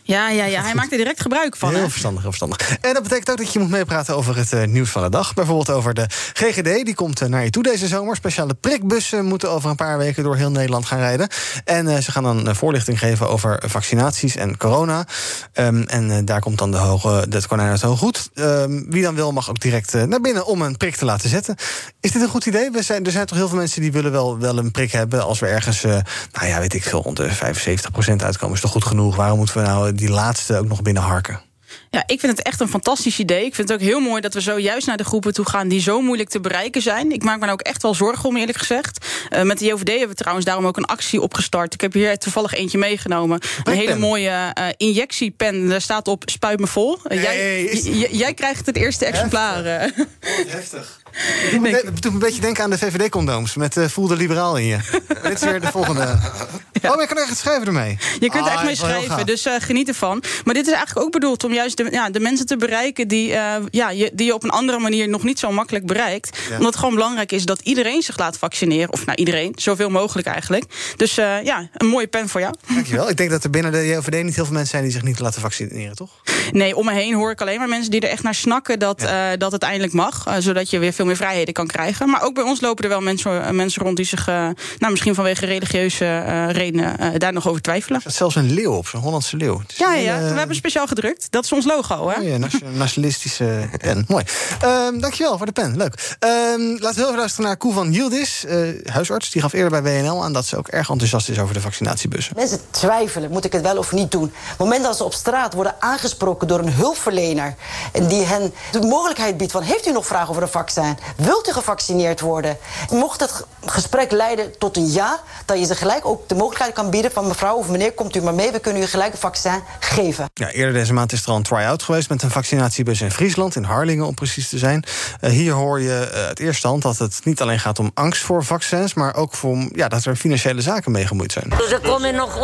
Ja, 0.07 0.31
ja, 0.31 0.45
ja, 0.45 0.63
hij 0.63 0.75
maakt 0.75 0.91
er 0.91 0.97
direct 0.97 1.21
gebruik 1.21 1.57
van. 1.57 1.71
Heel 1.71 1.83
hè? 1.83 1.89
verstandig, 1.89 2.23
heel 2.23 2.31
verstandig. 2.31 2.79
En 2.81 2.95
dat 2.95 3.03
betekent 3.03 3.31
ook 3.31 3.37
dat 3.37 3.53
je 3.53 3.59
moet 3.59 3.71
meepraten 3.71 4.17
over 4.17 4.37
het 4.37 4.53
uh, 4.53 4.65
nieuws 4.65 4.91
van 4.91 5.03
de 5.03 5.09
dag. 5.09 5.35
Bijvoorbeeld 5.35 5.71
over 5.71 5.95
de 5.95 6.07
GGD, 6.33 6.85
die 6.85 6.95
komt 6.95 7.23
uh, 7.23 7.29
naar 7.29 7.45
je 7.45 7.51
toe 7.51 7.63
deze 7.63 7.87
zomer. 7.87 8.17
Speciale 8.17 8.55
prikbussen 8.55 9.25
moeten 9.25 9.51
over 9.51 9.71
een 9.71 9.77
paar 9.77 9.99
weken 9.99 10.23
door 10.23 10.37
heel 10.37 10.51
Nederland 10.51 10.87
gaan 10.87 10.99
rijden. 10.99 11.29
En 11.65 11.87
uh, 11.87 11.97
ze 11.97 12.13
gaan 12.13 12.23
dan 12.23 12.57
voorlichting 12.57 12.99
geven 12.99 13.29
over 13.29 13.63
vaccinaties 13.67 14.37
en 14.37 14.57
corona. 14.57 15.07
Um, 15.55 15.83
en 15.83 16.25
daar 16.25 16.41
komt 16.41 16.59
dan 16.59 16.71
de, 16.71 16.77
hoge, 16.77 17.27
de 17.29 17.47
konijn 17.47 17.71
uit 17.71 17.81
hoog 17.81 17.99
goed. 17.99 18.31
Um, 18.35 18.91
wie 18.91 19.03
dan 19.03 19.15
wil 19.15 19.33
mag 19.33 19.51
ook 19.51 19.61
direct 19.61 19.93
naar 19.93 20.21
binnen 20.21 20.47
om 20.47 20.63
een 20.63 20.77
prik 20.77 20.97
te 20.97 21.05
laten 21.05 21.29
zetten. 21.29 21.57
Is 22.01 22.13
dit 22.13 22.23
een 22.23 22.29
goed 22.29 22.47
idee? 22.47 22.71
We 22.71 22.83
zijn, 22.83 23.05
er 23.05 23.11
zijn 23.11 23.27
toch 23.27 23.39
heel 23.39 23.49
veel 23.49 23.59
mensen 23.59 23.81
die 23.81 23.93
willen 23.93 24.13
wel, 24.13 24.39
wel 24.39 24.59
een 24.59 24.71
prik 24.71 24.93
hebben... 24.93 25.23
als 25.23 25.39
we 25.39 25.47
ergens, 25.47 25.83
nou 25.83 26.47
ja, 26.47 26.59
weet 26.59 26.75
ik 26.75 26.83
veel, 26.83 27.03
rond 27.03 27.17
de 27.17 27.29
75% 27.29 28.17
uitkomen. 28.17 28.55
Is 28.55 28.61
toch 28.61 28.71
goed 28.71 28.85
genoeg? 28.85 29.17
Waarom 29.17 29.39
moeten 29.39 29.57
we 29.57 29.67
nou 29.67 29.95
die 29.97 30.11
laatste 30.11 30.59
ook 30.59 30.69
nog 30.69 30.83
binnenharken. 30.83 31.45
Ja, 31.91 32.03
ik 32.07 32.21
vind 32.21 32.37
het 32.37 32.47
echt 32.47 32.61
een 32.61 32.69
fantastisch 32.69 33.19
idee. 33.19 33.45
Ik 33.45 33.55
vind 33.55 33.69
het 33.69 33.81
ook 33.81 33.87
heel 33.87 34.01
mooi 34.01 34.21
dat 34.21 34.35
we 34.35 34.41
zo 34.41 34.59
juist 34.59 34.87
naar 34.87 34.97
de 34.97 35.05
groepen 35.05 35.35
toe 35.35 35.49
gaan 35.49 35.69
die 35.69 35.81
zo 35.81 36.01
moeilijk 36.01 36.29
te 36.29 36.41
bereiken 36.41 36.83
zijn. 36.83 37.13
Ik 37.13 37.23
maak 37.23 37.41
me 37.41 37.51
ook 37.51 37.61
echt 37.61 37.83
wel 37.83 37.95
zorgen 37.95 38.29
om, 38.29 38.37
eerlijk 38.37 38.59
gezegd. 38.59 39.07
Uh, 39.31 39.43
met 39.43 39.59
de 39.59 39.65
JOVD 39.65 39.89
hebben 39.89 40.09
we 40.09 40.15
trouwens 40.15 40.47
daarom 40.47 40.67
ook 40.67 40.77
een 40.77 40.85
actie 40.85 41.21
opgestart. 41.21 41.75
Ik 41.75 41.81
heb 41.81 41.93
hier 41.93 42.19
toevallig 42.19 42.55
eentje 42.55 42.79
meegenomen. 42.79 43.41
Een 43.65 43.73
hele 43.73 43.97
mooie 43.99 44.53
uh, 44.59 44.67
injectiepen. 44.77 45.69
Daar 45.69 45.81
staat 45.81 46.09
op 46.09 46.23
spuit 46.27 46.61
me 46.61 46.67
vol. 46.67 46.99
Uh, 47.05 47.23
hey, 47.25 47.65
jij, 47.75 48.11
jij, 48.11 48.35
krijgt 48.35 48.67
het 48.67 48.77
eerste 48.77 49.05
exemplaar. 49.05 49.65
Heftig. 49.65 50.07
Heftig. 50.53 51.01
Het 51.17 51.51
doet, 51.51 51.61
me, 51.61 52.01
een 52.03 52.19
beetje 52.19 52.41
denken 52.41 52.65
aan 52.65 52.71
de 52.71 52.79
VVD-condooms. 52.79 53.55
Met 53.55 53.77
uh, 53.77 53.85
voel 53.89 54.07
de 54.07 54.17
liberaal 54.17 54.57
in 54.57 54.65
je. 54.65 54.79
dit 55.23 55.33
is 55.33 55.41
weer 55.41 55.61
de 55.61 55.67
volgende. 55.67 56.01
Ja. 56.03 56.91
Oh, 56.91 56.97
maar 56.97 57.01
je 57.01 57.15
kan 57.15 57.25
echt 57.25 57.37
schrijven 57.37 57.67
ermee. 57.67 57.99
Je 58.21 58.31
kunt 58.31 58.45
ah, 58.45 58.47
er 58.47 58.53
echt 58.53 58.65
mee 58.65 58.77
schrijven, 58.77 59.27
dus 59.27 59.47
uh, 59.47 59.53
geniet 59.59 59.89
ervan. 59.89 60.23
Maar 60.45 60.55
dit 60.55 60.67
is 60.67 60.73
eigenlijk 60.73 61.07
ook 61.07 61.13
bedoeld 61.13 61.45
om 61.45 61.53
juist 61.53 61.77
de, 61.77 61.89
ja, 61.91 62.11
de 62.11 62.21
mensen 62.21 62.47
te 62.47 62.57
bereiken... 62.57 63.09
Die, 63.09 63.31
uh, 63.31 63.55
ja, 63.71 63.91
je, 63.91 64.11
die 64.15 64.27
je 64.27 64.35
op 64.35 64.45
een 64.45 64.51
andere 64.51 64.79
manier 64.79 65.09
nog 65.09 65.23
niet 65.23 65.39
zo 65.39 65.53
makkelijk 65.53 65.87
bereikt. 65.87 66.39
Ja. 66.49 66.53
Omdat 66.53 66.67
het 66.67 66.77
gewoon 66.77 66.95
belangrijk 66.95 67.33
is 67.33 67.45
dat 67.45 67.61
iedereen 67.61 68.03
zich 68.03 68.19
laat 68.19 68.39
vaccineren. 68.39 68.93
Of 68.93 69.07
nou, 69.07 69.19
iedereen, 69.19 69.53
zoveel 69.55 69.91
mogelijk 69.91 70.27
eigenlijk. 70.27 70.65
Dus 70.97 71.15
ja, 71.15 71.69
een 71.75 71.87
mooie 71.87 72.07
pen 72.07 72.29
voor 72.29 72.41
jou. 72.41 72.55
Dankjewel. 72.75 73.09
Ik 73.09 73.17
denk 73.17 73.31
dat 73.31 73.45
er 73.45 73.51
binnen 73.51 73.73
de 73.73 73.87
JOVD 73.87 74.23
niet 74.23 74.35
heel 74.35 74.45
veel 74.45 74.53
mensen 74.53 74.71
zijn... 74.71 74.83
die 74.83 74.93
zich 74.93 75.03
niet 75.03 75.19
laten 75.19 75.41
vaccineren, 75.41 75.97
toch? 75.97 76.11
Nee, 76.53 76.77
om 76.77 76.85
me 76.85 76.93
heen 76.93 77.15
hoor 77.15 77.31
ik 77.31 77.41
alleen 77.41 77.59
maar 77.59 77.69
mensen 77.69 77.91
die 77.91 78.01
er 78.01 78.09
echt 78.09 78.23
naar 78.23 78.35
snakken... 78.35 78.79
dat, 78.79 79.01
ja. 79.01 79.37
dat 79.37 79.53
het 79.53 79.63
eindelijk 79.63 79.93
mag, 79.93 80.25
zodat 80.39 80.71
je 80.71 80.79
weer 80.79 80.93
veel 80.93 81.05
meer 81.05 81.17
vrijheden 81.17 81.55
kan 81.55 81.67
krijgen. 81.67 82.11
Maar 82.11 82.23
ook 82.23 82.35
bij 82.35 82.45
ons 82.45 82.61
lopen 82.61 82.85
er 82.85 82.91
wel 82.91 83.01
mensen, 83.01 83.57
mensen 83.57 83.83
rond 83.83 83.97
die 83.97 84.07
zich... 84.07 84.27
nou, 84.27 84.55
misschien 84.91 85.15
vanwege 85.15 85.47
religieuze 85.47 86.47
redenen 86.49 87.19
daar 87.19 87.33
nog 87.33 87.49
over 87.49 87.63
twijfelen. 87.63 88.01
Er 88.05 88.11
zelfs 88.11 88.35
een 88.35 88.53
leeuw 88.53 88.73
op, 88.73 88.87
zo'n 88.87 89.01
Hollandse 89.01 89.37
leeuw. 89.37 89.63
Ja, 89.67 89.95
ja, 89.95 90.19
we 90.19 90.39
hebben 90.39 90.57
speciaal 90.57 90.87
gedrukt. 90.87 91.27
Dat 91.31 91.45
is 91.45 91.53
ons 91.53 91.65
logo, 91.65 92.09
hè? 92.09 92.21
Oh, 92.21 92.29
ja, 92.29 92.39
nationalistische 92.75 93.69
pen. 93.79 94.05
Mooi. 94.09 94.25
Um, 94.65 95.01
dankjewel 95.01 95.37
voor 95.37 95.47
de 95.47 95.53
pen. 95.53 95.77
Leuk. 95.77 96.17
Um, 96.21 96.71
laten 96.71 96.81
we 96.81 96.95
heel 96.95 97.05
even 97.05 97.17
luisteren 97.17 97.47
naar 97.47 97.57
Koe 97.57 97.73
van 97.73 97.93
Yildiz, 97.93 98.45
uh, 98.45 98.87
huisarts. 98.93 99.31
Die 99.31 99.43
gaf 99.43 99.53
eerder 99.53 99.83
bij 99.83 100.03
WNL 100.03 100.25
aan 100.25 100.33
dat 100.33 100.47
ze 100.47 100.57
ook 100.57 100.69
erg 100.69 100.91
enthousiast 100.91 101.29
is 101.29 101.39
over 101.39 101.55
de 101.55 101.61
vaccinatiebussen. 101.61 102.35
Mensen 102.37 102.61
twijfelen, 102.71 103.31
moet 103.31 103.45
ik 103.45 103.53
het 103.53 103.63
wel 103.63 103.77
of 103.77 103.93
niet 103.93 104.11
doen? 104.11 104.23
Op 104.23 104.31
het 104.49 104.59
moment 104.59 104.83
dat 104.83 104.97
ze 104.97 105.05
op 105.05 105.15
straat 105.15 105.55
worden 105.55 105.75
aangesproken 105.79 106.36
door 106.45 106.59
een 106.59 106.73
hulpverlener... 106.73 107.55
en 107.93 108.07
die 108.07 108.25
hen 108.25 108.55
de 108.73 108.81
mogelijkheid 108.81 109.37
biedt 109.37 109.53
van... 109.53 109.63
heeft 109.63 109.87
u 109.87 109.93
nog 109.93 110.07
vragen 110.07 110.29
over 110.29 110.43
een 110.43 110.49
vaccin? 110.49 110.99
Wilt 111.17 111.49
u 111.49 111.53
gevaccineerd 111.53 112.21
worden? 112.21 112.59
Mocht 112.91 113.21
het 113.21 113.45
gesprek 113.65 114.11
leiden 114.11 114.59
tot 114.59 114.77
een 114.77 114.93
ja... 114.93 115.21
dat 115.45 115.59
je 115.59 115.65
ze 115.65 115.75
gelijk 115.75 116.07
ook 116.07 116.29
de 116.29 116.35
mogelijkheid 116.35 116.73
kan 116.73 116.91
bieden 116.91 117.13
van 117.13 117.27
mevrouw 117.27 117.57
of 117.57 117.69
meneer, 117.69 117.93
komt 117.93 118.17
u 118.17 118.23
maar 118.23 118.35
mee, 118.35 118.53
we 118.53 118.59
kunnen 118.59 118.83
u 118.83 118.87
gelijk 118.87 119.13
een 119.13 119.19
vaccin 119.19 119.63
geven. 119.81 120.25
Ja, 120.35 120.51
eerder 120.51 120.75
deze 120.75 120.93
maand 120.93 121.13
is 121.13 121.23
er 121.23 121.31
al 121.31 121.37
een 121.37 121.43
try-out 121.43 121.83
geweest 121.83 122.09
met 122.09 122.23
een 122.23 122.31
vaccinatiebus 122.31 123.01
in 123.01 123.11
Friesland, 123.11 123.57
in 123.57 123.65
Harlingen 123.65 124.07
om 124.07 124.15
precies 124.15 124.49
te 124.49 124.59
zijn. 124.59 124.85
Uh, 125.21 125.31
hier 125.31 125.53
hoor 125.53 125.81
je 125.81 126.11
uh, 126.15 126.27
het 126.29 126.39
eerste 126.39 126.67
hand 126.67 126.83
dat 126.83 126.99
het 126.99 127.21
niet 127.25 127.41
alleen 127.41 127.61
gaat 127.61 127.79
om 127.79 127.91
angst 127.95 128.23
voor 128.23 128.45
vaccins, 128.45 128.95
maar 128.95 129.15
ook 129.15 129.35
voor 129.35 129.69
ja, 129.73 129.89
dat 129.89 130.05
er 130.05 130.17
financiële 130.17 130.61
zaken 130.61 130.93
mee 130.93 131.07
gemoeid 131.07 131.33
zijn. 131.33 131.49
Dus 131.59 131.73
er 131.73 131.81
komen 131.81 132.15
nog 132.15 132.39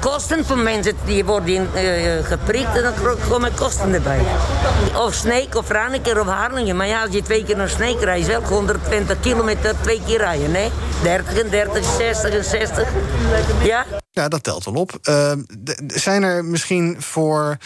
kosten 0.00 0.44
voor 0.44 0.58
mensen 0.58 0.96
die 1.04 1.24
worden 1.24 1.68
uh, 1.74 2.24
geprikt 2.24 2.76
en 2.76 2.82
dan 2.82 2.94
komen 3.34 3.54
kosten 3.54 3.92
erbij. 3.92 4.20
Of 4.96 5.14
Sneek 5.14 5.54
of 5.56 5.66
Franeker 5.66 6.20
of 6.20 6.26
Harlingen. 6.26 6.76
Maar 6.76 6.86
ja, 6.86 7.02
als 7.02 7.12
je 7.14 7.22
twee 7.22 7.44
keer 7.44 7.56
naar 7.56 7.68
Sneek 7.68 8.00
rijdt, 8.00 8.26
wel 8.26 8.42
120 8.42 9.20
kilometer 9.20 9.74
twee 9.80 10.00
keer 10.06 10.18
rijden, 10.18 10.50
nee? 10.50 10.70
30 11.02 11.42
en 11.42 11.50
30, 11.50 11.84
60 11.84 12.30
en 12.30 12.44
60. 12.44 12.88
Ja? 13.62 13.86
Ja, 14.14 14.28
dat 14.28 14.42
telt 14.42 14.64
wel 14.64 14.74
op. 14.74 14.98
Uh, 15.02 15.32
zijn 15.86 16.22
er 16.22 16.44
misschien 16.44 16.96
voor, 16.98 17.56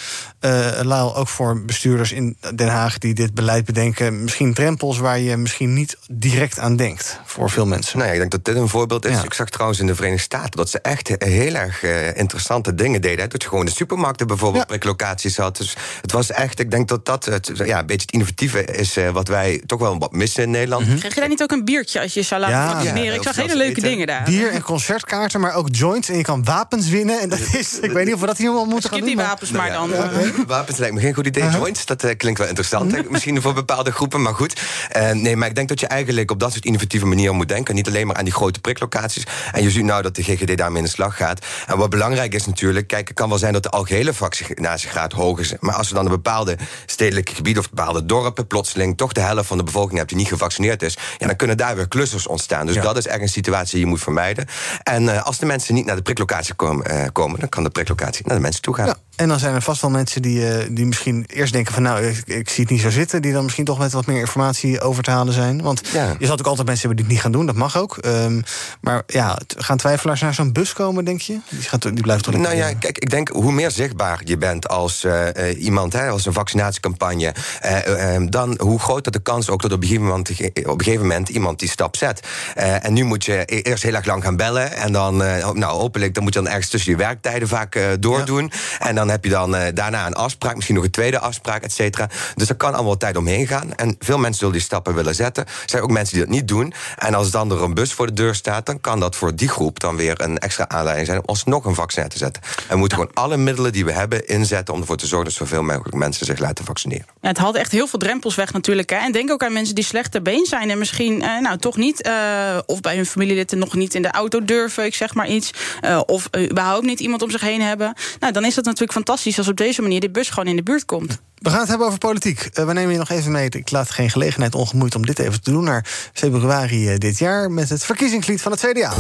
uh, 0.41 0.81
Laal, 0.83 1.17
ook 1.17 1.29
voor 1.29 1.65
bestuurders 1.65 2.13
in 2.13 2.37
Den 2.55 2.69
Haag 2.69 2.99
die 2.99 3.15
dit 3.15 3.35
beleid 3.35 3.65
bedenken, 3.65 4.23
misschien 4.23 4.55
drempels 4.55 4.99
waar 4.99 5.19
je 5.19 5.37
misschien 5.37 5.73
niet 5.73 5.97
direct 6.11 6.59
aan 6.59 6.77
denkt 6.77 7.21
voor 7.25 7.51
veel 7.51 7.67
mensen? 7.67 7.99
Nou 7.99 8.09
ja, 8.09 8.15
ik 8.15 8.21
denk 8.21 8.31
dat 8.31 8.45
dit 8.45 8.57
een 8.57 8.69
voorbeeld 8.69 9.05
is. 9.05 9.13
Ja. 9.13 9.23
Ik 9.23 9.35
zag 9.35 9.49
trouwens 9.49 9.81
in 9.81 9.87
de 9.87 9.95
Verenigde 9.95 10.23
Staten 10.23 10.51
dat 10.51 10.71
ze 10.71 10.81
echt 10.81 11.09
heel 11.19 11.55
erg 11.55 11.83
uh, 11.83 12.17
interessante 12.17 12.75
dingen 12.75 13.01
deden. 13.01 13.31
Dat 13.31 13.43
je 13.43 13.49
gewoon 13.49 13.65
de 13.65 13.71
supermarkten 13.71 14.27
bijvoorbeeld 14.27 14.63
ja. 14.63 14.69
priklocaties 14.69 15.37
had. 15.37 15.58
Dus 15.59 15.75
het 16.01 16.13
was 16.13 16.31
echt, 16.31 16.61
ik 16.61 16.71
denk 16.71 16.89
dat 16.89 17.05
dat 17.05 17.25
het, 17.25 17.51
ja, 17.55 17.79
een 17.79 17.87
beetje 17.87 18.03
het 18.03 18.13
innovatieve 18.13 18.65
is 18.65 18.97
uh, 18.97 19.11
wat 19.11 19.29
wij 19.29 19.63
toch 19.67 19.81
wel 19.81 19.99
wat 19.99 20.13
missen 20.13 20.43
in 20.43 20.51
Nederland. 20.51 20.83
Mm 20.83 20.89
-hmm. 20.89 20.99
Krijg 20.99 21.15
je 21.15 21.21
daar 21.21 21.29
niet 21.29 21.43
ook 21.43 21.51
een 21.51 21.65
biertje 21.65 22.01
als 22.01 22.15
je 22.15 22.23
zou 22.23 22.41
laten 22.41 22.95
ja, 23.05 23.13
ik 23.13 23.23
zag 23.23 23.37
hele 23.37 23.57
leuke 23.57 23.71
eten. 23.71 23.83
dingen 23.83 24.07
daar. 24.07 24.25
Bier 24.25 24.51
en 24.51 24.63
concertkaarten, 24.63 25.41
maar 25.41 25.55
ook 25.55 25.69
joints. 25.71 26.09
En 26.09 26.17
je 26.17 26.23
kan 26.23 26.45
wapens 26.45 26.89
winnen. 26.89 27.21
En 27.21 27.29
dat 27.29 27.41
is, 27.53 27.79
ik 27.81 27.91
weet 27.91 28.05
niet 28.05 28.15
of 28.15 28.21
we 28.21 28.27
dat 28.27 28.39
hier 28.39 28.49
allemaal 28.49 28.65
moeten 28.65 28.91
Skip 28.91 28.99
gaan 28.99 29.09
doen. 29.09 29.17
die 29.17 29.27
wapens 29.27 29.51
maar, 29.51 29.61
maar 29.61 29.73
dan. 29.73 29.91
Ja, 29.91 30.21
ja. 30.21 30.45
Wapens 30.47 30.79
lijkt 30.79 30.95
me 30.95 31.01
geen 31.01 31.15
goed 31.15 31.27
idee. 31.27 31.43
Uh 31.43 31.51
-huh. 31.51 31.59
Joints, 31.59 31.87
dat 31.87 32.05
uh, 32.05 32.11
klinkt 32.17 32.39
wel 32.39 32.49
interessant. 32.49 32.93
-huh. 32.93 33.11
Misschien 33.11 33.43
voor 33.43 33.55
bepaalde 33.55 33.91
groepen, 33.91 34.23
maar 34.23 34.35
goed. 34.35 34.61
Uh, 34.97 35.11
nee, 35.11 35.37
maar 35.37 35.49
ik 35.49 35.55
denk 35.55 35.69
dat 35.69 35.81
je 35.81 35.87
eigenlijk 35.87 36.31
op 36.31 36.41
dat 36.41 36.53
soort 36.53 36.65
innovatieve 36.65 37.07
manieren 37.07 37.37
moet 37.37 37.49
denken. 37.49 37.75
Niet 37.75 37.87
alleen 37.87 38.07
maar 38.07 38.17
aan 38.17 38.25
die 38.25 38.33
grote 38.33 38.61
priklocaties. 38.61 39.25
En 39.53 39.63
je 39.63 39.71
ziet 39.71 39.85
nou 39.85 40.03
dat 40.03 40.15
de 40.15 40.23
GGD 40.23 40.57
daarmee 40.57 40.79
in 40.79 40.85
de 40.85 40.91
slag 40.91 41.17
gaat. 41.17 41.45
En 41.67 41.79
wat 41.79 41.91
belangrijk 41.91 42.35
is 42.35 42.47
natuurlijk, 42.47 42.87
kijk, 42.87 43.09
het 43.09 43.17
kan 43.17 43.29
wel 43.29 43.39
zijn 43.39 43.53
dat 43.53 43.63
de 43.63 43.71
algehele 43.71 44.15
vaccinatiegraad 44.15 45.13
hoog 45.13 45.41
is. 45.41 45.48
Maar 45.61 45.75
als 45.75 45.89
we 45.89 45.95
dan 45.95 46.05
een 46.05 46.11
bepaalde 46.11 46.57
stedelijke 46.87 47.35
gebieden 47.35 47.63
of 47.63 47.71
bepaalde 47.71 48.07
dorpen 48.07 48.47
plotseling 48.47 48.97
toch 48.97 49.13
de 49.13 49.21
helft 49.21 49.47
van 49.47 49.57
de 49.57 49.65
bevolking 49.65 49.97
hebt 49.97 50.09
die 50.09 50.19
niet 50.19 50.29
gevaccineerd 50.29 50.83
is, 50.83 50.97
ja, 51.19 51.27
dan 51.27 51.37
kunnen 51.37 51.57
daar 51.57 51.77
weer 51.77 51.89
clusters 51.89 52.27
ontstaan. 52.27 52.67
Dus 52.67 52.75
ja. 52.75 52.83
dat 52.83 52.97
is 52.97 53.07
echt 53.07 53.21
een 53.21 53.29
situatie 53.29 53.75
die 53.75 53.85
je 53.85 53.87
moet 53.87 54.03
vermijden. 54.03 54.47
En 54.83 55.03
uh, 55.03 55.23
als 55.23 55.39
de 55.39 55.47
mensen 55.47 55.75
niet 55.75 55.87
naar 55.87 55.97
de 55.97 56.03
priklocatie 56.03 56.55
komen, 56.55 56.93
uh, 56.93 57.07
komen 57.13 57.41
dan 57.41 57.49
kan 57.49 57.63
de 57.63 57.71
priklocatie 57.71 58.27
naar 58.27 58.37
de 58.37 58.43
mensen 58.43 58.63
toe 58.63 58.75
gaan. 58.75 58.87
Ja. 58.87 58.97
En 59.19 59.29
dan 59.29 59.39
zijn 59.39 59.55
er 59.55 59.63
vast 59.63 59.81
wel 59.81 59.91
mensen 59.91 60.23
die, 60.23 60.49
eh, 60.49 60.67
die 60.71 60.87
misschien 60.87 61.25
eerst 61.27 61.53
denken 61.53 61.75
van... 61.75 61.83
nou, 61.83 62.05
ik, 62.05 62.23
ik 62.27 62.49
zie 62.49 62.63
het 62.63 62.73
niet 62.73 62.81
zo 62.81 62.91
zitten. 62.91 63.23
Die 63.23 63.33
dan 63.33 63.43
misschien 63.43 63.65
toch 63.65 63.79
met 63.79 63.93
wat 63.93 64.07
meer 64.07 64.19
informatie 64.19 64.81
over 64.81 65.03
te 65.03 65.11
halen 65.11 65.35
zijn. 65.35 65.63
Want 65.63 65.81
je 65.85 65.99
zal 65.99 66.07
natuurlijk 66.09 66.47
altijd 66.47 66.67
mensen 66.67 66.89
hebben 66.89 66.97
die 66.97 67.05
het 67.05 67.15
niet 67.15 67.21
gaan 67.23 67.33
doen. 67.33 67.47
Dat 67.47 67.55
mag 67.55 67.77
ook. 67.79 67.97
Ehm, 67.97 68.41
maar 68.81 69.03
ja, 69.07 69.39
gaan 69.57 69.77
twijfelaars 69.77 70.21
naar 70.21 70.35
zo'n 70.35 70.53
bus 70.53 70.73
komen, 70.73 71.05
denk 71.05 71.21
je? 71.21 71.39
Die, 71.49 71.63
gaat, 71.63 71.83
die 71.83 72.03
blijft 72.03 72.25
toch 72.25 72.37
Nou 72.37 72.57
ja, 72.57 72.73
kijk, 72.73 72.99
ik 72.99 73.11
denk 73.11 73.29
hoe 73.29 73.53
meer 73.53 73.71
zichtbaar 73.71 74.21
je 74.25 74.39
bent 74.39 74.69
als 74.69 75.05
eh, 75.05 75.51
eh, 75.51 75.63
iemand, 75.63 75.93
hè, 75.93 76.09
als 76.09 76.27
een 76.27 76.33
vaccinatiecampagne, 76.33 77.35
eh, 77.61 78.15
eh, 78.15 78.23
dan 78.29 78.59
hoe 78.61 78.79
groter 78.79 79.13
de 79.13 79.19
kans 79.19 79.51
ook 79.51 79.63
dat 79.63 79.73
op 79.73 79.83
een 79.83 79.89
gegeven 79.89 80.07
moment, 80.07 80.31
op 80.31 80.79
een 80.79 80.85
gegeven 80.85 81.07
moment 81.07 81.29
iemand 81.29 81.59
die 81.59 81.69
stap 81.69 81.97
zet. 81.97 82.21
En 82.55 82.93
nu 82.93 83.05
moet 83.05 83.25
je 83.25 83.43
e- 83.47 83.61
eerst 83.61 83.83
heel 83.83 83.95
erg 83.95 84.07
lang 84.07 84.25
gaan 84.25 84.37
bellen. 84.37 84.73
En 84.73 84.93
dan, 84.93 85.17
nou, 85.17 85.65
hopelijk, 85.65 86.15
dan 86.15 86.23
moet 86.23 86.35
je 86.35 86.41
dan 86.41 86.49
ergens 86.49 86.69
tussen 86.69 86.91
je 86.91 86.99
werktijden 86.99 87.49
vaak 87.49 87.97
doordoen. 88.01 88.53
En 88.79 88.95
dan 88.95 89.08
heb 89.09 89.25
je 89.25 89.31
dan 89.31 89.57
eh, 89.57 89.75
daarna 89.75 90.07
een 90.07 90.15
afspraak, 90.15 90.55
misschien 90.55 90.75
nog 90.75 90.85
een 90.85 90.91
tweede 90.91 91.19
afspraak, 91.19 91.63
et 91.63 91.73
cetera. 91.73 92.09
Dus 92.35 92.49
er 92.49 92.55
kan 92.55 92.75
allemaal 92.75 92.97
tijd 92.97 93.17
omheen 93.17 93.47
gaan. 93.47 93.75
En 93.75 93.97
veel 93.99 94.19
mensen 94.19 94.39
zullen 94.39 94.55
die 94.55 94.63
stappen 94.63 94.95
willen 94.95 95.15
zetten. 95.15 95.45
Er 95.45 95.53
zijn 95.67 95.83
ook 95.83 95.91
mensen 95.91 96.15
die 96.15 96.25
dat 96.25 96.35
niet 96.35 96.49
doen. 96.49 96.73
En 96.97 97.15
als 97.15 97.31
dan 97.31 97.51
er 97.51 97.63
een 97.63 97.75
bus 97.75 97.93
voor 97.93 98.07
de 98.07 98.13
deur 98.13 98.35
staat, 98.35 98.67
dan 98.67 98.81
kan 98.81 99.01
dat 99.01 99.17
voor 99.17 99.37
die 99.37 99.49
groep 99.49 99.81
dan 99.81 99.97
weer 99.97 100.21
een 100.21 100.39
extra 100.39 100.69
aanleiding 100.69 101.07
zijn 101.07 101.19
om 101.19 101.25
alsnog 101.27 101.65
een 101.65 101.75
vaccin 101.75 102.09
te 102.09 102.19
zetten. 102.19 102.43
En 102.43 102.69
we 102.69 102.77
moeten 102.77 102.99
gewoon 102.99 103.15
alle 103.15 103.37
middelen 103.37 103.73
die 103.73 103.85
we 103.85 103.93
hebben 103.93 104.27
inzetten 104.27 104.75
om 104.75 104.81
ervoor 104.81 104.97
te 104.97 105.07
zorgen 105.07 105.29
dat 105.29 105.37
zoveel 105.37 105.63
mogelijk 105.63 105.95
mensen 105.95 106.27
zich 106.27 106.39
laten 106.39 106.65
vaccineren. 106.65 107.07
Het 107.21 107.39
haalt 107.39 107.57
echt 107.57 107.73
heel 107.73 107.87
veel 107.87 107.99
drempels 107.99 108.35
weg 108.35 108.53
natuurlijk. 108.53 108.91
Hè. 108.91 108.97
En 108.97 109.13
denk 109.13 109.31
ook 109.31 109.43
aan 109.43 109.53
mensen 109.53 109.75
die 109.75 109.85
slecht 109.85 110.13
ter 110.13 110.23
been 110.23 110.47
zijn... 110.47 110.71
en 110.71 110.79
misschien 110.79 111.23
eh, 111.23 111.41
nou, 111.41 111.59
toch 111.59 111.77
niet... 111.77 112.03
eh, 112.03 112.59
of 112.67 112.81
bij 112.81 112.97
hun 112.97 113.07
familielid 113.07 113.53
nog 113.53 113.75
niet 113.75 113.95
in 113.95 114.03
de 114.03 114.11
auto 114.11 114.45
durven, 114.45 114.85
ik 114.85 114.95
zeg 114.95 115.15
maar 115.15 115.29
iets... 115.29 115.51
eh, 115.81 116.01
of 116.07 116.29
überhaupt 116.37 116.85
niet 116.85 117.01
iemand 117.01 117.23
om 117.23 117.31
zich 117.31 117.41
heen 117.41 117.63
hebben. 117.63 117.95
Nou, 118.21 118.33
dan 118.33 118.45
is 118.45 118.55
dat 118.55 118.65
natuurlijk 118.65 118.93
fantastisch 119.05 119.39
als 119.39 119.49
op 119.49 119.57
deze 119.57 119.83
manier... 119.83 120.01
die 120.01 120.11
bus 120.11 120.29
gewoon 120.29 120.49
in 120.49 120.57
de 120.57 120.63
buurt 120.63 120.85
komt. 120.85 121.21
We 121.35 121.51
gaan 121.51 121.61
het 121.61 121.69
hebben 121.69 121.87
over 121.87 121.99
politiek. 121.99 122.41
Eh, 122.53 122.67
we 122.67 122.73
nemen 122.73 122.93
je 122.93 122.99
nog 122.99 123.11
even 123.11 123.33
mee. 123.33 123.49
Ik 123.51 123.71
laat 123.71 123.91
geen 123.91 124.11
gelegenheid 124.11 124.55
ongemoeid 124.55 124.95
om 124.95 125.07
dit 125.07 125.19
even 125.19 125.43
te 125.43 125.51
doen. 125.51 125.65
Naar 125.65 125.87
februari 126.13 126.89
eh, 126.89 126.99
dit 126.99 127.19
jaar 127.19 127.51
met 127.51 127.69
het 127.69 127.85
verkiezingslied 127.85 128.43
van 128.43 128.53
het 128.53 128.61
CDA. 128.61 128.93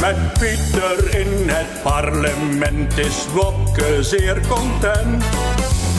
Met 0.00 0.32
Pieter 0.32 1.18
in 1.18 1.48
het 1.48 1.82
parlement 1.82 2.98
is 2.98 3.26
Wopke 3.32 3.98
zeer 4.00 4.40
content. 4.48 5.24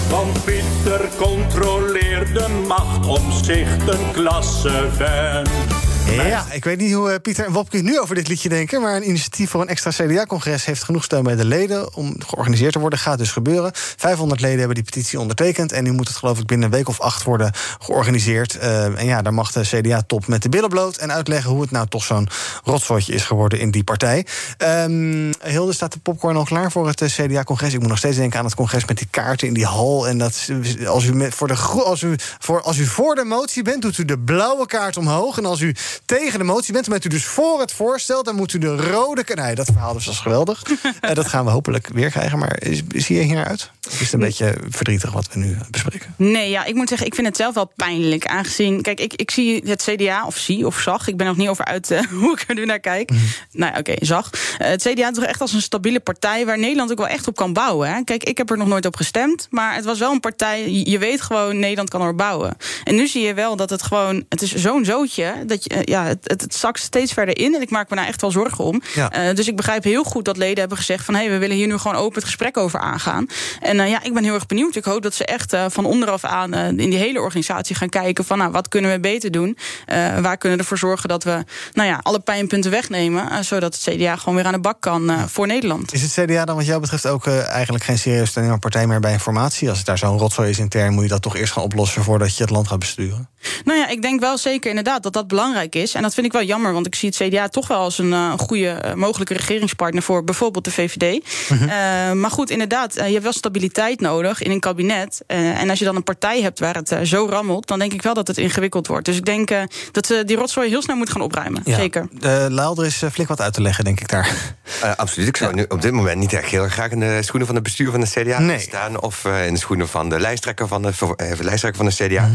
Want 0.10 0.46
Pieter 0.46 1.10
controleert 1.18 2.34
de 2.34 2.64
macht 2.68 3.06
om 3.08 3.32
zich 3.44 3.88
een 3.88 4.12
klasse 4.12 4.88
vent. 4.98 5.91
Ja, 6.10 6.46
ik 6.52 6.64
weet 6.64 6.78
niet 6.78 6.94
hoe 6.94 7.12
eh, 7.12 7.20
Pieter 7.22 7.46
en 7.46 7.52
Wopke 7.52 7.78
nu 7.78 8.00
over 8.00 8.16
dit 8.16 8.28
liedje 8.28 8.50
denken... 8.50 8.82
maar 8.82 8.96
een 8.96 9.08
initiatief 9.08 9.50
voor 9.50 9.62
een 9.62 9.68
extra 9.68 9.92
CDA-congres... 9.92 10.66
heeft 10.66 10.84
genoeg 10.84 11.04
steun 11.04 11.24
bij 11.24 11.36
de 11.36 11.46
leden 11.46 11.96
om 11.96 12.16
georganiseerd 12.26 12.74
te 12.74 12.80
worden. 12.80 13.00
Gaat 13.00 13.18
dus 13.18 13.32
gebeuren. 13.32 13.72
500 13.74 14.42
leden 14.42 14.58
hebben 14.58 14.76
die 14.76 14.84
petitie 14.84 15.20
ondertekend... 15.20 15.72
en 15.72 15.84
nu 15.84 15.92
moet 15.92 16.08
het 16.08 16.18
geloof 16.18 16.40
ik 16.40 16.46
binnen 16.46 16.66
een 16.66 16.74
week 16.74 16.88
of 16.88 17.00
acht 17.00 17.24
worden 17.24 17.52
georganiseerd. 17.80 18.58
Eh, 18.58 19.00
en 19.00 19.06
ja, 19.06 19.22
daar 19.22 19.34
mag 19.34 19.52
de 19.52 19.62
CDA-top 19.62 20.28
met 20.28 20.42
de 20.42 20.50
billen 20.50 20.70
bloot... 20.70 20.98
en 20.98 21.12
uitleggen 21.12 21.52
hoe 21.52 21.62
het 21.62 21.72
nou 21.72 21.88
toch 21.88 22.04
zo'n 22.04 22.30
rotzooitje 22.64 23.14
is 23.14 23.24
geworden 23.24 23.60
in 23.60 23.72
die 23.72 23.84
partij. 23.84 24.26
Ehm, 24.58 25.32
Hilde, 25.44 25.74
staat 25.74 25.94
de 25.94 26.00
popcorn 26.00 26.38
al 26.38 26.44
klaar 26.44 26.72
voor 26.72 26.88
het 26.88 27.02
eh, 27.02 27.10
CDA-congres? 27.10 27.74
Ik 27.74 27.80
moet 27.80 27.90
nog 27.90 27.98
steeds 27.98 28.18
denken 28.18 28.40
aan 28.40 28.46
het 28.46 28.56
congres 28.56 28.86
met 28.86 28.98
die 28.98 29.08
kaarten 29.10 29.48
in 29.48 29.54
die 29.54 29.66
hal... 29.66 30.08
en 30.08 30.18
dat 30.18 30.50
als 30.86 31.06
u, 31.06 31.32
voor, 31.32 31.48
de, 31.48 31.56
als, 31.84 32.02
u, 32.02 32.16
voor, 32.40 32.62
als 32.62 32.78
u 32.78 32.86
voor 32.86 33.16
de 33.16 33.24
motie 33.24 33.64
bent, 33.64 33.82
doet 33.82 33.98
u 33.98 34.06
de 34.06 34.20
blauwe 34.20 34.66
kaart 34.66 34.98
omhoog... 34.98 35.38
en 35.38 35.46
als 35.46 35.62
u 35.62 35.76
tegen 36.06 36.40
de 36.40 36.46
motie 36.46 36.74
bent, 36.74 36.86
dan 36.86 36.94
bent 36.94 37.06
u 37.06 37.10
dus 37.10 37.26
voor 37.26 37.60
het 37.60 37.72
voorstel... 37.72 38.24
dan 38.24 38.36
moet 38.36 38.54
u 38.54 38.58
de 38.58 38.76
rode. 38.76 39.24
Nee, 39.36 39.56
dat 39.56 39.66
verhaal 39.66 39.94
dus 39.94 40.06
was 40.06 40.20
geweldig. 40.20 40.64
Eh, 41.02 41.14
dat 41.16 41.28
gaan 41.28 41.46
we 41.46 41.52
hopelijk 41.52 41.88
weer 41.94 42.10
krijgen. 42.10 42.40
Maar 42.40 42.60
zie 42.96 43.16
je 43.16 43.22
hier 43.22 43.36
naar 43.36 43.46
uit? 43.48 43.72
Of 43.88 43.94
is 43.94 44.00
het 44.00 44.14
een 44.14 44.20
beetje 44.20 44.56
verdrietig 44.70 45.12
wat 45.12 45.28
we 45.34 45.40
nu 45.40 45.58
bespreken? 45.72 46.14
Nee, 46.18 46.50
ja, 46.50 46.66
ik 46.66 46.76
moet 46.76 46.88
zeggen, 46.90 47.08
ik 47.08 47.16
vind 47.16 47.28
het 47.28 47.36
zelf 47.38 47.54
wel 47.54 47.72
pijnlijk. 47.76 48.26
Aangezien, 48.26 48.82
kijk, 48.82 49.00
ik, 49.00 49.14
ik 49.14 49.32
zie 49.32 49.62
het 49.66 49.84
CDA, 49.84 50.26
of 50.26 50.38
zie 50.38 50.66
of 50.66 50.80
zag. 50.80 51.08
Ik 51.08 51.18
ben 51.18 51.28
nog 51.28 51.38
niet 51.38 51.48
over 51.48 51.66
uit 51.66 51.92
eh, 51.92 52.00
hoe 52.22 52.32
ik 52.32 52.44
er 52.48 52.56
nu 52.56 52.66
naar 52.66 52.80
kijk. 52.80 53.10
Nou 53.52 53.72
ja, 53.74 53.80
oké, 53.80 53.94
zag. 54.00 54.30
Eh, 54.58 54.68
het 54.68 54.82
CDA 54.82 55.12
toch 55.12 55.24
echt 55.24 55.42
als 55.42 55.54
een 55.54 55.62
stabiele 55.62 56.00
partij 56.00 56.46
waar 56.46 56.60
Nederland 56.60 56.92
ook 56.92 56.98
wel 56.98 57.08
echt 57.08 57.28
op 57.28 57.36
kan 57.36 57.54
bouwen. 57.54 57.94
Hè? 57.94 58.04
Kijk, 58.04 58.24
ik 58.24 58.38
heb 58.38 58.50
er 58.50 58.58
nog 58.58 58.68
nooit 58.68 58.86
op 58.86 58.96
gestemd. 58.96 59.48
Maar 59.50 59.76
het 59.76 59.86
was 59.86 60.00
wel 60.00 60.12
een 60.12 60.20
partij, 60.20 60.72
je- 60.72 60.98
weet 61.00 61.22
gewoon, 61.22 61.60
Nederland 61.60 61.90
kan 61.90 62.02
er 62.02 62.16
bouwen. 62.16 62.58
En 62.84 62.96
nu 62.96 63.08
zie 63.08 63.22
je 63.26 63.34
wel 63.34 63.56
dat 63.56 63.70
het 63.70 63.84
gewoon, 63.84 64.26
het 64.30 64.42
is 64.42 64.56
zo'n 64.56 64.86
zootje. 64.86 65.34
Dat 65.46 65.64
je, 65.64 65.81
ja, 65.84 66.06
het, 66.06 66.20
het, 66.24 66.42
het 66.42 66.56
zakt 66.56 66.80
steeds 66.80 67.14
verder 67.14 67.38
in. 67.38 67.56
En 67.56 67.62
ik 67.62 67.70
maak 67.70 67.90
me 67.90 67.96
daar 67.96 68.08
echt 68.08 68.22
wel 68.22 68.32
zorgen 68.32 68.64
om. 68.64 68.82
Ja. 68.94 69.12
Eh, 69.12 69.36
dus 69.36 69.48
ik 69.48 69.56
begrijp 69.56 69.84
heel 69.84 70.04
goed 70.04 70.26
dat 70.26 70.38
leden 70.38 70.60
hebben 70.60 70.78
gezegd 70.78 71.06
van 71.06 71.14
hé, 71.14 71.22
hey, 71.22 71.30
we 71.30 71.38
willen 71.38 71.56
hier 71.56 71.68
nu 71.68 71.78
gewoon 71.78 71.98
open 71.98 72.16
het 72.16 72.24
gesprek 72.24 72.58
over 72.58 72.80
aangaan. 72.80 73.26
En 73.60 73.80
eh, 73.80 73.90
ja, 73.90 74.04
ik 74.04 74.14
ben 74.14 74.24
heel 74.24 74.34
erg 74.34 74.46
benieuwd. 74.46 74.76
Ik 74.76 74.84
hoop 74.84 75.02
dat 75.02 75.14
ze 75.14 75.26
echt 75.26 75.54
eh, 75.54 75.66
van 75.70 75.86
onderaf 75.86 76.24
aan 76.24 76.54
eh, 76.54 76.68
in 76.68 76.76
die 76.76 76.98
hele 76.98 77.22
organisatie 77.22 77.76
gaan 77.76 77.90
kijken 77.90 78.26
van 78.26 78.38
nou, 78.38 78.52
wat 78.52 78.68
kunnen 78.68 78.92
we 78.92 79.00
beter 79.00 79.32
doen? 79.32 79.58
Eh, 79.86 80.20
waar 80.20 80.38
kunnen 80.38 80.58
we 80.58 80.64
ervoor 80.64 80.78
zorgen 80.78 81.10
dat 81.10 81.24
we 81.24 81.44
nou 81.74 81.88
ja, 81.90 82.00
alle 82.04 82.20
pijnpunten 82.20 82.72
wegnemen, 82.72 83.30
eh, 83.30 83.40
zodat 83.40 83.76
het 83.76 83.96
CDA 83.96 84.16
gewoon 84.16 84.36
weer 84.36 84.46
aan 84.46 84.52
de 84.52 84.60
bak 84.60 84.82
kan 84.82 85.10
eh, 85.10 85.24
voor 85.28 85.48
Nederland. 85.48 85.94
Is 85.94 86.02
het 86.02 86.12
CDA 86.12 86.46
dan 86.46 86.56
wat 86.56 86.66
jou 86.66 86.82
betreft 86.82 87.08
ook 87.08 87.28
eh, 87.28 87.50
eigenlijk 87.50 87.84
geen 87.84 87.98
serieus 87.98 88.34
partij 88.60 88.88
meer 88.88 89.00
bij 89.00 89.12
informatie? 89.12 89.70
Als 89.70 89.78
het 89.78 89.88
daar 89.88 89.98
zo'n 89.98 90.18
rotzooi 90.18 90.50
is 90.50 90.60
intern, 90.60 90.94
moet 90.94 91.04
je 91.04 91.10
dat 91.10 91.22
toch 91.22 91.36
eerst 91.36 91.54
gaan 91.54 91.64
oplossen 91.64 92.04
voordat 92.04 92.38
je 92.38 92.44
het 92.44 92.52
land 92.52 92.68
gaat 92.68 92.80
besturen? 92.80 93.30
Nou 93.64 93.80
ja, 93.80 93.88
ik 93.88 94.02
denk 94.02 94.20
wel 94.20 94.38
zeker 94.38 94.70
inderdaad 94.70 95.04
dat 95.04 95.14
dat 95.14 95.28
belangrijk 95.28 95.71
is. 95.76 95.94
En 95.94 96.02
dat 96.02 96.14
vind 96.14 96.26
ik 96.26 96.32
wel 96.32 96.44
jammer, 96.44 96.74
want 96.74 96.86
ik 96.88 96.96
zie 96.96 97.10
het 97.10 97.18
CDA 97.18 97.48
toch 97.48 97.68
wel 97.68 97.78
als 97.78 97.98
een 97.98 98.14
eh, 98.14 98.34
goede 98.38 98.70
eh, 98.70 98.94
mogelijke 98.94 99.34
regeringspartner 99.34 100.04
voor 100.04 100.24
bijvoorbeeld 100.24 100.66
de 100.66 100.72
VVD. 100.72 101.24
Mhm. 101.50 101.64
Eh, 101.64 102.12
maar 102.12 102.32
goed, 102.32 102.50
inderdaad, 102.50 102.94
je 102.94 103.02
hebt 103.02 103.24
wel 103.24 103.34
stabiliteit 103.34 104.00
nodig 104.00 104.42
in 104.42 104.52
een 104.52 104.60
kabinet. 104.60 105.24
Eh, 105.28 105.62
en 105.62 105.70
als 105.70 105.80
je 105.80 105.86
dan 105.86 105.96
een 105.96 106.04
partij 106.04 106.42
hebt 106.42 106.60
waar 106.60 106.76
het 106.76 106.96
zo 107.04 107.28
rammelt, 107.30 107.68
dan 107.68 107.80
denk 107.80 107.94
ik 107.94 108.02
wel 108.02 108.14
dat 108.14 108.28
het 108.28 108.38
ingewikkeld 108.38 108.88
wordt. 108.88 109.06
Dus 109.06 109.18
ik 109.18 109.26
denk 109.26 109.52
eh, 109.52 109.62
dat 109.92 110.06
ze 110.06 110.24
die 110.26 110.38
rotzooi 110.38 110.70
heel 110.70 110.82
snel 110.82 110.96
moeten 110.96 111.16
gaan 111.16 111.24
opruimen. 111.24 111.62
Zeker. 111.66 112.08
Uh, 112.22 112.46
Laal, 112.50 112.78
er 112.78 112.86
is 112.86 113.04
flink 113.12 113.30
wat 113.30 113.42
uit 113.42 113.54
te 113.54 113.62
leggen, 113.62 113.84
denk 113.84 114.00
ik 114.00 114.10
daar. 114.10 114.56
Eh, 114.82 114.92
absoluut. 114.96 115.28
Ik 115.28 115.38
zou 115.38 115.54
nu 115.54 115.66
op 115.68 115.82
dit 115.82 115.92
moment 115.92 116.20
niet 116.20 116.34
echt 116.34 116.50
heel 116.50 116.68
graag 116.68 116.92
in 116.92 117.00
de 117.00 117.20
schoenen 117.22 117.46
van 117.48 117.56
het 117.56 117.64
bestuur 117.64 117.92
van 117.92 118.00
de 118.00 118.08
CDA 118.08 118.40
Nee. 118.40 118.60
staan. 118.60 119.02
Of 119.02 119.26
in 119.26 119.54
de 119.54 119.60
schoenen 119.60 119.88
van 119.88 120.10
de 120.10 120.20
lijsttrekker 120.20 120.68
van 120.68 120.82
de, 120.82 120.94
lijsttrekker 121.40 121.76
van 121.76 121.86
de 121.86 121.94
CDA. 122.08 122.30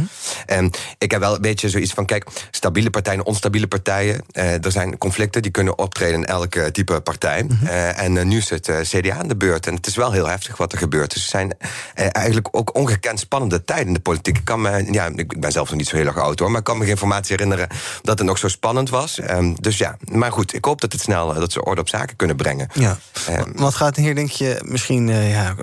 En 0.46 0.70
ik 0.99 1.11
heb 1.11 1.20
wel 1.20 1.35
een 1.35 1.40
beetje 1.40 1.68
zoiets 1.68 1.92
van: 1.92 2.05
kijk, 2.07 2.27
stabiele 2.51 2.90
partijen, 2.90 3.26
onstabiele 3.27 3.67
partijen. 3.67 4.21
eh, 4.33 4.65
er 4.65 4.73
zijn 4.73 4.99
conflicten 4.99 5.43
die 5.43 5.51
kunnen 5.51 5.79
optreden 5.79 6.15
in 6.15 6.27
elke 6.27 6.71
type 6.71 7.01
partij. 7.01 7.47
Eh, 7.65 8.03
en 8.03 8.17
eh, 8.17 8.25
nu 8.25 8.37
is 8.37 8.51
het 8.51 8.71
CDA 8.83 9.17
aan 9.17 9.29
de 9.29 9.37
beurt. 9.37 9.67
En 9.67 9.75
het 9.75 9.87
is 9.87 9.97
wel 9.97 10.12
heel 10.12 10.29
heftig 10.29 10.57
wat 10.57 10.73
er 10.73 10.79
gebeurt. 10.79 11.12
Dus 11.12 11.23
het 11.23 11.31
zijn 11.31 11.55
eigenlijk 11.95 12.49
ook 12.51 12.75
ongekend 12.77 13.19
spannende 13.19 13.65
tijden 13.65 13.87
in 13.87 13.93
de 13.93 14.01
politiek. 14.01 14.39
Ik, 14.39 14.45
kan 14.45 14.61
me, 14.61 14.93
ja, 14.93 15.11
ik 15.15 15.41
ben 15.41 15.53
zelf 15.53 15.69
nog 15.69 15.79
niet 15.79 15.89
zo 15.89 15.97
heel 15.97 16.07
erg 16.07 16.19
oud 16.19 16.39
hoor. 16.39 16.49
Maar 16.51 16.59
ik 16.59 16.65
kan 16.65 16.77
me 16.77 16.83
geen 16.83 16.91
informatie 16.91 17.37
herinneren 17.37 17.69
dat 18.03 18.19
het 18.19 18.27
nog 18.27 18.39
zo 18.39 18.49
spannend 18.49 18.91
was. 18.91 19.21
Ehm, 19.21 19.55
dus 19.61 19.79
ja, 19.79 19.97
maar 20.05 20.33
goed, 20.33 20.55
ik 20.55 20.65
hoop 20.65 20.81
dat 20.81 20.93
het 20.93 21.01
snel 21.01 21.35
dat 21.35 21.53
ze 21.53 21.65
orde 21.65 21.81
op 21.81 21.89
zaken 21.89 22.17
kunnen 22.17 22.37
brengen. 22.37 22.69
Ja. 22.73 22.99
Ehm, 23.29 23.51
Wat 23.55 23.75
gaat 23.75 23.97
hier, 23.97 24.15
denk 24.15 24.31
je, 24.31 24.59
misschien 24.65 25.09
ja, 25.09 25.55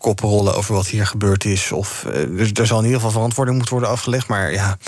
koppen 0.00 0.28
rollen 0.28 0.56
over 0.56 0.74
wat 0.74 0.86
hier 0.86 1.06
gebeurd 1.06 1.44
is? 1.44 1.72
Of 1.72 2.06
dus 2.28 2.50
er 2.52 2.66
zal 2.66 2.78
in 2.78 2.84
ieder 2.84 2.98
geval 3.00 3.12
verantwoording 3.12 3.56
moeten 3.56 3.74
worden 3.74 3.92
afgelegd. 3.94 4.28
Maar 4.28 4.52
ja, 4.52 4.78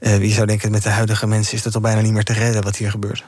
wie 0.00 0.32
zou 0.32 0.46
denken, 0.46 0.70
met 0.70 0.82
de 0.82 0.88
huidige 0.88 1.26
mensen 1.26 1.54
is 1.54 1.62
het 1.74 1.82
al 1.82 1.90
bijna 1.90 2.00
niet 2.00 2.12
meer 2.12 2.24
te 2.24 2.32
redden 2.32 2.62
wat 2.62 2.76
hier 2.76 2.90
gebeurt. 2.90 3.24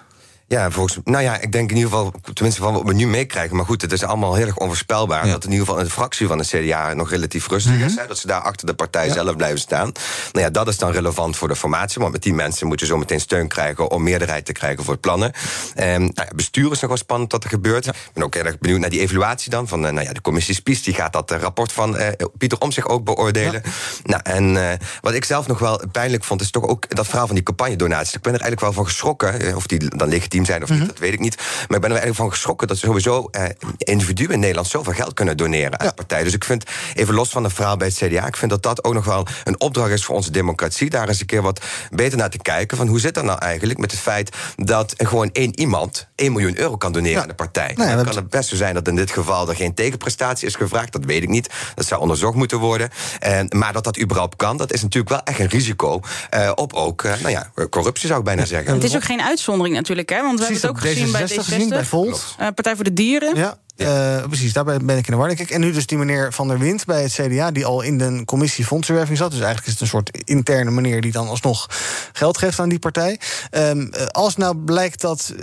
Ja, 0.46 0.70
volgens 0.70 0.98
Nou 1.04 1.22
ja, 1.22 1.40
ik 1.40 1.52
denk 1.52 1.70
in 1.70 1.76
ieder 1.76 1.90
geval, 1.90 2.12
tenminste 2.32 2.62
van 2.62 2.72
wat 2.72 2.82
we 2.82 2.94
nu 2.94 3.06
meekrijgen. 3.06 3.56
Maar 3.56 3.64
goed, 3.64 3.82
het 3.82 3.92
is 3.92 4.02
allemaal 4.02 4.34
heel 4.34 4.46
erg 4.46 4.56
onvoorspelbaar. 4.56 5.26
Dat 5.26 5.44
in 5.44 5.50
ieder 5.50 5.66
geval 5.66 5.82
de 5.82 5.90
fractie 5.90 6.26
van 6.26 6.38
de 6.38 6.44
CDA 6.44 6.94
nog 6.94 7.10
relatief 7.10 7.48
rustig 7.48 7.78
is. 7.78 7.96
Hè, 7.96 8.06
dat 8.06 8.18
ze 8.18 8.26
daar 8.26 8.40
achter 8.40 8.66
de 8.66 8.74
partij 8.74 9.10
zelf 9.10 9.36
blijven 9.36 9.58
staan. 9.58 9.92
Nou 10.32 10.44
ja, 10.44 10.50
dat 10.50 10.68
is 10.68 10.78
dan 10.78 10.90
relevant 10.90 11.36
voor 11.36 11.48
de 11.48 11.56
formatie. 11.56 12.00
Want 12.00 12.12
met 12.12 12.22
die 12.22 12.34
mensen 12.34 12.66
moet 12.66 12.80
je 12.80 12.86
zo 12.86 12.96
meteen 12.96 13.20
steun 13.20 13.48
krijgen 13.48 13.90
om 13.90 14.02
meerderheid 14.02 14.44
te 14.44 14.52
krijgen 14.52 14.84
voor 14.84 14.92
het 14.92 15.02
plannen. 15.02 15.32
Ehm, 15.74 16.00
nou 16.00 16.12
ja, 16.14 16.28
bestuur 16.34 16.70
is 16.72 16.80
nog 16.80 16.88
wel 16.88 16.98
spannend 16.98 17.32
wat 17.32 17.44
er 17.44 17.50
gebeurt. 17.50 17.86
Ik 17.86 17.94
ben 18.12 18.22
ook 18.22 18.34
heel 18.34 18.44
erg 18.44 18.58
benieuwd 18.58 18.80
naar 18.80 18.90
die 18.90 19.00
evaluatie 19.00 19.50
dan. 19.50 19.68
Van 19.68 19.86
eh, 19.86 19.92
nou 19.92 20.06
ja, 20.06 20.12
de 20.12 20.20
commissie 20.20 20.54
Spies, 20.54 20.82
die 20.82 20.94
gaat 20.94 21.12
dat 21.12 21.30
eh, 21.30 21.40
rapport 21.40 21.72
van 21.72 21.96
eh, 21.96 22.26
Pieter 22.38 22.58
om 22.58 22.72
zich 22.72 22.88
ook 22.88 23.04
beoordelen. 23.04 23.62
Nou, 24.02 24.20
en 24.22 24.70
eh, 24.70 24.78
wat 25.00 25.14
ik 25.14 25.24
zelf 25.24 25.46
nog 25.46 25.58
wel 25.58 25.80
pijnlijk 25.92 26.24
vond, 26.24 26.40
is 26.40 26.50
toch 26.50 26.66
ook 26.66 26.94
dat 26.96 27.06
verhaal 27.06 27.26
van 27.26 27.34
die 27.34 27.44
campagnedonaties. 27.44 28.14
Ik 28.14 28.22
ben 28.22 28.34
er 28.34 28.40
eigenlijk 28.40 28.60
wel 28.60 28.72
van 28.72 28.92
geschrokken. 28.92 29.56
Of 29.56 29.66
die 29.66 29.96
dan 29.96 30.08
zijn 30.44 30.62
of 30.62 30.70
niet, 30.70 30.86
dat 30.86 30.98
weet 30.98 31.12
ik 31.12 31.20
niet. 31.20 31.36
Maar 31.36 31.76
ik 31.76 31.80
ben 31.80 31.90
er 31.90 31.90
eigenlijk 31.90 32.16
van 32.16 32.30
geschrokken 32.30 32.68
dat 32.68 32.76
sowieso 32.76 33.28
eh, 33.30 33.44
individuen 33.78 34.30
in 34.30 34.40
Nederland 34.40 34.66
zoveel 34.66 34.92
geld 34.92 35.14
kunnen 35.14 35.36
doneren 35.36 35.80
aan 35.80 35.86
de 35.86 35.94
partij. 35.94 36.22
Dus 36.22 36.34
ik 36.34 36.44
vind, 36.44 36.64
even 36.94 37.14
los 37.14 37.30
van 37.30 37.44
het 37.44 37.52
verhaal 37.52 37.76
bij 37.76 37.86
het 37.86 37.96
CDA, 37.96 38.26
ik 38.26 38.36
vind 38.36 38.50
dat 38.50 38.62
dat 38.62 38.84
ook 38.84 38.94
nog 38.94 39.04
wel 39.04 39.26
een 39.44 39.60
opdracht 39.60 39.90
is 39.90 40.04
voor 40.04 40.14
onze 40.14 40.30
democratie. 40.30 40.90
Daar 40.90 41.08
eens 41.08 41.20
een 41.20 41.26
keer 41.26 41.42
wat 41.42 41.60
beter 41.90 42.18
naar 42.18 42.30
te 42.30 42.38
kijken. 42.38 42.76
Van 42.76 42.88
hoe 42.88 43.00
zit 43.00 43.14
dat 43.14 43.24
nou 43.24 43.38
eigenlijk 43.38 43.78
met 43.78 43.90
het 43.90 44.00
feit 44.00 44.36
dat 44.56 44.94
gewoon 44.96 45.30
één 45.32 45.58
iemand 45.58 46.08
1 46.14 46.32
miljoen 46.32 46.58
euro 46.58 46.76
kan 46.76 46.92
doneren 46.92 47.22
aan 47.22 47.28
de 47.28 47.34
partij? 47.34 47.72
Nou 47.76 47.88
ja, 47.88 47.96
dan 47.96 48.04
kan 48.04 48.16
het 48.16 48.30
best 48.30 48.48
zo 48.48 48.56
zijn 48.56 48.74
dat 48.74 48.88
in 48.88 48.96
dit 48.96 49.10
geval 49.10 49.48
er 49.48 49.56
geen 49.56 49.74
tegenprestatie 49.74 50.46
is 50.46 50.54
gevraagd. 50.54 50.92
Dat 50.92 51.04
weet 51.04 51.22
ik 51.22 51.28
niet. 51.28 51.50
Dat 51.74 51.86
zou 51.86 52.00
onderzocht 52.00 52.34
moeten 52.34 52.58
worden. 52.58 52.90
Eh, 53.18 53.40
maar 53.48 53.72
dat 53.72 53.84
dat 53.84 54.00
überhaupt 54.00 54.36
kan, 54.36 54.56
dat 54.56 54.72
is 54.72 54.82
natuurlijk 54.82 55.12
wel 55.12 55.22
echt 55.24 55.38
een 55.38 55.48
risico 55.48 56.00
eh, 56.30 56.52
op 56.54 56.72
ook, 56.72 57.02
eh, 57.02 57.12
nou 57.20 57.30
ja, 57.30 57.50
corruptie 57.70 58.06
zou 58.06 58.18
ik 58.18 58.24
bijna 58.24 58.44
zeggen. 58.44 58.74
Het 58.74 58.84
is 58.84 58.94
ook 58.94 59.04
geen 59.04 59.22
uitzondering 59.22 59.74
natuurlijk, 59.76 60.08
hè? 60.08 60.22
Want 60.24 60.38
we 60.38 60.44
Precies, 60.44 60.62
hebben 60.62 60.82
het 60.82 60.90
ook 60.92 60.94
gezien 60.98 61.12
bij 61.12 61.22
D66 61.22 61.24
D66. 61.26 61.54
gezien, 61.54 61.68
bij 61.68 61.84
Volt. 61.84 62.34
eh, 62.38 62.46
Partij 62.54 62.74
voor 62.74 62.84
de 62.84 62.92
Dieren. 62.92 63.36
Ja. 63.36 63.58
Eh, 63.76 64.22
precies, 64.26 64.52
daarbij 64.52 64.76
ben 64.78 64.96
ik 64.96 65.06
in 65.06 65.12
de 65.12 65.18
war. 65.18 65.30
En 65.30 65.60
nu 65.60 65.72
dus 65.72 65.86
die 65.86 65.98
meneer 65.98 66.32
Van 66.32 66.48
der 66.48 66.58
Wind 66.58 66.84
bij 66.84 67.02
het 67.02 67.12
CDA... 67.12 67.50
die 67.50 67.66
al 67.66 67.80
in 67.82 67.98
de 67.98 68.22
commissie 68.24 68.64
fondsenwerving 68.64 69.18
zat. 69.18 69.30
Dus 69.30 69.40
eigenlijk 69.40 69.66
is 69.66 69.72
het 69.72 69.82
een 69.82 69.88
soort 69.88 70.18
interne 70.24 70.70
meneer... 70.70 71.00
die 71.00 71.12
dan 71.12 71.28
alsnog 71.28 71.66
geld 72.12 72.38
geeft 72.38 72.58
aan 72.58 72.68
die 72.68 72.78
partij. 72.78 73.20
Ehm, 73.50 73.80
eh, 73.80 74.06
als 74.06 74.36
nou 74.36 74.56
blijkt 74.56 75.00
dat, 75.00 75.34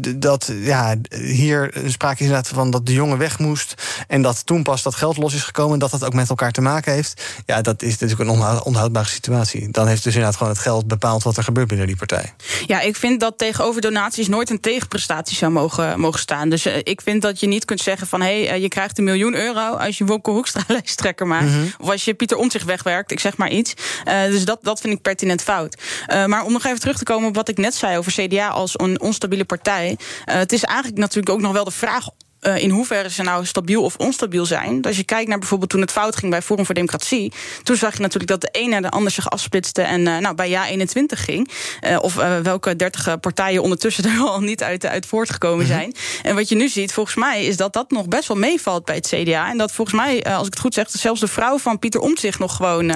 d- 0.00 0.22
dat 0.22 0.52
ja, 0.62 0.94
hier 1.10 1.74
sprake 1.86 2.14
is 2.14 2.20
inderdaad 2.26 2.48
van... 2.48 2.70
dat 2.70 2.86
de 2.86 2.92
jongen 2.92 3.18
weg 3.18 3.38
moest 3.38 3.74
en 4.08 4.22
dat 4.22 4.46
toen 4.46 4.62
pas 4.62 4.82
dat 4.82 4.94
geld 4.94 5.16
los 5.16 5.34
is 5.34 5.42
gekomen... 5.42 5.72
en 5.72 5.78
dat 5.78 5.90
dat 5.90 6.04
ook 6.04 6.14
met 6.14 6.28
elkaar 6.28 6.52
te 6.52 6.60
maken 6.60 6.92
heeft... 6.92 7.22
ja, 7.46 7.60
dat 7.62 7.82
is 7.82 7.98
natuurlijk 7.98 8.20
een 8.30 8.36
onhou- 8.36 8.60
onhoudbare 8.64 9.08
situatie. 9.08 9.70
Dan 9.70 9.86
heeft 9.86 10.02
dus 10.04 10.12
inderdaad 10.14 10.36
gewoon 10.36 10.52
het 10.52 10.62
geld 10.62 10.86
bepaald... 10.86 11.22
wat 11.22 11.36
er 11.36 11.44
gebeurt 11.44 11.68
binnen 11.68 11.86
die 11.86 11.96
partij. 11.96 12.34
Ja, 12.66 12.80
ik 12.80 12.96
vind 12.96 13.20
dat 13.20 13.38
tegenover 13.38 13.80
donaties 13.80 14.28
nooit 14.28 14.50
een 14.50 14.60
tegenprestatie 14.60 15.36
zou 15.36 15.52
mogen, 15.52 16.00
mogen 16.00 16.20
staan. 16.20 16.48
Dus 16.48 16.66
ik 16.66 17.00
vind 17.00 17.22
dat 17.22 17.40
je 17.40 17.46
niet 17.46 17.61
kunt 17.64 17.80
zeggen 17.80 18.06
van... 18.06 18.20
hé, 18.20 18.44
hey, 18.44 18.50
eh, 18.50 18.62
je 18.62 18.68
krijgt 18.68 18.98
een 18.98 19.04
miljoen 19.04 19.34
euro 19.34 19.74
als 19.74 19.98
je 19.98 20.04
Wopke 20.04 20.30
Hoekstra 20.30 20.62
lijsttrekker 20.76 21.26
maakt. 21.26 21.50
Mhm. 21.50 21.66
Of 21.78 21.90
als 21.90 22.04
je 22.04 22.14
Pieter 22.14 22.36
Omtzigt 22.36 22.64
wegwerkt, 22.64 23.10
ik 23.10 23.20
zeg 23.20 23.36
maar 23.36 23.50
iets. 23.50 23.74
Eh, 24.04 24.24
dus 24.24 24.44
dat, 24.44 24.58
dat 24.62 24.80
vind 24.80 24.94
ik 24.94 25.02
pertinent 25.02 25.42
fout. 25.42 25.76
Eh, 26.06 26.24
maar 26.24 26.44
om 26.44 26.52
nog 26.52 26.64
even 26.64 26.80
terug 26.80 26.98
te 26.98 27.04
komen 27.04 27.28
op 27.28 27.34
wat 27.34 27.48
ik 27.48 27.58
net 27.58 27.74
zei 27.74 27.98
over 27.98 28.12
CDA 28.12 28.48
als 28.48 28.78
een 28.78 29.00
onstabiele 29.00 29.44
partij. 29.44 29.96
Het 30.24 30.52
is 30.52 30.64
eigenlijk 30.64 30.98
natuurlijk 30.98 31.34
ook 31.34 31.40
nog 31.40 31.52
wel 31.52 31.64
de 31.64 31.70
vraag 31.70 32.06
eh, 32.42 32.56
in 32.56 32.70
hoeverre 32.70 33.10
ze 33.10 33.22
nou 33.22 33.46
stabiel 33.46 33.82
of 33.82 33.96
onstabiel 33.96 34.46
zijn. 34.46 34.76
Dus 34.76 34.86
als 34.86 34.96
je 34.96 35.04
kijkt 35.04 35.28
naar 35.28 35.38
bijvoorbeeld 35.38 35.70
toen 35.70 35.80
het 35.80 35.90
fout 35.90 36.16
ging 36.16 36.30
bij 36.30 36.42
Forum 36.42 36.64
voor 36.66 36.74
Democratie. 36.74 37.32
Toen 37.62 37.76
zag 37.76 37.94
je 37.94 38.00
natuurlijk 38.00 38.30
dat 38.30 38.40
de 38.40 38.48
een 38.52 38.68
naar 38.68 38.82
de 38.82 38.90
ander 38.90 39.12
zich 39.12 39.30
afsplitste 39.30 39.82
en 39.82 40.06
eh, 40.06 40.18
nou, 40.18 40.34
bij 40.34 40.48
Ja 40.48 40.66
21 40.66 41.24
ging. 41.24 41.50
Eh, 41.80 41.98
of 42.00 42.14
welke 42.42 42.76
dertig 42.76 43.20
partijen 43.20 43.62
ondertussen 43.62 44.04
er 44.10 44.18
al 44.18 44.40
niet 44.40 44.62
uit, 44.62 44.86
uit 44.86 45.06
voortgekomen 45.06 45.66
zijn. 45.66 45.94
En 46.22 46.34
wat 46.34 46.48
je 46.48 46.54
nu 46.54 46.68
ziet, 46.68 46.92
volgens 46.92 47.16
mij, 47.16 47.44
is 47.44 47.56
dat 47.56 47.72
dat 47.72 47.90
nog 47.90 48.08
best 48.08 48.28
wel 48.28 48.36
meevalt 48.36 48.84
bij 48.84 48.94
het 48.94 49.06
CDA. 49.06 49.50
En 49.50 49.58
dat 49.58 49.72
volgens 49.72 49.96
mij, 49.96 50.22
als 50.22 50.46
ik 50.46 50.52
het 50.52 50.62
goed 50.62 50.74
zeg, 50.74 50.90
zelfs 50.90 51.20
de 51.20 51.28
vrouw 51.28 51.58
van 51.58 51.78
Pieter 51.78 52.00
Omtzigt 52.00 52.38
nog 52.38 52.56
gewoon 52.56 52.86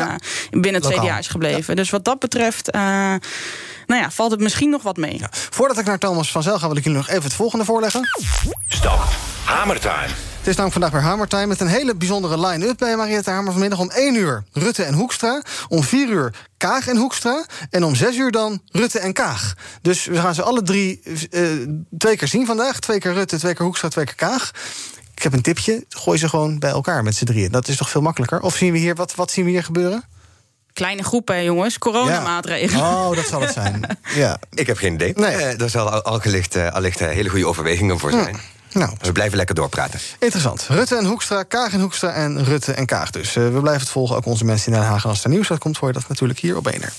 binnen 0.51 0.75
het 0.75 0.85
lokaal. 0.85 1.05
CDA 1.05 1.19
is 1.19 1.29
gebleven. 1.29 1.77
Dus 1.77 1.91
wat 1.91 2.05
dat 2.05 2.19
betreft. 2.19 2.71
Nou 3.87 4.01
ja, 4.01 4.11
valt 4.11 4.31
het 4.31 4.41
misschien 4.41 4.71
nog 4.71 4.83
wat 4.83 4.97
mee. 4.97 5.21
Voordat 5.31 5.79
ik 5.79 5.87
naar 5.87 5.99
Thomas 5.99 6.31
van 6.31 6.43
Zel 6.43 6.59
ga, 6.59 6.67
wil 6.67 6.77
ik 6.77 6.85
jullie 6.85 6.99
nog 6.99 7.09
even 7.09 7.23
het 7.23 7.33
volgende 7.33 7.65
voorleggen. 7.65 8.09
Stop. 8.69 9.05
Hamertime. 9.45 10.07
Het 10.47 10.55
is 10.55 10.61
namelijk 10.61 10.73
vandaag 10.73 10.91
weer 10.91 11.11
Hamertime 11.11 11.47
met 11.47 11.61
een 11.61 11.67
hele 11.67 11.97
bijzondere 11.97 12.47
line-up 12.47 12.79
bij 12.79 12.97
Mariette 12.97 13.31
Hamer. 13.31 13.53
Vanmiddag 13.53 13.79
om 13.79 13.91
1 13.91 14.15
uur 14.15 14.45
Rutte 14.53 14.83
en 14.83 14.95
Hoekstra. 14.95 15.43
Om 15.69 15.83
4 15.83 16.09
uur 16.09 16.35
Kaag 16.57 16.89
en 16.89 16.97
Hoekstra. 16.97 17.45
En 17.71 17.85
om 17.85 17.95
6 17.95 18.17
uur 18.17 18.31
dan 18.31 18.63
Rutte 18.71 18.99
en 18.99 19.13
Kaag. 19.13 19.55
Dus 19.83 20.05
we 20.05 20.17
gaan 20.17 20.35
ze 20.35 20.43
alle 20.43 20.63
drie 20.63 21.03
eh, 21.31 21.43
twee 21.99 22.17
keer 22.17 22.29
zien 22.29 22.47
vandaag. 22.47 22.81
Twee 22.81 22.99
keer 22.99 23.13
Rutte, 23.13 23.39
twee 23.39 23.55
keer 23.55 23.65
Hoekstra, 23.65 23.89
twee 23.89 24.05
keer 24.05 24.15
Kaag. 24.15 24.51
Ik 25.15 25.23
heb 25.23 25.33
een 25.33 25.43
tipje. 25.43 25.85
Gooi 25.89 26.19
ze 26.19 26.29
gewoon 26.29 26.59
bij 26.59 26.71
elkaar 26.71 27.03
met 27.03 27.17
z'n 27.17 27.25
drieën. 27.25 27.51
Dat 27.51 27.69
is 27.69 27.77
toch 27.77 27.91
veel 27.91 28.03
makkelijker? 28.03 28.41
Of 28.41 28.57
zien 28.57 28.73
we 28.73 28.79
hier, 28.79 28.95
wat, 28.95 29.15
wat 29.15 29.31
zien 29.31 29.45
we 29.45 29.51
hier 29.51 29.65
gebeuren? 29.65 30.05
Kleine 30.77 31.03
groepen, 31.03 31.45
jongens. 31.45 31.79
Coronamaatregelen. 31.79 32.85
Oh, 32.85 33.17
dat 33.17 33.27
zal 33.27 33.41
het 33.41 33.53
zijn. 33.53 33.81
Ja. 34.15 34.39
Ik 34.55 34.67
heb 34.67 34.77
geen 34.77 34.95
idee. 34.95 35.15
Eh, 35.15 35.59
daar 35.59 35.71
zal 35.71 35.91
al, 35.91 36.03
allicht, 36.03 36.57
eh, 36.57 36.73
allicht 36.73 37.01
eh, 37.01 37.09
hele 37.09 37.29
goede 37.29 37.47
overwegingen 37.47 37.99
voor 37.99 38.11
zijn. 38.11 38.41
Nou. 38.73 38.91
Dus 38.99 39.07
we 39.07 39.13
blijven 39.13 39.37
lekker 39.37 39.55
doorpraten. 39.55 40.01
Interessant. 40.19 40.67
Rutte 40.69 40.97
en 40.97 41.05
Hoekstra, 41.05 41.43
Kaag 41.43 41.73
en 41.73 41.81
Hoekstra 41.81 42.13
en 42.13 42.45
Rutte 42.45 42.73
en 42.73 42.87
Kaag 42.87 43.11
dus. 43.11 43.37
Eh, 43.37 43.43
we 43.45 43.61
blijven 43.61 43.83
het 43.83 43.91
volgen. 43.91 44.17
Ook 44.17 44.27
onze 44.27 44.45
mensen 44.45 44.73
in 44.73 44.79
Den 44.79 44.89
Haag. 44.89 45.05
En 45.05 45.11
als 45.11 45.25
er 45.25 45.31
nieuws 45.31 45.51
uitkomt, 45.51 45.77
hoor 45.77 45.89
je 45.89 45.95
dat 45.95 46.09
natuurlijk 46.09 46.39
hier 46.39 46.57
op 46.57 46.63
BNR. 46.63 46.93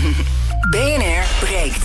BNR 0.70 1.24
breekt. 1.40 1.82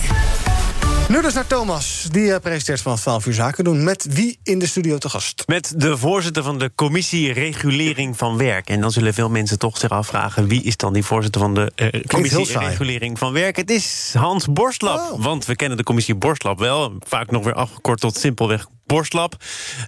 Nu 1.20 1.26
dus 1.26 1.34
naar 1.34 1.46
Thomas. 1.46 2.08
Die 2.10 2.32
eh, 2.32 2.40
presenteert 2.40 2.80
vanaf 2.80 3.00
12 3.00 3.26
uur 3.26 3.34
zaken 3.34 3.64
doen. 3.64 3.84
Met 3.84 4.06
wie 4.10 4.38
in 4.42 4.58
de 4.58 4.66
studio 4.66 4.98
te 4.98 5.08
gast? 5.08 5.42
Met 5.46 5.72
de 5.76 5.96
voorzitter 5.96 6.42
van 6.42 6.58
de 6.58 6.72
commissie 6.74 7.32
Regulering 7.32 8.16
van 8.16 8.36
Werk. 8.36 8.68
En 8.68 8.80
dan 8.80 8.90
zullen 8.90 9.14
veel 9.14 9.30
mensen 9.30 9.58
toch 9.58 9.78
zich 9.78 9.90
afvragen... 9.90 10.46
wie 10.46 10.62
is 10.62 10.76
dan 10.76 10.92
die 10.92 11.04
voorzitter 11.04 11.40
van 11.40 11.54
de 11.54 11.72
eh, 11.74 12.02
commissie. 12.06 12.58
Regulering 12.58 13.18
van 13.18 13.32
Werk? 13.32 13.56
Het 13.56 13.70
is 13.70 14.14
Hans 14.16 14.46
Borstlap. 14.46 15.14
Want 15.16 15.44
we 15.44 15.56
kennen 15.56 15.76
de 15.76 15.82
commissie 15.84 16.14
Borstlap 16.14 16.58
wel. 16.58 16.92
Vaak 16.98 17.30
nog 17.30 17.44
weer 17.44 17.54
afgekort 17.54 18.00
tot 18.00 18.16
simpelweg 18.16 18.66
Borstlap. 18.90 19.36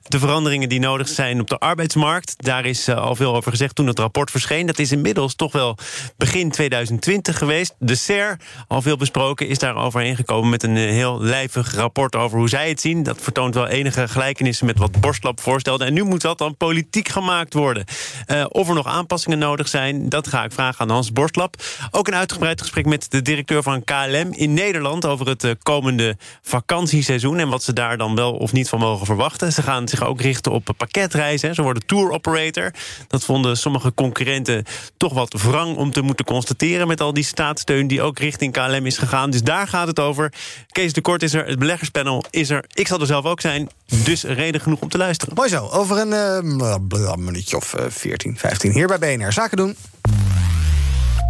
De 0.08 0.18
veranderingen 0.18 0.68
die 0.68 0.80
nodig 0.80 1.08
zijn 1.08 1.40
op 1.40 1.48
de 1.48 1.58
arbeidsmarkt... 1.58 2.34
daar 2.36 2.64
is 2.64 2.88
eh, 2.88 2.96
al 2.96 3.16
veel 3.16 3.36
over 3.36 3.50
gezegd 3.50 3.74
toen 3.74 3.86
het 3.86 3.98
rapport 3.98 4.30
verscheen. 4.30 4.66
Dat 4.66 4.78
is 4.78 4.92
inmiddels 4.92 5.34
toch 5.34 5.52
wel 5.52 5.76
begin 6.16 6.50
2020 6.50 7.38
geweest. 7.38 7.74
De 7.78 7.94
SER, 7.94 8.36
al 8.68 8.82
veel 8.82 8.96
besproken, 8.96 9.48
is 9.48 9.58
daar 9.58 9.76
overheen 9.76 10.16
gekomen... 10.16 10.50
met 10.50 10.62
een 10.62 10.76
eh, 10.76 10.82
heel 10.82 11.20
lijvig 11.20 11.74
rapport 11.74 12.16
over 12.16 12.38
hoe 12.38 12.48
zij 12.48 12.68
het 12.68 12.80
zien. 12.80 13.02
Dat 13.02 13.20
vertoont 13.20 13.54
wel 13.54 13.66
enige 13.66 14.08
gelijkenissen 14.08 14.66
met 14.66 14.78
wat 14.78 15.00
Borstlap 15.00 15.40
voorstelde. 15.40 15.84
En 15.84 15.92
nu 15.92 16.02
moet 16.02 16.20
dat 16.22 16.38
dan 16.38 16.56
politiek 16.56 17.08
gemaakt 17.08 17.54
worden. 17.54 17.84
Eh, 18.26 18.44
of 18.48 18.68
er 18.68 18.74
nog 18.74 18.86
aanpassingen 18.86 19.38
nodig 19.38 19.68
zijn, 19.68 20.08
dat 20.08 20.28
ga 20.28 20.44
ik 20.44 20.52
vragen 20.52 20.80
aan 20.80 20.90
Hans 20.90 21.12
Borstlap. 21.12 21.62
Ook 21.90 22.08
een 22.08 22.14
uitgebreid 22.14 22.60
gesprek 22.60 22.86
met 22.86 23.10
de 23.10 23.22
directeur 23.22 23.62
van 23.62 23.84
KLM 23.84 24.32
in 24.32 24.54
Nederland... 24.54 25.06
over 25.06 25.28
het 25.28 25.56
komende 25.62 26.16
vakantieseizoen... 26.42 27.38
en 27.38 27.48
wat 27.48 27.62
ze 27.62 27.72
daar 27.72 27.96
dan 27.96 28.14
wel 28.14 28.32
of 28.32 28.52
niet 28.52 28.68
van 28.68 28.78
mogen 28.78 28.90
verwachten. 28.98 29.52
Ze 29.52 29.62
gaan 29.62 29.88
zich 29.88 30.04
ook 30.04 30.20
richten 30.20 30.52
op 30.52 30.68
pakketreizen. 30.76 31.48
hè. 31.48 31.54
Ze 31.54 31.62
worden 31.62 31.86
tour 31.86 32.10
operator. 32.10 32.70
Dat 33.08 33.24
vonden 33.24 33.56
sommige 33.56 33.94
concurrenten 33.94 34.64
toch 34.96 35.12
wat 35.12 35.32
wrang 35.42 35.76
om 35.76 35.92
te 35.92 36.00
moeten 36.00 36.24
constateren... 36.24 36.86
met 36.86 37.00
al 37.00 37.12
die 37.12 37.24
staatssteun 37.24 37.86
die 37.86 38.02
ook 38.02 38.18
richting 38.18 38.52
KLM 38.52 38.86
is 38.86 38.98
gegaan. 38.98 39.30
Dus 39.30 39.42
daar 39.42 39.68
gaat 39.68 39.86
het 39.86 40.00
over. 40.00 40.32
Kees 40.68 40.92
de 40.92 41.00
Kort 41.00 41.22
is 41.22 41.34
er, 41.34 41.46
het 41.46 41.58
beleggerspanel 41.58 42.24
is 42.30 42.50
er. 42.50 42.64
Ik 42.74 42.86
zal 42.86 43.00
er 43.00 43.06
zelf 43.06 43.24
ook 43.24 43.40
zijn, 43.40 43.68
dus 44.04 44.22
reden 44.22 44.60
genoeg 44.60 44.80
om 44.80 44.88
te 44.88 44.98
luisteren. 44.98 45.34
Mooi 45.34 45.48
zo. 45.48 45.68
Over 45.68 45.98
een 45.98 46.12
eh, 46.12 46.78
bla- 46.88 47.16
minuutje 47.16 47.56
of 47.56 47.74
eh, 47.74 47.84
14, 47.88 48.38
15. 48.38 48.72
Hier 48.72 48.98
bij 48.98 49.16
BNR. 49.16 49.32
Zaken 49.32 49.56
doen. 49.56 49.76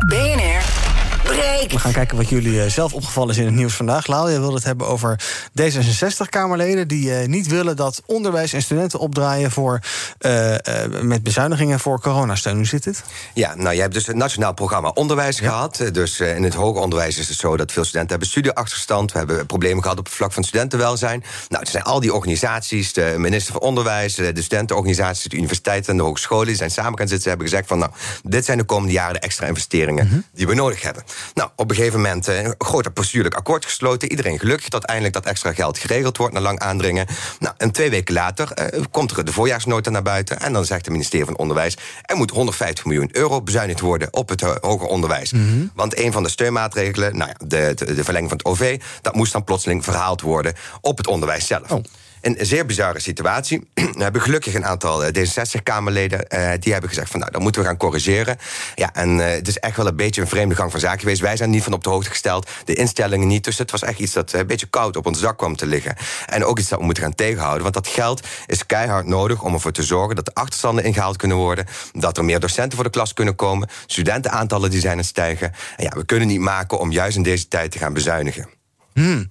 BNR 0.09 0.92
breekt. 1.23 1.73
We 1.73 1.79
gaan 1.79 1.93
kijken 1.93 2.17
wat 2.17 2.29
jullie 2.29 2.63
eh, 2.63 2.71
zelf 2.71 2.93
opgevallen 2.93 3.31
is 3.31 3.37
in 3.39 3.45
het 3.45 3.55
nieuws 3.55 3.75
vandaag. 3.75 4.07
Lau, 4.07 4.31
je 4.31 4.39
wilde 4.39 4.55
het 4.55 4.65
hebben 4.65 4.87
over 4.87 5.21
D66-Kamerleden... 5.61 6.89
die 6.89 7.15
eh, 7.15 7.29
niet 7.29 7.47
willen 7.47 7.77
dat 7.77 8.03
onderwijs 8.07 8.53
en 8.53 8.63
studenten 8.63 8.99
opdraaien... 8.99 9.51
Voor, 9.51 9.81
eh, 10.19 10.55
eh, 10.85 10.91
met 11.03 11.23
bezuinigingen 11.23 11.81
voor 11.81 12.01
coronasteun. 12.01 12.57
Hoe 12.57 12.65
zit 12.67 12.85
het? 12.85 13.03
Ja, 13.35 13.55
nou, 13.55 13.75
je 13.75 13.81
hebt 13.81 13.95
dus 13.95 14.07
het 14.07 14.17
Nationaal 14.17 14.55
Programma 14.55 14.89
Onderwijs 14.89 15.39
gehad. 15.39 15.81
Eh, 15.81 15.93
Dus 15.93 16.21
eh, 16.21 16.37
in 16.37 16.43
het 16.43 16.55
hoger 16.55 16.83
onderwijs 16.83 17.19
is 17.19 17.29
het 17.29 17.39
zo 17.39 17.57
dat 17.57 17.73
veel 17.73 17.85
studenten 17.85 18.11
hebben 18.11 18.29
studieachterstand. 18.29 19.13
We 19.13 19.19
hebben 19.19 19.47
problemen 19.47 19.83
gehad 19.83 19.99
op 19.99 20.05
het 20.05 20.15
vlak 20.15 20.33
van 20.33 20.45
studentenwelzijn. 20.45 21.25
Nou, 21.49 21.63
het 21.63 21.73
zijn 21.73 21.83
al 21.83 22.01
die 22.01 22.15
organisaties, 22.15 22.93
de 22.93 23.15
minister 23.17 23.53
van 23.53 23.63
Onderwijs... 23.63 24.15
de 24.15 24.43
studentenorganisaties, 24.43 25.31
de 25.31 25.37
universiteiten 25.37 25.91
en 25.91 25.97
de 25.97 26.03
hogescholen... 26.03 26.47
die 26.47 26.57
zijn 26.57 26.71
samen 26.71 26.99
gaan 26.99 27.09
zitten 27.09 27.25
en 27.25 27.29
hebben 27.31 27.49
gezegd 27.49 27.69
van... 27.69 27.79
nou, 27.79 27.91
dit 28.23 28.45
zijn 28.45 28.59
de 28.59 28.65
komende 28.65 28.93
jaren 28.93 29.13
de 29.15 29.21
extra 29.21 29.47
investeringen 29.47 30.27
die 30.35 30.47
we 30.47 30.55
nodig 30.55 30.83
hebben. 30.83 31.03
Nou, 31.35 31.51
op 31.57 31.71
een 31.71 31.77
gegeven 31.77 32.01
moment 32.01 32.29
eh, 32.29 32.43
een 32.43 32.55
groot 32.59 32.95
bestuurlijk 32.95 33.35
akkoord 33.35 33.65
gesloten. 33.65 34.11
Iedereen 34.11 34.39
gelukkig 34.39 34.69
dat 34.69 34.85
eindelijk 34.85 35.15
dat 35.15 35.27
extra 35.27 35.53
geld 35.53 35.79
geregeld 35.79 36.17
wordt... 36.17 36.35
na 36.35 36.41
lang 36.41 36.59
aandringen. 36.59 37.07
Nou, 37.39 37.55
en 37.59 37.71
twee 37.71 37.91
weken 37.91 38.15
later 38.15 38.53
eh, 38.53 38.83
komt 38.91 39.11
er 39.11 39.25
de 39.25 39.33
voorjaarsnota 39.33 39.91
naar 39.91 40.03
buiten... 40.03 40.41
en 40.41 40.53
dan 40.53 40.65
zegt 40.65 40.85
het 40.85 40.93
ministerie 40.93 41.27
van 41.27 41.37
Onderwijs... 41.37 41.77
er 42.03 42.17
moet 42.17 42.31
150 42.31 42.85
miljoen 42.85 43.09
euro 43.13 43.43
bezuinigd 43.43 43.81
worden 43.81 44.09
op 44.11 44.29
het 44.29 44.41
hoger 44.41 44.87
onderwijs. 44.87 45.33
Want 45.75 45.99
een 45.99 46.13
van 46.13 46.23
de 46.23 46.29
steunmaatregelen, 46.29 47.17
nou 47.17 47.31
ja, 47.31 47.47
de, 47.47 47.73
de, 47.75 47.95
de 47.95 48.05
verlenging 48.05 48.29
van 48.29 48.39
het 48.39 48.47
OV... 48.47 48.81
dat 49.01 49.15
moest 49.15 49.33
dan 49.33 49.45
plotseling 49.45 49.85
verhaald 49.85 50.21
worden 50.21 50.55
op 50.81 50.97
het 50.97 51.07
onderwijs 51.07 51.47
zelf. 51.47 51.81
Een 52.23 52.37
zeer 52.41 52.67
bizarre 52.67 53.01
situatie. 53.01 53.69
We 53.75 54.03
hebben 54.03 54.23
gelukkig 54.23 54.55
een 54.55 54.65
aantal 54.65 55.05
eh, 55.05 55.09
D66-Kamerleden... 55.15 56.29
eh, 56.29 56.51
die 56.61 56.73
hebben 56.73 56.91
gezegd 56.91 57.11
van 57.11 57.21
nou, 57.21 57.33
dan 57.33 57.43
moeten 57.43 57.61
we 57.61 57.67
gaan 57.67 57.77
corrigeren. 57.77 58.39
Ja, 58.75 58.95
en 58.95 59.21
eh, 59.21 59.35
het 59.35 59.49
is 59.49 59.59
echt 59.59 59.77
wel 59.77 59.87
een 59.87 59.97
beetje 59.97 60.21
een 60.21 60.27
vreemde 60.27 60.55
gang 60.55 60.71
van 60.71 60.81
zaken 60.81 61.01
geweest. 61.01 61.21
Wij 61.21 61.37
zijn 61.37 61.51
niet 61.51 61.63
van 61.63 61.73
op 61.73 61.85
de 61.85 61.91
hoogte 61.91 62.11
gesteld, 62.11 62.51
de 62.65 62.75
instellingen 62.75 63.29
niet. 63.29 63.45
Dus 63.45 63.59
het 63.59 63.71
was 63.71 63.83
echt 63.83 63.99
iets 63.99 64.13
dat 64.13 64.33
een 64.33 64.47
beetje 64.47 64.67
koud 64.67 64.97
op 64.97 65.07
ons 65.07 65.21
dak 65.21 65.39
kwam 65.39 65.57
te 65.57 65.67
liggen. 65.67 65.97
En 66.27 66.45
ook 66.45 66.59
iets 66.59 66.69
dat 66.69 66.79
we 66.79 66.85
moeten 66.85 67.03
gaan 67.03 67.15
tegenhouden. 67.15 67.63
Want 67.63 67.75
dat 67.75 67.87
geld 67.87 68.27
is 68.47 68.67
keihard 68.67 69.07
nodig 69.07 69.43
om 69.43 69.55
ervoor 69.55 69.73
te 69.73 69.83
zorgen... 69.83 70.17
dat 70.17 70.25
de 70.25 70.35
achterstanden 70.35 70.85
ingehaald 70.85 71.17
kunnen 71.17 71.37
worden... 71.37 71.67
dat 71.93 72.17
er 72.17 72.25
meer 72.25 72.41
docenten 72.41 72.75
voor 72.75 72.85
de 72.85 72.91
klas 72.91 73.13
kunnen 73.13 73.35
komen... 73.35 73.69
studentenaantallen 73.87 74.71
die 74.71 74.81
zijn 74.81 74.93
aan 74.93 74.99
het 74.99 75.07
stijgen. 75.07 75.53
En 75.77 75.85
ja, 75.85 75.91
we 75.91 76.05
kunnen 76.05 76.29
niet 76.29 76.41
maken 76.41 76.79
om 76.79 76.93
juist 76.93 77.17
in 77.17 77.23
deze 77.23 77.49
tijd 77.49 77.71
te 77.71 77.79
gaan 77.79 77.93
bezuinigen. 77.93 78.49
Hmm. 78.95 79.29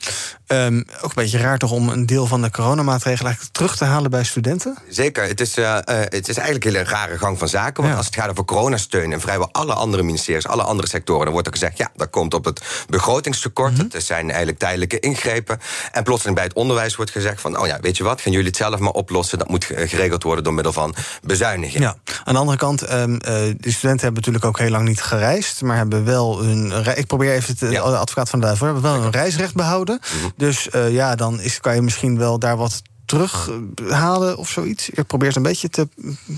Ehm, 0.52 0.78
ook 0.78 1.10
een 1.10 1.12
beetje 1.16 1.38
raar 1.38 1.58
toch 1.58 1.72
om 1.72 1.90
een 1.90 2.06
deel 2.06 2.28
van 2.28 2.42
de 2.42 2.52
coronamaatregelen 2.52 3.26
eigenlijk 3.26 3.56
terug 3.56 3.78
te 3.78 3.86
halen 3.86 4.12
bij 4.12 4.24
studenten? 4.24 4.78
Zeker. 4.90 5.24
Het 5.28 5.42
is, 5.42 5.58
eh, 5.58 5.78
eh, 5.78 5.84
het 5.88 6.28
is 6.30 6.36
eigenlijk 6.36 6.66
een 6.66 6.72
hele 6.74 6.90
rare 6.90 7.18
gang 7.18 7.38
van 7.38 7.48
zaken. 7.48 7.84
Want 7.84 7.96
als 7.96 8.06
het 8.06 8.16
gaat 8.16 8.30
over 8.30 8.46
coronasteun 8.46 9.12
en 9.14 9.22
vrijwel 9.22 9.50
alle 9.52 9.74
andere 9.74 10.04
ministeries, 10.04 10.48
alle 10.48 10.64
andere 10.64 10.88
sectoren, 10.88 11.24
dan 11.24 11.32
wordt 11.34 11.48
er 11.48 11.54
gezegd: 11.54 11.78
ja, 11.78 11.92
dat 11.96 12.10
komt 12.10 12.34
op 12.34 12.46
het 12.46 12.62
begrotingstekort. 12.90 13.92
Dat 13.92 14.04
zijn 14.04 14.28
eigenlijk 14.30 14.60
tijdelijke 14.60 15.00
ingrepen. 15.00 15.60
En 15.92 16.04
plotseling 16.04 16.36
bij 16.36 16.46
het 16.46 16.54
onderwijs 16.56 16.96
wordt 16.96 17.12
gezegd: 17.12 17.42
van, 17.42 17.60
oh 17.60 17.68
ja, 17.68 17.80
weet 17.82 17.98
je 17.98 18.04
wat, 18.04 18.22
gaan 18.22 18.32
jullie 18.32 18.48
het 18.48 18.56
zelf 18.58 18.80
maar 18.80 18.92
oplossen. 18.92 19.38
Dat 19.38 19.50
moet 19.50 19.66
ge- 19.66 19.88
geregeld 19.88 20.24
worden 20.24 20.44
door 20.44 20.54
middel 20.54 20.74
van 20.74 20.96
bezuiniging. 21.24 21.84
Ja. 21.84 21.96
Aan 22.24 22.34
de 22.34 22.40
andere 22.40 22.58
kant, 22.58 22.82
ehm, 22.82 23.16
eh, 23.16 23.34
de 23.58 23.72
studenten 23.72 24.04
hebben 24.06 24.14
natuurlijk 24.14 24.46
ook 24.46 24.60
heel 24.60 24.70
lang 24.70 24.88
niet 24.88 25.02
gereisd, 25.02 25.62
maar 25.62 25.78
hebben 25.78 26.06
wel 26.06 26.42
hun. 26.44 26.74
Ik 26.96 27.08
probeer 27.08 27.34
even 27.34 27.56
het 27.60 27.74
eh, 27.74 27.82
advocaat 27.82 28.30
van 28.30 28.40
de 28.40 28.46
duivel, 28.46 28.66
hebben 28.66 28.84
wel 28.84 28.94
een 29.04 29.12
reisrecht 29.12 29.54
behouden. 29.56 30.00
Dus 30.42 30.70
eh, 30.70 30.94
ja, 30.94 31.16
dan 31.16 31.40
is, 31.40 31.60
kan 31.60 31.76
je 31.76 31.82
misschien 31.82 32.18
wel 32.18 32.40
daar 32.40 32.58
wat 32.58 32.82
terughalen 33.18 34.38
of 34.38 34.50
zoiets? 34.50 34.90
Ik 34.90 35.08
probeer 35.08 35.28
het 35.28 35.38
een 35.38 35.44
beetje 35.44 35.70
te... 35.70 35.88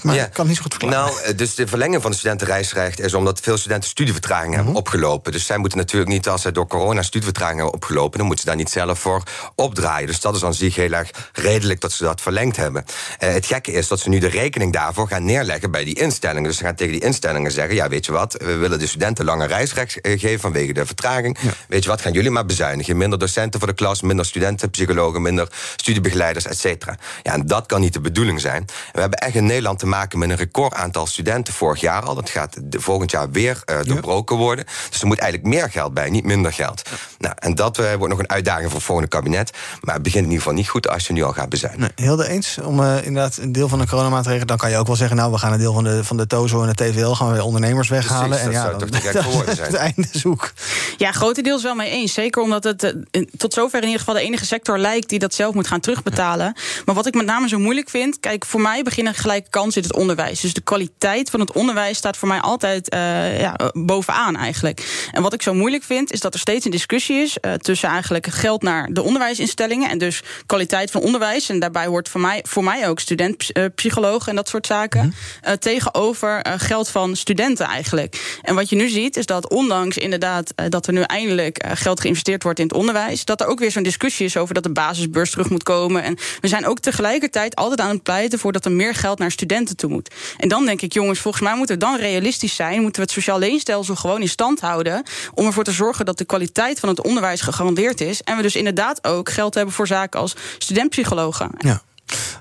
Maar 0.02 0.16
Ja. 0.16 0.26
ik 0.26 0.34
kan 0.34 0.40
het 0.40 0.48
niet 0.48 0.56
zo 0.56 0.62
goed 0.62 0.74
verklaren. 0.74 1.14
Nou, 1.14 1.24
eh, 1.24 1.38
dus 1.38 1.56
de 1.56 1.68
verlenging 1.68 2.02
van 2.02 2.12
de 2.12 2.18
studentenreisrecht 2.18 3.00
is 3.00 3.14
omdat 3.14 3.40
veel 3.40 3.58
studenten 3.58 3.90
studievertragingen 3.90 4.56
hebben 4.56 4.76
opgelopen. 4.76 5.32
Dus 5.32 5.46
zij 5.46 5.58
moeten 5.58 5.78
natuurlijk 5.78 6.12
niet, 6.12 6.28
als 6.28 6.42
zij 6.42 6.52
door 6.52 6.68
corona 6.68 7.02
studievertragingen 7.02 7.64
hebben 7.64 7.74
opgelopen, 7.82 8.18
dan 8.18 8.28
moeten 8.28 8.44
ze 8.46 8.50
daar 8.52 8.60
niet 8.60 8.70
zelf 8.70 9.00
voor 9.00 9.24
opdraaien. 9.56 10.08
Dus 10.08 10.20
dat 10.20 10.36
is 10.36 10.44
aan 10.44 10.54
zich 10.54 10.76
heel 10.76 10.92
erg 10.92 11.10
redelijk 11.34 11.82
dat 11.82 11.92
ze 11.92 12.04
dat 12.04 12.22
verlengd 12.22 12.56
hebben. 12.58 12.86
Eh, 13.20 13.34
het 13.34 13.46
gekke 13.46 13.72
is 13.72 13.88
dat 13.88 14.00
ze 14.00 14.10
nu 14.10 14.20
de 14.20 14.28
rekening 14.28 14.74
daarvoor 14.74 15.08
gaan 15.08 15.26
neerleggen 15.26 15.72
bij 15.72 15.84
die 15.84 16.00
instellingen. 16.00 16.44
Dus 16.44 16.58
ze 16.58 16.64
gaan 16.64 16.76
tegen 16.76 16.94
die 16.94 17.02
instellingen 17.02 17.52
zeggen: 17.52 17.76
ja, 17.76 17.88
weet 17.90 18.06
je 18.06 18.12
wat, 18.12 18.36
we 18.44 18.56
willen 18.56 18.80
de 18.80 18.88
studenten 18.88 19.26
langer 19.26 19.48
reisrecht 19.48 20.02
eh, 20.02 20.20
geven 20.20 20.40
vanwege 20.40 20.74
de 20.74 20.86
vertraging. 20.86 21.38
Weet 21.68 21.84
je 21.84 21.90
wat, 21.90 22.02
gaan 22.02 22.12
jullie 22.12 22.32
maar 22.32 22.46
bezuinigen. 22.46 22.98
Minder 22.98 23.20
docenten 23.20 23.60
voor 23.60 23.70
de 23.70 23.76
klas, 23.76 24.02
minder 24.02 24.26
studenten, 24.26 24.70
psychologen, 24.70 25.22
minder 25.22 25.48
studiebegeleiders, 25.76 26.46
et 26.46 26.58
cetera. 26.64 26.96
Ja, 27.24 27.34
en 27.34 27.48
dat 27.48 27.66
kan 27.66 27.82
niet 27.82 27.94
de 27.94 28.02
bedoeling 28.02 28.42
zijn. 28.42 28.66
We 28.92 29.00
hebben 29.00 29.20
echt 29.20 29.36
in 29.36 29.46
Nederland 29.46 29.80
te 29.80 29.86
maken 29.86 30.20
met 30.20 30.30
een 30.30 30.36
record 30.36 30.74
aantal 30.74 31.06
studenten 31.06 31.54
vorig 31.54 31.82
jaar 31.82 32.02
al. 32.04 32.16
Dat 32.16 32.30
gaat 32.30 32.58
de, 32.64 32.80
volgend 32.80 33.12
jaar 33.12 33.32
weer 33.32 33.62
eh, 33.66 33.78
doorbroken 33.84 34.36
worden. 34.36 34.66
Dus 34.90 35.02
er 35.02 35.08
moet 35.08 35.20
eigenlijk 35.20 35.54
meer 35.54 35.72
geld 35.72 35.94
bij, 35.94 36.10
niet 36.10 36.24
minder 36.24 36.54
geld. 36.54 36.82
Nou, 37.18 37.34
en 37.40 37.56
dat 37.56 37.78
eh, 37.78 37.94
wordt 37.94 38.10
nog 38.10 38.20
een 38.20 38.30
uitdaging 38.30 38.66
voor 38.66 38.76
het 38.76 38.86
volgende 38.86 39.10
kabinet. 39.10 39.52
Maar 39.82 39.94
het 39.94 40.04
begint 40.04 40.24
in 40.24 40.30
ieder 40.30 40.44
geval 40.44 40.58
niet 40.58 40.70
goed 40.70 40.88
als 40.90 41.08
je 41.08 41.14
nu 41.14 41.24
al 41.24 41.34
gaat 41.34 41.50
bezuinigen. 41.50 41.92
Nee, 41.96 42.08
heel 42.08 42.16
de 42.16 42.28
eens. 42.28 42.58
Om 42.64 42.84
eh, 42.84 43.06
inderdaad 43.06 43.38
een 43.38 43.52
deel 43.52 43.68
van 43.68 43.80
de 43.80 43.88
coronamaatregelen... 43.88 44.48
dan 44.48 44.58
kan 44.58 44.70
je 44.70 44.78
ook 44.78 44.88
wel 44.88 44.96
zeggen... 44.96 45.18
nou, 45.18 45.32
we 45.32 45.38
gaan 45.38 45.52
een 45.52 45.60
deel 45.60 45.74
van 45.74 45.84
de, 45.84 46.04
van 46.04 46.18
de 46.18 46.28
TOZO 46.28 46.62
en 46.62 46.68
de 46.68 46.76
TVL... 46.76 47.12
gaan 47.12 47.28
we 47.28 47.34
weer 47.34 47.44
ondernemers 47.44 47.90
weghalen. 47.90 48.30
Precies, 48.30 48.46
en 48.46 48.52
dat 48.52 48.62
ja, 48.62 48.70
zou 48.70 48.80
dan, 48.80 48.90
toch 48.90 49.24
voor 49.24 49.34
woorden 49.38 49.56
zijn. 49.56 49.68
het 49.68 49.78
einde 49.78 50.08
zoek. 50.12 50.52
Ja, 50.98 51.12
grotendeels 51.12 51.64
wel 51.64 51.76
mee 51.76 51.90
eens. 51.90 52.14
Zeker 52.14 52.42
omdat 52.42 52.64
het 52.64 52.96
tot 53.38 53.54
zover 53.54 53.80
in 53.80 53.86
ieder 53.86 54.00
geval 54.00 54.16
de 54.16 54.22
enige 54.22 54.46
sector 54.46 54.78
lijkt 54.78 55.10
die 55.10 55.20
dat 55.20 55.34
zelf 55.34 55.54
moet 55.54 55.68
gaan 55.68 55.80
terugbetalen. 55.80 56.53
Maar 56.86 56.96
wat 56.96 57.06
ik 57.06 57.14
met 57.14 57.26
name 57.26 57.48
zo 57.48 57.60
moeilijk 57.60 57.90
vind, 57.90 58.20
kijk, 58.20 58.46
voor 58.46 58.62
mij 58.62 58.84
beginnen 58.84 59.14
gelijke 59.14 59.50
kansen 59.50 59.82
in 59.82 59.88
het 59.88 59.98
onderwijs. 59.98 60.40
Dus 60.40 60.54
de 60.54 60.62
kwaliteit 60.62 61.30
van 61.30 61.40
het 61.40 61.52
onderwijs 61.52 61.98
staat 61.98 62.18
voor 62.18 62.28
mij 62.28 62.40
altijd 62.40 62.90
eh, 62.90 63.40
ja, 63.40 63.56
bovenaan 63.74 64.36
eigenlijk. 64.36 65.08
En 65.12 65.22
wat 65.22 65.34
ik 65.34 65.42
zo 65.42 65.54
moeilijk 65.54 65.84
vind, 65.84 66.12
is 66.12 66.20
dat 66.20 66.34
er 66.34 66.40
steeds 66.40 66.66
een 66.66 66.72
discussie 66.72 67.18
is 67.18 67.38
eh, 67.40 67.54
tussen 67.54 67.90
eigenlijk 67.90 68.28
geld 68.28 68.62
naar 68.62 68.90
de 68.94 69.02
onderwijsinstellingen 69.02 69.90
en 69.90 69.98
dus 69.98 70.22
kwaliteit 70.46 70.92
van 70.92 71.02
onderwijs. 71.02 71.50
En 71.50 71.60
daarbij 71.60 71.86
hoort 71.86 72.10
voor 72.10 72.22
mij, 72.22 72.44
voor 72.48 72.64
mij 72.64 72.90
ook 72.90 73.00
studentpsycholoog 73.00 74.28
en 74.28 74.36
dat 74.36 74.50
soort 74.50 74.66
zaken. 74.66 75.14
eh, 75.42 75.54
tegenover 75.54 76.42
eh, 76.42 76.54
geld 76.58 76.90
van 76.90 77.16
studenten 77.16 77.66
eigenlijk. 77.66 78.40
En 78.42 78.56
wat 78.56 78.70
je 78.70 78.76
nu 78.76 78.90
ziet, 78.90 79.18
is 79.18 79.26
dat 79.26 79.50
ondanks 79.50 79.98
inderdaad 79.98 80.54
eh, 80.56 80.66
dat 80.70 80.88
er 80.88 80.94
nu 80.94 81.02
eindelijk 81.02 81.58
eh, 81.58 81.72
geld 81.74 82.00
geïnvesteerd 82.00 82.44
wordt 82.44 82.60
in 82.60 82.66
het 82.68 82.76
onderwijs, 82.76 83.26
dat 83.26 83.42
er 83.42 83.48
ook 83.48 83.60
weer 83.60 83.72
zo'n 83.72 83.84
discussie 83.84 84.26
is 84.26 84.38
over 84.38 84.54
dat 84.54 84.64
de 84.64 84.72
basisbeurs 84.72 85.32
terug 85.32 85.50
moet 85.50 85.64
komen. 85.64 86.04
En 86.04 86.18
we 86.44 86.50
zijn 86.50 86.68
ook 86.68 86.80
tegelijkertijd 86.80 87.56
altijd 87.56 87.80
aan 87.80 87.90
het 87.90 88.04
pleiten 88.04 88.40
voor 88.40 88.52
dat 88.52 88.66
er 88.66 88.72
meer 88.72 88.96
geld 88.96 89.20
naar 89.20 89.32
studenten 89.32 89.76
toe 89.76 89.90
moet. 89.90 90.14
En 90.38 90.48
dan 90.50 90.66
denk 90.66 90.82
ik, 90.82 90.94
jongens, 90.94 91.20
volgens 91.20 91.44
mij 91.44 91.56
moeten 91.56 91.76
we 91.76 91.86
dan 91.86 91.98
realistisch 91.98 92.56
zijn. 92.56 92.82
Moeten 92.82 92.96
we 92.96 93.02
het 93.02 93.12
sociaal 93.12 93.40
leenstelsel 93.40 93.96
gewoon 93.96 94.22
in 94.22 94.30
stand 94.30 94.60
houden. 94.60 95.04
Om 95.34 95.46
ervoor 95.46 95.64
te 95.64 95.72
zorgen 95.72 96.06
dat 96.06 96.18
de 96.18 96.26
kwaliteit 96.26 96.80
van 96.80 96.90
het 96.90 97.02
onderwijs 97.02 97.42
gegarandeerd 97.42 98.02
is. 98.02 98.22
En 98.22 98.36
we 98.36 98.42
dus 98.42 98.56
inderdaad 98.56 99.04
ook 99.08 99.30
geld 99.30 99.54
hebben 99.54 99.74
voor 99.74 99.88
zaken 99.88 100.20
als 100.20 100.36
studentpsychologen. 100.58 101.50
Ja. 101.58 101.82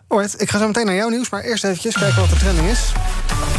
Alright, 0.09 0.41
ik 0.41 0.51
ga 0.51 0.59
zo 0.59 0.67
meteen 0.67 0.87
naar 0.87 0.95
jouw 0.95 1.09
nieuws, 1.09 1.31
maar 1.31 1.43
eerst 1.43 1.65
eventjes 1.65 1.95
kijken 1.95 2.21
wat 2.21 2.31
de 2.31 2.37
trending 2.37 2.69
is. 2.69 2.93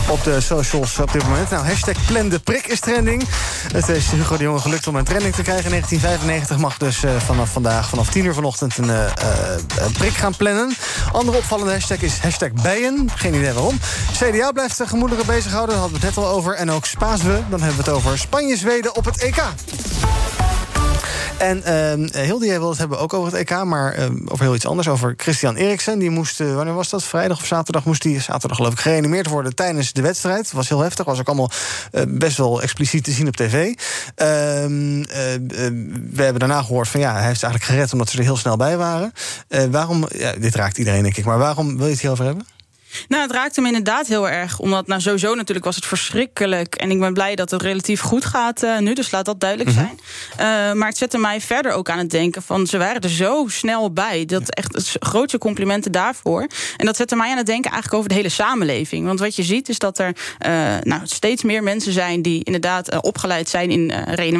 Op 0.08 0.24
de 0.24 0.41
socials 0.41 0.99
op 0.99 1.12
dit 1.12 1.24
moment. 1.24 1.49
Nou, 1.49 1.66
hashtag 1.66 2.06
plan 2.06 2.30
de 2.30 2.39
prik 2.39 2.68
is 2.68 2.80
trending. 2.80 3.24
Het 3.74 3.89
is 3.89 4.12
Hugo 4.12 4.38
de 4.38 4.43
Jonge 4.43 4.60
gelukt 4.60 4.88
om 4.88 4.95
een 4.95 5.04
trending 5.04 5.36
te 5.36 5.41
krijgen. 5.41 5.64
In 5.64 5.70
1995 5.70 6.58
mag 6.58 6.78
dus 6.78 7.04
eh, 7.04 7.16
vanaf 7.18 7.49
vandaag, 7.49 7.89
vanaf 7.89 8.10
10 8.10 8.26
uur 8.26 8.34
vanochtend, 8.34 8.78
een 8.78 8.89
eh, 8.89 9.06
eh, 9.06 9.12
een 9.80 9.91
prik 9.91 10.14
gaan 10.14 10.36
plannen. 10.36 10.76
Andere 11.12 11.38
opvallende 11.38 11.72
hashtag 11.72 12.01
is 12.01 12.18
hashtag 12.18 12.51
bijen. 12.51 13.10
Geen 13.16 13.34
idee 13.34 13.54
waarom. 13.54 13.80
CDA 14.12 14.51
blijft 14.51 14.78
de 14.78 14.88
gemoederen 14.88 15.26
bezighouden, 15.26 15.76
daar 15.76 15.84
hadden 15.84 15.99
we 15.99 16.06
het 16.06 16.16
net 16.16 16.26
al 16.26 16.32
over. 16.32 16.54
En 16.54 16.72
ook 16.72 16.86
Spaaswe, 16.86 17.43
dan 17.49 17.62
hebben 17.62 17.84
we 17.84 17.89
het 17.89 17.97
over 17.99 18.18
Spanje-Zweden 18.18 18.95
op 18.95 19.06
het 19.06 19.18
EK. 19.18 19.41
En 21.43 21.57
uh, 22.15 22.21
Hilde, 22.21 22.45
jij 22.45 22.57
wilde 22.57 22.69
het 22.69 22.79
hebben 22.79 22.99
ook 22.99 23.13
over 23.13 23.31
het 23.31 23.49
EK, 23.49 23.63
maar 23.63 23.99
uh, 23.99 24.05
over 24.25 24.45
heel 24.45 24.55
iets 24.55 24.65
anders. 24.65 24.87
Over 24.87 25.13
Christian 25.17 25.55
Eriksen. 25.55 25.99
Die 25.99 26.09
moest, 26.09 26.39
uh, 26.39 26.55
wanneer 26.55 26.73
was 26.73 26.89
dat? 26.89 27.03
Vrijdag 27.03 27.39
of 27.39 27.45
zaterdag 27.45 27.85
moest 27.85 28.03
hij, 28.03 28.19
zaterdag 28.19 28.57
geloof 28.57 28.71
ik, 28.71 28.79
gereanimeerd 28.79 29.27
worden 29.27 29.55
tijdens 29.55 29.93
de 29.93 30.01
wedstrijd. 30.01 30.51
was 30.51 30.69
heel 30.69 30.79
heftig, 30.79 31.05
was 31.05 31.19
ook 31.19 31.27
allemaal 31.27 31.51
uh, 31.91 32.01
best 32.07 32.37
wel 32.37 32.61
expliciet 32.61 33.03
te 33.03 33.11
zien 33.11 33.27
op 33.27 33.35
tv. 33.35 33.73
Ehm, 34.15 35.03
we 36.11 36.23
hebben 36.23 36.39
daarna 36.39 36.61
gehoord 36.61 36.87
van 36.87 36.99
ja, 36.99 37.13
hij 37.13 37.27
heeft 37.27 37.43
eigenlijk 37.43 37.73
gered 37.73 37.93
omdat 37.93 38.09
ze 38.09 38.17
er 38.17 38.23
heel 38.23 38.37
snel 38.37 38.57
bij 38.57 38.77
waren. 38.77 39.13
waarom, 39.71 40.07
ja, 40.15 40.31
dit 40.31 40.55
raakt 40.55 40.77
iedereen 40.77 41.03
denk 41.03 41.17
ik, 41.17 41.25
maar 41.25 41.37
waarom 41.37 41.77
wil 41.77 41.85
je 41.85 41.91
het 41.91 42.01
hierover 42.01 42.25
hebben? 42.25 42.53
Nou, 43.07 43.21
het 43.21 43.31
raakte 43.31 43.61
me 43.61 43.67
inderdaad 43.67 44.07
heel 44.07 44.29
erg. 44.29 44.59
Omdat, 44.59 44.87
nou, 44.87 45.01
sowieso 45.01 45.35
natuurlijk 45.35 45.65
was 45.65 45.75
het 45.75 45.85
verschrikkelijk. 45.85 46.75
En 46.75 46.91
ik 46.91 46.99
ben 46.99 47.13
blij 47.13 47.35
dat 47.35 47.51
het 47.51 47.61
relatief 47.61 48.01
goed 48.01 48.25
gaat 48.25 48.63
uh, 48.63 48.77
nu. 48.77 48.93
Dus 48.93 49.11
laat 49.11 49.25
dat 49.25 49.39
duidelijk 49.39 49.69
Mhm. 49.69 49.79
zijn. 49.79 49.99
Uh, 50.31 50.73
maar 50.79 50.87
het 50.87 50.97
zette 50.97 51.17
mij 51.17 51.41
verder 51.41 51.71
ook 51.71 51.89
aan 51.89 51.97
het 51.97 52.09
denken 52.09 52.41
van... 52.41 52.67
ze 52.67 52.77
waren 52.77 53.01
er 53.01 53.09
zo 53.09 53.45
snel 53.47 53.93
bij. 53.93 54.25
Dat 54.25 54.49
echt 54.49 54.73
het 54.75 54.95
grootste 54.99 55.37
complimenten 55.37 55.91
daarvoor. 55.91 56.47
En 56.77 56.85
dat 56.85 56.95
zette 56.95 57.15
mij 57.15 57.31
aan 57.31 57.37
het 57.37 57.45
denken 57.45 57.71
eigenlijk 57.71 57.93
over 57.97 58.09
de 58.09 58.15
hele 58.15 58.29
samenleving. 58.29 59.05
Want 59.05 59.19
wat 59.19 59.35
je 59.35 59.43
ziet 59.43 59.69
is 59.69 59.79
dat 59.79 59.99
er 59.99 60.15
uh, 60.47 60.75
nou, 60.81 61.01
steeds 61.03 61.43
meer 61.43 61.63
mensen 61.63 61.93
zijn... 61.93 62.21
die 62.21 62.43
inderdaad 62.43 63.01
opgeleid 63.01 63.49
zijn 63.49 63.71
in 63.71 63.91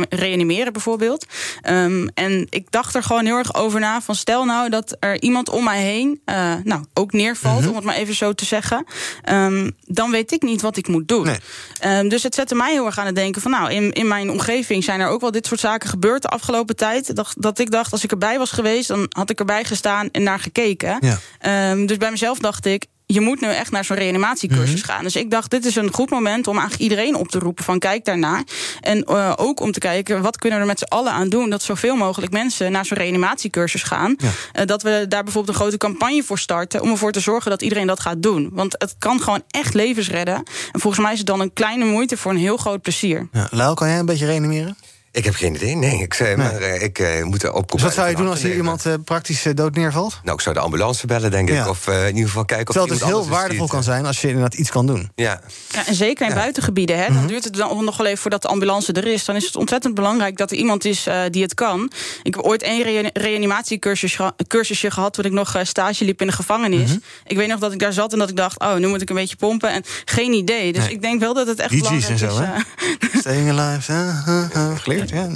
reanimeren 0.09 0.73
bijvoorbeeld. 0.73 1.25
Um, 1.69 2.09
en 2.13 2.47
ik 2.49 2.71
dacht 2.71 2.95
er 2.95 3.03
gewoon 3.03 3.25
heel 3.25 3.37
erg 3.37 3.55
over 3.55 3.79
na 3.79 4.01
van... 4.01 4.15
stel 4.15 4.45
nou 4.45 4.69
dat 4.69 4.97
er 4.99 5.21
iemand 5.21 5.49
om 5.49 5.63
mij 5.63 5.81
heen 5.81 6.21
nou, 6.63 6.83
ook 6.93 7.11
neervalt... 7.11 7.59
Mhm. 7.59 7.69
om 7.69 7.75
het 7.75 7.83
maar 7.83 7.95
even 7.95 8.15
zo 8.15 8.33
te 8.33 8.42
zeggen, 8.43 8.85
um, 9.29 9.71
dan 9.85 10.11
weet 10.11 10.31
ik 10.31 10.41
niet 10.41 10.61
wat 10.61 10.77
ik 10.77 10.87
moet 10.87 11.07
doen. 11.07 11.25
Nee. 11.25 11.99
Um, 11.99 12.09
dus 12.09 12.23
het 12.23 12.35
zette 12.35 12.55
mij 12.55 12.71
heel 12.71 12.85
erg 12.85 12.97
aan 12.97 13.05
het 13.05 13.15
denken 13.15 13.41
van, 13.41 13.51
nou, 13.51 13.71
in, 13.71 13.93
in 13.93 14.07
mijn 14.07 14.29
omgeving 14.29 14.83
zijn 14.83 14.99
er 14.99 15.07
ook 15.07 15.21
wel 15.21 15.31
dit 15.31 15.45
soort 15.47 15.59
zaken 15.59 15.89
gebeurd 15.89 16.21
de 16.21 16.27
afgelopen 16.27 16.75
tijd. 16.75 17.15
Dat, 17.15 17.33
dat 17.37 17.59
ik 17.59 17.71
dacht, 17.71 17.91
als 17.91 18.03
ik 18.03 18.11
erbij 18.11 18.37
was 18.37 18.51
geweest, 18.51 18.87
dan 18.87 19.05
had 19.09 19.29
ik 19.29 19.39
erbij 19.39 19.63
gestaan 19.63 20.09
en 20.11 20.23
naar 20.23 20.39
gekeken. 20.39 20.97
Ja. 20.99 21.71
Um, 21.71 21.85
dus 21.85 21.97
bij 21.97 22.11
mezelf 22.11 22.39
dacht 22.39 22.65
ik, 22.65 22.85
je 23.05 23.21
moet 23.21 23.41
nu 23.41 23.47
echt 23.47 23.71
naar 23.71 23.85
zo'n 23.85 23.97
reanimatiecursus 23.97 24.63
Mhm. 24.63 24.73
mm 24.77 24.83
-hmm. 24.83 24.93
gaan. 24.93 25.03
Dus 25.03 25.15
ik 25.15 25.31
dacht, 25.31 25.51
dit 25.51 25.65
is 25.65 25.75
een 25.75 25.93
goed 25.93 26.09
moment 26.09 26.47
om 26.47 26.57
eigenlijk 26.57 26.83
iedereen 26.91 27.15
op 27.15 27.27
te 27.27 27.39
roepen 27.39 27.63
van 27.63 27.79
kijk 27.79 28.05
daarnaar. 28.05 28.43
En 28.81 29.05
uh, 29.09 29.33
ook 29.35 29.59
om 29.59 29.71
te 29.71 29.79
kijken, 29.79 30.21
wat 30.21 30.37
kunnen 30.37 30.57
we 30.59 30.63
er 30.63 30.69
met 30.69 30.79
z'n 30.79 30.85
allen 30.95 31.11
aan 31.11 31.29
doen... 31.29 31.49
dat 31.49 31.61
zoveel 31.63 31.95
mogelijk 31.95 32.31
mensen 32.31 32.71
naar 32.71 32.85
zo'n 32.85 32.97
reanimatiecursus 32.97 33.83
gaan. 33.83 34.15
Ja. 34.17 34.27
Uh, 34.61 34.65
dat 34.65 34.81
we 34.81 35.05
daar 35.09 35.23
bijvoorbeeld 35.23 35.55
een 35.55 35.61
grote 35.61 35.77
campagne 35.77 36.23
voor 36.23 36.39
starten... 36.39 36.81
om 36.81 36.91
ervoor 36.91 37.11
te 37.11 37.19
zorgen 37.19 37.51
dat 37.51 37.61
iedereen 37.61 37.87
dat 37.87 37.99
gaat 37.99 38.21
doen. 38.23 38.49
Want 38.53 38.75
het 38.77 38.95
kan 38.99 39.21
gewoon 39.21 39.43
echt 39.49 39.73
levens 39.73 40.09
redden. 40.09 40.35
En 40.71 40.79
volgens 40.79 41.03
mij 41.03 41.11
is 41.11 41.17
het 41.17 41.27
dan 41.27 41.39
een 41.39 41.53
kleine 41.53 41.85
moeite 41.85 42.17
voor 42.17 42.31
een 42.31 42.37
heel 42.37 42.57
groot 42.57 42.81
plezier. 42.81 43.27
Ja, 43.31 43.47
Lau, 43.51 43.73
kan 43.73 43.87
jij 43.87 43.99
een 43.99 44.05
beetje 44.05 44.25
reanimeren? 44.25 44.77
Ik 45.14 45.26
heb 45.26 45.36
geen 45.36 45.55
idee, 45.55 45.76
nee. 45.76 46.01
Ik, 46.01 46.20
nee. 46.20 46.38
Maar, 46.38 46.61
uh, 46.61 46.82
ik 46.82 46.99
uh, 46.99 47.24
moet 47.24 47.43
er 47.43 47.49
oproepen. 47.49 47.76
Dus 47.76 47.86
wat 47.86 47.93
zou 47.93 48.09
je 48.09 48.16
doen 48.16 48.28
als 48.28 48.41
hier 48.41 48.55
iemand 48.55 48.86
uh, 48.86 48.93
praktisch 49.05 49.47
dood 49.53 49.76
neervalt? 49.76 50.20
Nou, 50.24 50.36
ik 50.36 50.41
zou 50.41 50.55
de 50.55 50.61
ambulance 50.61 51.07
bellen, 51.07 51.32
denk 51.32 51.49
ik. 51.49 51.55
Ja. 51.55 51.70
Of 51.70 51.88
in 51.88 52.07
ieder 52.07 52.28
geval 52.28 52.45
kijken 52.45 52.68
of 52.68 52.74
Terwijl 52.74 52.91
het 52.91 52.99
dus 52.99 53.07
heel 53.07 53.30
waardevol 53.30 53.68
kan 53.68 53.84
zijn 53.84 54.05
als 54.05 54.22
je 54.22 54.28
inderdaad 54.28 54.53
iets 54.53 54.70
kan 54.70 54.88
doen. 54.88 55.11
Ja. 55.16 55.41
ja 55.70 55.86
en 55.86 55.95
zeker 55.95 56.26
in 56.26 56.34
ja. 56.34 56.39
buitengebieden. 56.39 56.97
Hè, 56.97 57.03
dan 57.03 57.11
mm 57.11 57.20
-hmm. 57.20 57.28
duurt 57.28 57.43
het 57.43 57.53
dan 57.55 57.86
nog 57.86 57.97
wel 57.97 58.05
even 58.05 58.18
voordat 58.18 58.41
de 58.41 58.47
ambulance 58.47 58.93
er 58.93 59.07
is. 59.07 59.26
Dan 59.26 59.36
is 59.36 59.45
het 59.45 59.55
ontzettend 59.55 59.95
belangrijk 59.95 60.38
dat 60.38 60.51
er 60.51 60.57
iemand 60.57 60.86
is 60.86 61.07
die 61.30 61.41
het 61.41 61.53
kan. 61.53 61.91
Ik 62.24 62.36
heb 62.36 62.43
ooit 62.43 62.61
één 62.61 63.09
reanimatiecursusje 63.14 64.34
cursusje 64.47 64.91
gehad... 64.91 65.14
toen 65.14 65.26
ik 65.26 65.32
nog 65.32 65.55
stage 65.64 66.05
liep 66.05 66.22
in 66.22 66.28
de 66.28 66.34
gevangenis. 66.34 66.80
Mm 66.80 66.86
-hmm. 66.86 67.03
Ik 67.26 67.38
weet 67.38 67.47
nog 67.47 67.59
dat 67.59 67.72
ik 67.72 67.80
daar 67.80 67.93
zat 67.93 68.14
en 68.14 68.20
dat 68.20 68.30
ik 68.30 68.36
dacht... 68.36 68.59
oh, 68.59 68.76
nu 68.76 68.88
moet 68.88 69.01
ik 69.01 69.09
een 69.09 69.16
beetje 69.16 69.36
pompen. 69.36 69.70
En 69.70 69.84
geen 70.05 70.34
idee. 70.34 70.74
Dus 70.74 70.84
nee. 70.84 70.91
ik 70.91 71.01
denk 71.01 71.20
wel 71.20 71.34
dat 71.34 71.47
het 71.47 71.59
echt 71.59 71.70
DJ's 71.70 71.80
belangrijk 71.82 72.09
en 72.09 72.18
zo, 72.18 72.28
is. 72.28 72.38
Hè? 72.38 73.20
Staying 73.20 73.59
alive, 73.59 73.91
ja. 75.09 75.27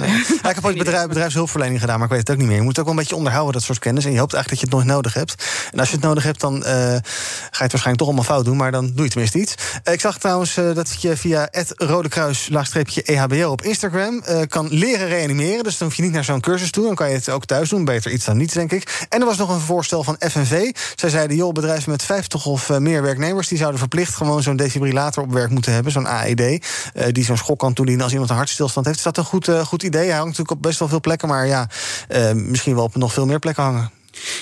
Ik 0.48 0.54
heb 0.54 0.64
ooit 0.64 0.78
bedrijf, 0.78 1.06
bedrijfshulpverlening 1.06 1.80
gedaan, 1.80 1.96
maar 1.96 2.04
ik 2.04 2.12
weet 2.12 2.20
het 2.20 2.30
ook 2.30 2.36
niet 2.36 2.46
meer. 2.46 2.56
Je 2.56 2.62
moet 2.62 2.78
ook 2.78 2.84
wel 2.84 2.94
een 2.94 3.00
beetje 3.00 3.16
onderhouden, 3.16 3.52
dat 3.54 3.62
soort 3.62 3.78
kennis. 3.78 4.04
En 4.04 4.12
je 4.12 4.18
hoopt 4.18 4.34
eigenlijk 4.34 4.62
dat 4.62 4.70
je 4.70 4.76
het 4.76 4.86
nooit 4.86 4.96
nodig 4.96 5.14
hebt. 5.14 5.44
En 5.72 5.78
als 5.78 5.88
je 5.88 5.94
het 5.94 6.04
nodig 6.04 6.24
hebt, 6.24 6.40
dan 6.40 6.56
uh, 6.56 6.62
ga 6.62 6.72
je 6.72 6.98
het 7.50 7.58
waarschijnlijk 7.58 7.96
toch 7.96 8.06
allemaal 8.06 8.24
fout 8.24 8.44
doen. 8.44 8.56
Maar 8.56 8.72
dan 8.72 8.92
doe 8.94 9.04
je 9.04 9.10
tenminste 9.10 9.38
iets. 9.38 9.54
Uh, 9.84 9.92
ik 9.92 10.00
zag 10.00 10.18
trouwens 10.18 10.56
uh, 10.56 10.74
dat 10.74 11.02
je 11.02 11.16
via 11.16 11.48
het 11.50 11.72
Rode 11.76 12.08
Kruis 12.08 12.50
EHBO 13.04 13.50
op 13.50 13.62
Instagram 13.62 14.22
kan 14.48 14.68
leren 14.70 15.08
reanimeren. 15.08 15.64
Dus 15.64 15.78
dan 15.78 15.88
hoef 15.88 15.96
je 15.96 16.02
niet 16.02 16.12
naar 16.12 16.24
zo'n 16.24 16.40
cursus 16.40 16.70
toe. 16.70 16.84
Dan 16.84 16.94
kan 16.94 17.08
je 17.08 17.14
het 17.14 17.30
ook 17.30 17.44
thuis 17.44 17.68
doen. 17.68 17.84
Beter 17.84 18.12
iets 18.12 18.24
dan 18.24 18.36
niets, 18.36 18.54
denk 18.54 18.72
ik. 18.72 19.06
En 19.08 19.20
er 19.20 19.26
was 19.26 19.36
nog 19.36 19.48
een 19.48 19.60
voorstel 19.60 20.04
van 20.04 20.16
FNV. 20.18 20.70
Zij 20.94 21.08
zeiden, 21.08 21.36
joh, 21.36 21.52
bedrijven 21.52 21.90
met 21.90 22.02
50 22.02 22.46
of 22.46 22.78
meer 22.78 23.02
werknemers... 23.02 23.48
die 23.48 23.58
zouden 23.58 23.78
verplicht 23.78 24.14
gewoon 24.14 24.42
zo'n 24.42 24.56
defibrillator 24.56 25.22
op 25.22 25.32
werk 25.32 25.50
moeten 25.50 25.72
hebben. 25.72 25.92
Zo'n 25.92 26.06
AED. 26.06 26.66
die 27.12 27.24
zo'n 27.24 27.36
schok 27.36 27.58
kan 27.58 27.72
toedienen 27.72 28.02
als 28.02 28.12
iemand 28.12 28.30
een 28.30 28.36
hartstilstand 28.36 28.86
heeft. 28.86 28.98
Is 28.98 29.04
dat 29.04 29.16
een 29.16 29.24
goed, 29.24 29.48
goed 29.64 29.82
idee? 29.82 30.06
Hij 30.06 30.10
hangt 30.10 30.26
natuurlijk 30.26 30.56
op 30.56 30.62
best 30.62 30.78
wel 30.78 30.88
veel 30.88 31.00
plekken, 31.00 31.28
maar 31.28 31.46
ja, 31.46 31.68
uh, 32.08 32.32
misschien 32.32 32.74
wel 32.74 32.84
op 32.84 32.96
nog 32.96 33.12
veel 33.12 33.26
meer 33.26 33.38
plekken 33.38 33.62
hangen. 33.62 33.90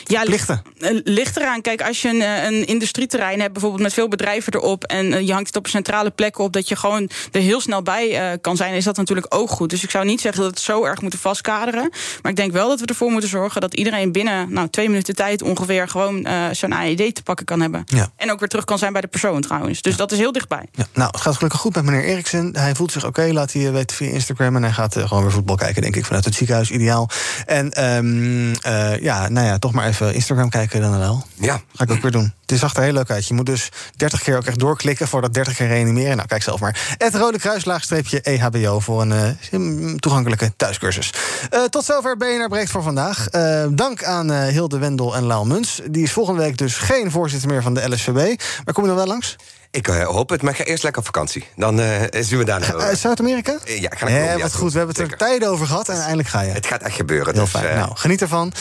Ja, 0.04 0.22
Plichten. 0.22 0.62
eh, 0.78 0.90
ligt 1.04 1.36
eraan. 1.36 1.60
Kijk, 1.60 1.82
als 1.82 2.02
je 2.02 2.08
een, 2.08 2.22
eh, 2.22 2.44
een 2.44 2.66
industrieterrein 2.66 3.40
hebt, 3.40 3.52
bijvoorbeeld 3.52 3.82
met 3.82 3.92
veel 3.92 4.08
bedrijven 4.08 4.52
erop. 4.52 4.84
en 4.84 5.12
eh, 5.12 5.26
je 5.26 5.32
hangt 5.32 5.46
het 5.46 5.56
op 5.56 5.64
een 5.64 5.70
centrale 5.70 6.10
plek 6.10 6.38
op. 6.38 6.52
dat 6.52 6.68
je 6.68 6.76
gewoon 6.76 7.10
er 7.32 7.40
heel 7.40 7.60
snel 7.60 7.82
bij 7.82 8.38
kan 8.40 8.56
zijn. 8.56 8.74
is 8.74 8.84
dat 8.84 8.96
natuurlijk 8.96 9.34
ook 9.34 9.50
goed. 9.50 9.70
Dus 9.70 9.82
ik 9.82 9.90
zou 9.90 10.04
niet 10.04 10.20
zeggen 10.20 10.42
dat 10.42 10.50
we 10.50 10.56
het 10.56 10.66
zo 10.66 10.84
erg 10.84 11.00
moeten 11.00 11.18
vastkaderen. 11.18 11.90
Maar 12.22 12.30
ik 12.30 12.36
denk 12.36 12.52
wel 12.52 12.68
dat 12.68 12.80
we 12.80 12.86
ervoor 12.86 13.10
moeten 13.10 13.30
zorgen 13.30 13.60
dat 13.60 13.74
iedereen 13.74 14.12
binnen 14.12 14.52
nou, 14.52 14.68
twee 14.68 14.88
minuten 14.88 15.14
tijd 15.14 15.42
ongeveer 15.42 15.88
gewoon 15.88 16.24
eh, 16.24 16.44
zo'n 16.52 16.72
AED 16.72 17.14
te 17.14 17.22
pakken 17.22 17.46
kan 17.46 17.60
hebben. 17.60 17.84
Ja. 17.86 18.08
En 18.16 18.32
ook 18.32 18.38
weer 18.38 18.48
terug 18.48 18.64
kan 18.64 18.78
zijn 18.78 18.92
bij 18.92 19.00
de 19.00 19.06
persoon 19.06 19.40
trouwens. 19.40 19.82
Dus 19.82 19.96
dat 19.96 20.12
is 20.12 20.18
heel 20.18 20.32
dichtbij. 20.32 20.68
Ja, 20.72 20.86
nou, 20.94 21.08
het 21.10 21.20
gaat 21.20 21.34
gelukkig 21.34 21.60
goed 21.60 21.74
met 21.74 21.84
meneer 21.84 22.04
Eriksen. 22.04 22.56
Hij 22.56 22.74
voelt 22.74 22.92
zich 22.92 23.04
oké, 23.04 23.28
laat 23.32 23.52
hij 23.52 23.72
weten 23.72 23.96
via 23.96 24.10
Instagram. 24.10 24.56
En 24.56 24.62
hij 24.62 24.72
gaat 24.72 24.96
gewoon 24.96 25.22
weer 25.22 25.32
voetbal 25.32 25.56
kijken, 25.56 25.82
denk 25.82 25.96
ik, 25.96 26.04
vanuit 26.04 26.24
het 26.24 26.34
ziekenhuis. 26.34 26.70
Ideaal. 26.70 27.08
En 27.46 27.72
ehm, 27.72 28.54
eh, 28.62 29.02
ja, 29.02 29.28
nou 29.28 29.46
ja, 29.46 29.58
toch 29.66 29.74
maar 29.74 29.86
even 29.86 30.14
Instagram 30.14 30.48
kijken 30.48 30.80
dan 30.80 30.98
wel. 30.98 31.24
Ja. 31.34 31.60
Ga 31.74 31.84
ik 31.84 31.90
ook 31.90 32.02
weer 32.02 32.10
doen. 32.10 32.32
Het 32.46 32.58
zag 32.58 32.74
er 32.74 32.82
heel 32.82 32.92
leuk 32.92 33.10
uit. 33.10 33.26
Je 33.26 33.34
moet 33.34 33.46
dus 33.46 33.68
30 33.96 34.22
keer 34.22 34.36
ook 34.36 34.44
echt 34.44 34.58
doorklikken 34.58 35.08
voor 35.08 35.20
dat 35.20 35.34
30 35.34 35.56
keer 35.56 35.66
reanimeren. 35.66 36.16
Nou, 36.16 36.28
kijk 36.28 36.42
zelf 36.42 36.60
maar. 36.60 36.94
Het 36.98 37.14
Rode 37.14 37.38
Kruis, 37.38 37.64
laagstreepje 37.64 38.20
EHBO 38.20 38.80
voor 38.80 39.02
een 39.02 39.12
eh, 39.12 39.94
toegankelijke 39.96 40.52
thuiscursus. 40.56 41.12
Eh, 41.50 41.62
tot 41.62 41.84
zover 41.84 42.16
BNR 42.16 42.48
Breekt 42.48 42.70
voor 42.70 42.82
vandaag. 42.82 43.28
Eh, 43.28 43.66
dank 43.70 44.04
aan 44.04 44.32
Hilde 44.32 44.78
Wendel 44.78 45.16
en 45.16 45.22
Laal 45.22 45.46
Muns. 45.46 45.80
Die 45.90 46.02
is 46.02 46.12
volgende 46.12 46.42
week 46.42 46.56
dus 46.56 46.76
geen 46.76 47.10
voorzitter 47.10 47.48
meer 47.48 47.62
van 47.62 47.74
de 47.74 47.88
LSVB. 47.88 48.40
Maar 48.64 48.74
kom 48.74 48.82
je 48.82 48.88
dan 48.88 48.98
wel 48.98 49.06
langs? 49.06 49.36
Ik 49.76 49.88
eh, 49.88 50.04
hoop 50.04 50.28
het, 50.28 50.42
maar 50.42 50.52
ik 50.52 50.58
ga 50.58 50.64
eerst 50.64 50.82
lekker 50.82 51.00
op 51.00 51.06
vakantie. 51.06 51.44
Dan 51.56 51.80
eh, 51.80 52.22
zien 52.22 52.38
we 52.38 52.44
daarna. 52.44 52.66
Eh, 52.66 52.94
Zuid-Amerika? 52.94 53.58
ja, 53.64 53.90
ik 53.90 53.98
ga 53.98 54.08
naar 54.08 54.36
Ja, 54.36 54.38
wat 54.38 54.54
goed. 54.54 54.72
We 54.72 54.78
hebben 54.78 54.96
het 54.96 55.12
er 55.12 55.18
tijden 55.18 55.48
over 55.48 55.66
gehad 55.66 55.88
en 55.88 55.96
eindelijk 55.96 56.28
ga 56.28 56.40
je. 56.40 56.50
Het 56.50 56.66
gaat 56.66 56.82
echt 56.82 56.94
gebeuren. 56.96 57.34
Heel 57.34 57.42
dus, 57.42 57.50
fijn. 57.50 57.76
nou, 57.76 57.90
geniet 57.94 58.20
ervan. 58.20 58.52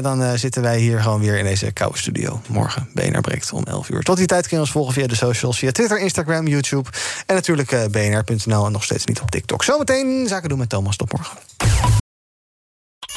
Dan 0.00 0.38
zitten 0.38 0.62
wij 0.62 0.78
hier 0.78 1.00
gewoon 1.00 1.20
weer 1.20 1.38
in 1.38 1.44
deze 1.44 1.72
koude 1.72 1.98
studio. 1.98 2.40
Morgen 2.48 2.88
BNR 2.92 3.20
breekt 3.20 3.52
om 3.52 3.64
11 3.64 3.88
uur. 3.88 4.02
Tot 4.02 4.16
die 4.16 4.26
tijd 4.26 4.46
kun 4.46 4.56
je 4.56 4.62
ons 4.62 4.72
volgen 4.72 4.94
via 4.94 5.06
de 5.06 5.14
socials. 5.16 5.58
Via 5.58 5.72
Twitter, 5.72 5.98
Instagram, 5.98 6.46
YouTube. 6.46 6.88
En 7.26 7.34
natuurlijk 7.34 7.90
bnr.nl 7.90 8.66
en 8.66 8.72
nog 8.72 8.84
steeds 8.84 9.04
niet 9.04 9.20
op 9.20 9.30
TikTok. 9.30 9.64
Zometeen 9.64 10.26
zaken 10.28 10.48
doen 10.48 10.58
met 10.58 10.68
Thomas. 10.68 10.96
Tot 10.96 11.12
morgen. 11.12 12.03